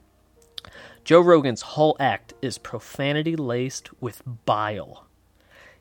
Joe 1.02 1.22
Rogan's 1.22 1.62
whole 1.62 1.96
act 1.98 2.34
is 2.42 2.58
profanity 2.58 3.36
laced 3.36 3.88
with 4.02 4.20
bile. 4.44 5.06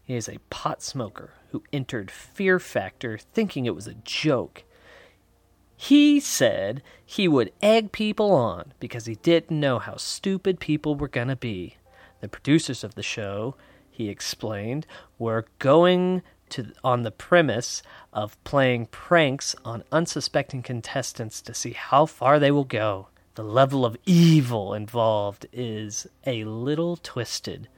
He 0.02 0.16
is 0.16 0.30
a 0.30 0.40
pot 0.50 0.82
smoker 0.82 1.34
who 1.52 1.62
entered 1.74 2.10
Fear 2.10 2.58
Factor 2.58 3.18
thinking 3.18 3.66
it 3.66 3.76
was 3.76 3.88
a 3.88 3.96
joke. 3.96 4.64
He 5.82 6.20
said 6.20 6.84
he 7.06 7.30
would 7.30 7.54
egg 7.62 7.94
people 7.94 8.34
on 8.34 8.74
because 8.82 9.06
he 9.06 9.16
didn't 9.16 9.58
know 9.58 9.80
how 9.80 9.96
stupid 9.96 10.60
people 10.60 10.94
were 10.94 11.08
going 11.08 11.30
to 11.30 11.38
be. 11.38 11.78
The 12.20 12.28
producers 12.28 12.84
of 12.84 12.96
the 12.96 13.02
show, 13.02 13.56
he 13.90 14.10
explained, 14.10 14.86
were 15.18 15.46
going 15.58 16.22
to 16.50 16.74
on 16.84 17.04
the 17.04 17.12
premise 17.12 17.82
of 18.12 18.44
playing 18.44 18.88
pranks 18.88 19.56
on 19.64 19.86
unsuspecting 19.90 20.64
contestants 20.64 21.42
to 21.44 21.54
see 21.54 21.72
how 21.72 22.06
far 22.06 22.40
they 22.40 22.52
will 22.52 22.66
go. 22.66 23.08
The 23.36 23.44
level 23.44 23.86
of 23.86 23.96
evil 24.06 24.74
involved 24.74 25.46
is 25.54 26.08
a 26.26 26.44
little 26.44 26.98
twisted. 26.98 27.70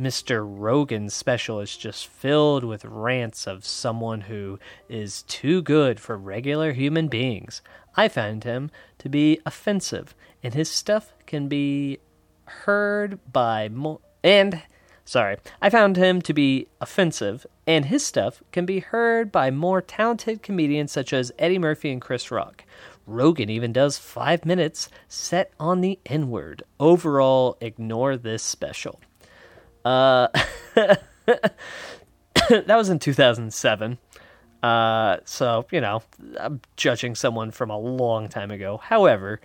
Mr. 0.00 0.46
Rogan's 0.46 1.14
special 1.14 1.60
is 1.60 1.76
just 1.76 2.06
filled 2.06 2.62
with 2.62 2.84
rants 2.84 3.46
of 3.46 3.64
someone 3.64 4.22
who 4.22 4.58
is 4.88 5.22
too 5.22 5.62
good 5.62 5.98
for 5.98 6.16
regular 6.16 6.72
human 6.72 7.08
beings. 7.08 7.62
I 7.96 8.08
found 8.08 8.44
him 8.44 8.70
to 8.98 9.08
be 9.08 9.40
offensive, 9.44 10.14
and 10.42 10.54
his 10.54 10.70
stuff 10.70 11.14
can 11.26 11.48
be 11.48 11.98
heard 12.44 13.18
by 13.32 13.68
more 13.68 14.00
and 14.22 14.62
sorry, 15.04 15.38
I 15.62 15.70
found 15.70 15.96
him 15.96 16.20
to 16.22 16.34
be 16.34 16.68
offensive, 16.80 17.46
and 17.66 17.86
his 17.86 18.04
stuff 18.04 18.42
can 18.52 18.66
be 18.66 18.80
heard 18.80 19.32
by 19.32 19.50
more 19.50 19.80
talented 19.80 20.42
comedians 20.42 20.92
such 20.92 21.12
as 21.12 21.32
Eddie 21.38 21.58
Murphy 21.58 21.90
and 21.90 22.00
Chris 22.00 22.30
Rock. 22.30 22.64
Rogan 23.08 23.48
even 23.48 23.72
does 23.72 23.98
five 23.98 24.44
minutes 24.44 24.90
set 25.08 25.52
on 25.58 25.80
the 25.80 25.98
N 26.06 26.30
word. 26.30 26.62
Overall, 26.78 27.56
ignore 27.60 28.16
this 28.16 28.42
special. 28.42 29.00
Uh, 29.84 30.28
that 30.74 31.00
was 32.68 32.90
in 32.90 32.98
2007. 32.98 33.98
Uh, 34.62 35.16
so, 35.24 35.66
you 35.70 35.80
know, 35.80 36.02
I'm 36.38 36.60
judging 36.76 37.14
someone 37.14 37.50
from 37.50 37.70
a 37.70 37.78
long 37.78 38.28
time 38.28 38.50
ago. 38.50 38.76
However, 38.76 39.40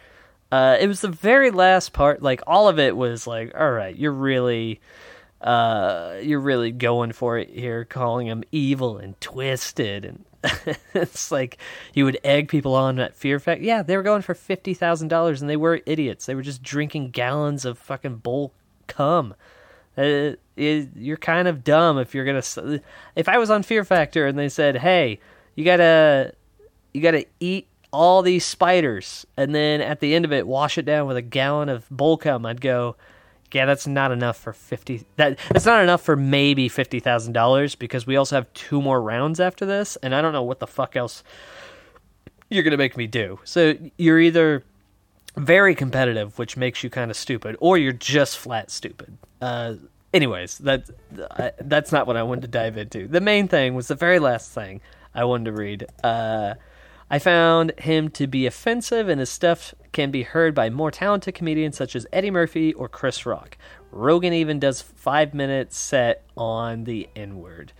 uh, 0.51 0.78
it 0.80 0.88
was 0.88 1.01
the 1.01 1.07
very 1.07 1.51
last 1.51 1.93
part. 1.93 2.22
Like 2.22 2.41
all 2.45 2.68
of 2.68 2.80
it 2.80 2.97
was 2.97 3.26
like, 3.26 3.53
all 3.57 3.72
right, 3.72 3.95
you're 3.95 4.11
really, 4.11 4.82
uh, 5.41 6.18
you're 6.22 6.39
really 6.39 6.72
going 6.72 7.11
for 7.11 7.38
it 7.38 7.49
here, 7.49 7.86
calling 7.86 8.28
him 8.28 8.43
evil 8.51 8.97
and 8.97 9.20
twisted, 9.22 10.03
and 10.03 10.26
it's 10.94 11.32
like 11.32 11.58
you 11.94 12.06
would 12.06 12.20
egg 12.24 12.50
people 12.50 12.76
on 12.76 13.00
at 13.00 13.16
Fear 13.16 13.39
Factor. 13.39 13.64
Yeah, 13.64 13.82
they 13.82 13.96
were 13.96 14.04
going 14.04 14.22
for 14.22 14.34
fifty 14.34 14.74
thousand 14.74 15.08
dollars, 15.08 15.41
and 15.41 15.50
they 15.50 15.58
were 15.58 15.82
idiots. 15.86 16.26
They 16.26 16.36
were 16.36 16.41
just 16.41 16.62
drinking 16.62 17.12
gallons 17.12 17.66
of 17.66 17.78
fucking 17.78 18.18
bull 18.18 18.54
cum. 18.88 19.36
Uh, 19.98 20.34
it, 20.56 20.89
you're 20.96 21.18
kind 21.18 21.48
of 21.48 21.64
dumb 21.64 21.98
if 21.98 22.14
you're 22.14 22.26
gonna. 22.26 22.82
If 23.16 23.30
I 23.30 23.38
was 23.38 23.50
on 23.50 23.64
Fear 23.64 23.86
Factor 23.86 24.28
and 24.28 24.38
they 24.38 24.50
said, 24.50 24.78
"Hey, 24.78 25.20
you 25.56 25.64
gotta, 25.64 26.34
you 26.94 27.02
gotta 27.02 27.26
eat 27.39 27.68
all 27.91 28.22
these 28.22 28.44
spiders, 28.44 29.26
and 29.38 29.54
then 29.54 29.80
at 29.80 30.00
the 30.00 30.16
end 30.16 30.26
of 30.26 30.34
it, 30.34 30.48
wash 30.48 30.78
it 30.78 30.86
down 30.86 31.08
with 31.08 31.16
a 31.16 31.22
gallon 31.22 31.70
of 31.70 31.88
bull 31.89 32.18
cum, 32.18 32.46
I'd 32.46 32.60
go, 32.60 32.96
yeah, 33.54 33.66
that's 33.66 33.88
not 33.88 34.12
enough 34.12 34.38
for 34.38 34.54
fifty. 34.54 35.06
That 35.18 35.39
that's 35.49 35.66
not 35.66 35.84
enough 35.84 36.01
for 36.01 36.16
maybe 36.16 36.70
fifty 36.70 36.99
thousand 36.99 37.34
dollars 37.34 37.76
because 37.76 38.08
we 38.08 38.16
also 38.16 38.36
have 38.36 38.51
two 38.54 38.82
more 38.82 39.01
rounds 39.01 39.39
after 39.39 39.66
this, 39.66 39.95
and 39.97 40.14
I 40.14 40.22
don't 40.22 40.34
know 40.34 40.43
what 40.43 40.60
the 40.60 40.68
fuck 40.68 40.95
else 40.95 41.24
you're 42.49 42.64
gonna 42.64 42.78
make 42.78 42.97
me 42.97 43.08
do. 43.08 43.39
So 43.43 43.76
you're 43.97 44.20
either 44.20 44.64
very 45.36 45.76
competitive, 45.76 46.38
which 46.38 46.56
makes 46.58 46.84
you 46.84 46.89
kind 46.89 47.10
of 47.10 47.18
stupid, 47.18 47.58
or 47.60 47.78
you're 47.78 47.93
just 47.93 48.38
flat 48.38 48.70
stupid. 48.70 49.18
Uh, 49.41 49.76
anyways, 50.14 50.60
that 50.60 50.89
that's 51.60 51.91
not 51.91 52.08
what 52.08 52.18
I 52.18 52.24
wanted 52.24 52.41
to 52.41 52.47
dive 52.47 52.78
into. 52.78 53.08
The 53.08 53.22
main 53.22 53.47
thing 53.47 53.76
was 53.76 53.88
the 53.88 53.95
very 53.95 54.20
last 54.20 54.51
thing. 54.51 54.82
I 55.16 55.26
wanted 55.26 55.45
to 55.45 55.51
read. 55.54 55.86
Uh, 56.04 56.56
I 57.14 57.20
found 57.20 57.74
him 57.78 58.09
to 58.09 58.26
be 58.26 58.47
offensive, 58.47 59.07
and 59.07 59.20
his 59.20 59.30
stuff 59.30 59.76
can 59.91 60.09
be 60.09 60.24
heard 60.24 60.55
by 60.55 60.72
more 60.72 60.89
talented 60.89 61.36
comedians 61.36 61.78
such 61.78 61.95
as 61.95 62.07
Eddie 62.11 62.32
Murphy 62.32 62.74
or 62.74 62.89
Chris 62.89 63.24
Rock. 63.24 63.55
Rogan 63.91 64.34
even 64.34 64.57
does 64.57 64.82
five 64.82 65.36
minutes 65.36 65.78
set 65.78 66.24
on 66.36 66.86
the 66.86 67.07
N 67.16 67.38
word. 67.38 67.72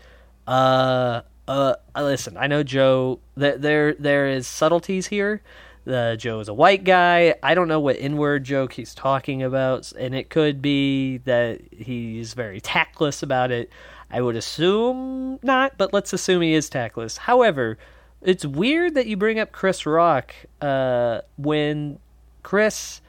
Uh, 0.45 1.21
uh, 1.47 1.73
listen, 1.97 2.38
I 2.38 2.45
know 2.45 2.61
Joe. 2.61 3.21
Th- 3.36 3.55
there, 3.57 3.95
there 3.95 4.27
is 4.27 4.45
subtleties 4.45 5.07
here. 5.07 5.41
Uh, 5.88 6.15
Joe 6.15 6.39
is 6.39 6.47
a 6.47 6.53
white 6.53 6.84
guy. 6.84 7.34
I 7.41 7.55
don't 7.55 7.67
know 7.67 7.79
what 7.79 7.95
N-word 7.99 8.43
joke 8.43 8.73
he's 8.73 8.93
talking 8.93 9.41
about, 9.41 9.91
and 9.93 10.13
it 10.13 10.29
could 10.29 10.61
be 10.61 11.17
that 11.25 11.59
he's 11.71 12.36
very 12.36 12.61
tactless 12.61 13.23
about 13.23 13.49
it. 13.49 13.71
I 14.11 14.21
would 14.21 14.36
assume 14.36 15.39
not, 15.41 15.75
but 15.79 15.91
let's 15.91 16.13
assume 16.13 16.43
he 16.43 16.53
is 16.53 16.69
tactless. 16.69 17.17
However, 17.17 17.79
it's 18.24 18.45
weird 18.45 18.95
that 18.95 19.07
you 19.07 19.17
bring 19.17 19.39
up 19.39 19.51
Chris 19.51 19.86
Rock 19.86 20.34
uh, 20.61 21.21
when 21.38 21.99
Chris 22.41 23.01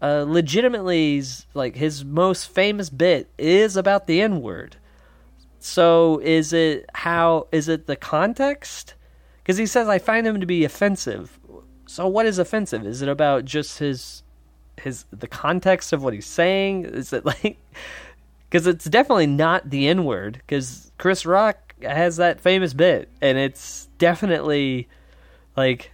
uh, 0.00 0.24
legitimately 0.26 1.22
like 1.54 1.76
his 1.76 2.04
most 2.04 2.48
famous 2.48 2.90
bit 2.90 3.30
is 3.38 3.76
about 3.76 4.06
the 4.06 4.20
N 4.20 4.42
word. 4.42 4.76
So 5.58 6.20
is 6.24 6.52
it 6.52 6.86
how 6.94 7.46
is 7.52 7.68
it 7.68 7.86
the 7.86 7.96
context? 7.96 8.94
Because 9.42 9.58
he 9.58 9.66
says 9.66 9.88
I 9.88 9.98
find 9.98 10.26
him 10.26 10.40
to 10.40 10.46
be 10.46 10.64
offensive. 10.64 11.38
So 11.86 12.06
what 12.08 12.26
is 12.26 12.38
offensive? 12.38 12.86
Is 12.86 13.00
it 13.02 13.08
about 13.08 13.44
just 13.44 13.78
his 13.78 14.22
his 14.80 15.04
the 15.12 15.28
context 15.28 15.92
of 15.92 16.02
what 16.02 16.14
he's 16.14 16.26
saying? 16.26 16.84
Is 16.84 17.12
it 17.12 17.24
like 17.24 17.58
because 18.50 18.66
it's 18.66 18.84
definitely 18.84 19.28
not 19.28 19.70
the 19.70 19.88
N 19.88 20.04
word 20.04 20.34
because 20.46 20.90
Chris 20.98 21.24
Rock 21.24 21.71
has 21.84 22.16
that 22.16 22.40
famous 22.40 22.74
bit 22.74 23.08
and 23.20 23.38
it's 23.38 23.88
definitely 23.98 24.88
like 25.56 25.90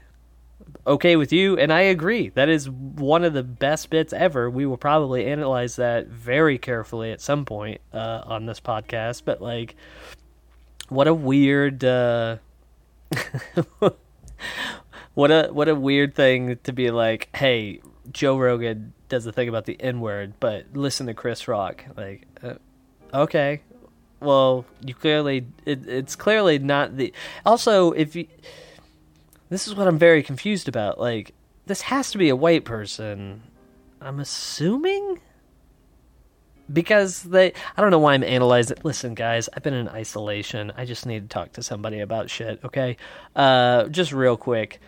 okay 0.86 1.16
with 1.16 1.32
you 1.32 1.56
and 1.58 1.72
I 1.72 1.82
agree. 1.82 2.30
That 2.30 2.48
is 2.48 2.68
one 2.68 3.24
of 3.24 3.32
the 3.34 3.42
best 3.42 3.90
bits 3.90 4.12
ever. 4.12 4.48
We 4.48 4.66
will 4.66 4.76
probably 4.76 5.26
analyze 5.26 5.76
that 5.76 6.06
very 6.08 6.58
carefully 6.58 7.12
at 7.12 7.20
some 7.20 7.44
point 7.44 7.80
uh, 7.92 8.22
on 8.24 8.46
this 8.46 8.60
podcast 8.60 9.22
but 9.24 9.40
like 9.42 9.76
what 10.88 11.06
a 11.06 11.14
weird 11.14 11.84
uh, 11.84 12.38
what 15.14 15.30
a 15.30 15.48
what 15.52 15.68
a 15.68 15.74
weird 15.74 16.14
thing 16.14 16.58
to 16.64 16.72
be 16.72 16.90
like 16.90 17.28
hey 17.36 17.80
Joe 18.10 18.38
Rogan 18.38 18.94
does 19.08 19.24
the 19.24 19.32
thing 19.32 19.48
about 19.48 19.66
the 19.66 19.80
N 19.80 20.00
word 20.00 20.34
but 20.40 20.66
listen 20.74 21.06
to 21.06 21.14
Chris 21.14 21.48
Rock. 21.48 21.84
Like 21.96 22.26
uh, 22.42 22.54
okay 23.12 23.62
well 24.20 24.64
you 24.84 24.94
clearly 24.94 25.46
it, 25.64 25.86
it's 25.88 26.16
clearly 26.16 26.58
not 26.58 26.96
the 26.96 27.12
also 27.44 27.92
if 27.92 28.16
you 28.16 28.26
this 29.48 29.66
is 29.66 29.74
what 29.74 29.88
I'm 29.88 29.98
very 29.98 30.22
confused 30.22 30.68
about. 30.68 31.00
Like, 31.00 31.34
this 31.66 31.80
has 31.82 32.10
to 32.12 32.18
be 32.18 32.28
a 32.28 32.36
white 32.36 32.64
person. 32.64 33.42
I'm 34.00 34.20
assuming? 34.20 35.20
Because 36.70 37.22
they. 37.22 37.52
I 37.76 37.80
don't 37.80 37.90
know 37.90 37.98
why 37.98 38.14
I'm 38.14 38.24
analyzing. 38.24 38.76
Listen, 38.82 39.14
guys, 39.14 39.48
I've 39.54 39.62
been 39.62 39.74
in 39.74 39.88
isolation. 39.88 40.72
I 40.76 40.84
just 40.84 41.06
need 41.06 41.22
to 41.22 41.28
talk 41.28 41.52
to 41.52 41.62
somebody 41.62 42.00
about 42.00 42.28
shit, 42.28 42.60
okay? 42.62 42.98
Uh, 43.34 43.84
just 43.88 44.12
real 44.12 44.36
quick. 44.36 44.80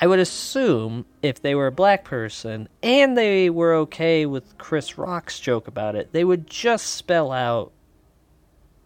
I 0.00 0.06
would 0.06 0.18
assume 0.18 1.06
if 1.22 1.40
they 1.40 1.54
were 1.54 1.68
a 1.68 1.72
black 1.72 2.04
person 2.04 2.68
and 2.82 3.16
they 3.16 3.48
were 3.48 3.74
okay 3.74 4.26
with 4.26 4.58
Chris 4.58 4.98
Rock's 4.98 5.38
joke 5.38 5.68
about 5.68 5.94
it, 5.94 6.12
they 6.12 6.24
would 6.24 6.48
just 6.48 6.86
spell 6.94 7.30
out 7.30 7.72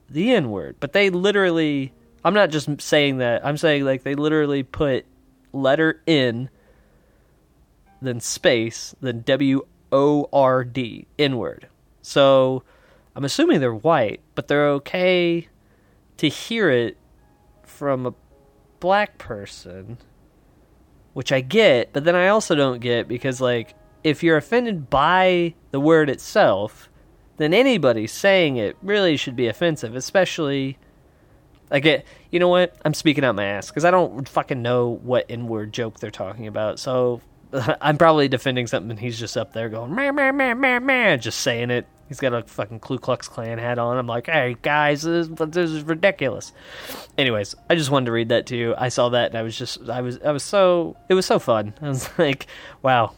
the 0.09 0.33
N 0.33 0.51
word. 0.51 0.77
But 0.81 0.93
they 0.93 1.11
literally. 1.11 1.93
I'm 2.25 2.35
not 2.35 2.51
just 2.51 2.81
saying 2.81 3.19
that. 3.19 3.47
I'm 3.47 3.57
saying, 3.57 3.85
like, 3.85 4.03
they 4.03 4.15
literally 4.15 4.63
put 4.63 5.07
letter 5.53 6.03
N, 6.07 6.51
then 8.03 8.21
space, 8.21 8.95
then 9.01 9.23
W 9.23 9.67
O 9.93 10.29
R 10.33 10.65
D, 10.65 11.07
N 11.19 11.37
word. 11.37 11.69
So 12.03 12.65
I'm 13.15 13.25
assuming 13.25 13.61
they're 13.61 13.75
white, 13.75 14.21
but 14.35 14.49
they're 14.49 14.69
okay 14.71 15.49
to 16.19 16.29
hear 16.29 16.71
it 16.71 16.97
from 17.65 18.07
a 18.07 18.15
black 18.81 19.19
person, 19.19 19.99
which 21.15 21.33
I 21.33 21.41
get, 21.41 21.93
but 21.93 22.05
then 22.05 22.17
I 22.17 22.29
also 22.29 22.55
don't 22.55 22.81
get 22.81 23.09
because, 23.09 23.41
like, 23.41 23.75
if 24.05 24.23
you're 24.23 24.37
offended 24.37 24.91
by 24.91 25.55
the 25.71 25.81
word 25.81 26.11
itself, 26.11 26.89
then 27.39 27.55
anybody 27.55 28.07
saying 28.07 28.57
it 28.57 28.77
really 28.83 29.17
should 29.17 29.35
be 29.35 29.49
offensive, 29.49 29.97
especially 29.97 30.79
like, 31.71 31.85
it, 31.85 32.07
you 32.31 32.41
know 32.41 32.49
what? 32.49 32.75
I'm 32.85 32.95
speaking 32.95 33.25
out 33.25 33.35
my 33.35 33.45
ass 33.45 33.69
because 33.69 33.85
I 33.85 33.91
don't 33.91 34.29
fucking 34.29 34.63
know 34.63 34.99
what 35.03 35.27
N-word 35.29 35.73
joke 35.73 36.01
they're 36.01 36.11
talking 36.11 36.47
about. 36.47 36.79
So 36.79 37.21
I'm 37.81 37.99
probably 37.99 38.29
defending 38.29 38.67
something. 38.67 38.91
and 38.91 39.01
He's 39.01 39.19
just 39.19 39.37
up 39.37 39.53
there 39.53 39.69
going 39.69 39.95
man, 39.95 40.15
man, 40.15 40.37
man, 40.37 40.61
man, 40.61 40.85
man, 40.87 41.21
just 41.21 41.41
saying 41.41 41.71
it. 41.71 41.87
He's 42.09 42.21
got 42.21 42.33
a 42.33 42.43
fucking 42.43 42.81
Ku 42.81 42.99
Klux 42.99 43.29
Klan 43.29 43.59
hat 43.59 43.79
on. 43.79 43.99
I'm 43.99 44.07
like, 44.07 44.27
hey 44.27 44.57
guys, 44.63 45.03
this, 45.03 45.29
this 45.29 45.71
is 45.71 45.83
ridiculous. 45.83 46.53
Anyways, 47.19 47.55
I 47.69 47.75
just 47.75 47.91
wanted 47.91 48.07
to 48.07 48.13
read 48.13 48.31
that 48.31 48.47
to 48.47 48.57
you. 48.57 48.75
I 48.79 48.89
saw 48.89 49.11
that 49.11 49.31
and 49.31 49.39
I 49.39 49.43
was 49.43 49.57
just, 49.57 49.91
I 49.91 50.01
was, 50.01 50.19
I 50.23 50.31
was 50.31 50.43
so, 50.43 50.97
it 51.11 51.15
was 51.15 51.27
so 51.27 51.39
fun. 51.39 51.75
I 51.83 51.89
was 51.89 52.09
like, 52.19 52.47
wow, 52.83 53.13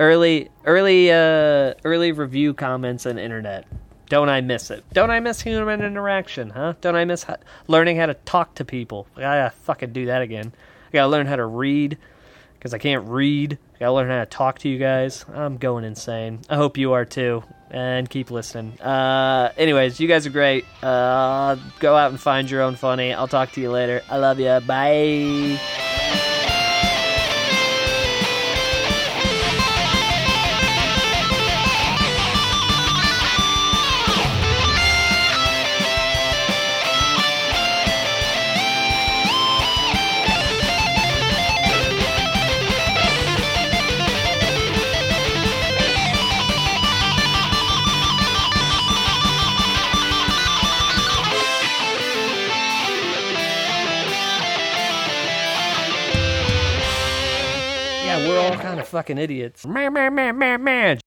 early, 0.00 0.50
early, 0.64 1.10
uh, 1.10 1.74
early 1.84 2.12
review 2.12 2.54
comments 2.54 3.06
on 3.06 3.18
internet. 3.18 3.66
Don't 4.08 4.28
I 4.28 4.40
miss 4.40 4.70
it? 4.70 4.84
Don't 4.92 5.10
I 5.10 5.18
miss 5.20 5.40
human 5.40 5.82
interaction, 5.82 6.50
huh? 6.50 6.74
Don't 6.80 6.94
I 6.94 7.04
miss 7.04 7.26
learning 7.66 7.96
how 7.96 8.06
to 8.06 8.14
talk 8.14 8.54
to 8.56 8.64
people? 8.64 9.06
I 9.16 9.20
gotta 9.20 9.50
fucking 9.50 9.92
do 9.92 10.06
that 10.06 10.22
again. 10.22 10.52
I 10.88 10.92
gotta 10.92 11.08
learn 11.08 11.26
how 11.26 11.36
to 11.36 11.44
read 11.44 11.98
because 12.54 12.72
I 12.72 12.78
can't 12.78 13.08
read. 13.08 13.58
I 13.74 13.78
gotta 13.80 13.92
learn 13.92 14.08
how 14.08 14.20
to 14.20 14.26
talk 14.26 14.60
to 14.60 14.68
you 14.68 14.78
guys. 14.78 15.24
I'm 15.34 15.56
going 15.56 15.84
insane. 15.84 16.40
I 16.48 16.56
hope 16.56 16.78
you 16.78 16.92
are 16.92 17.04
too. 17.04 17.42
And 17.68 18.08
keep 18.08 18.30
listening. 18.30 18.80
Uh, 18.80 19.52
anyways, 19.56 19.98
you 19.98 20.06
guys 20.06 20.24
are 20.24 20.30
great. 20.30 20.64
Uh, 20.84 21.56
go 21.80 21.96
out 21.96 22.12
and 22.12 22.20
find 22.20 22.48
your 22.48 22.62
own 22.62 22.76
funny. 22.76 23.12
I'll 23.12 23.26
talk 23.26 23.52
to 23.52 23.60
you 23.60 23.72
later. 23.72 24.02
I 24.08 24.18
love 24.18 24.38
you. 24.38 24.60
Bye. 24.60 26.05
Fucking 58.96 59.18
idiots. 59.18 59.66
Man, 59.66 59.92
man, 59.92 60.14
man, 60.14 60.38
man, 60.38 60.64
man. 60.64 60.98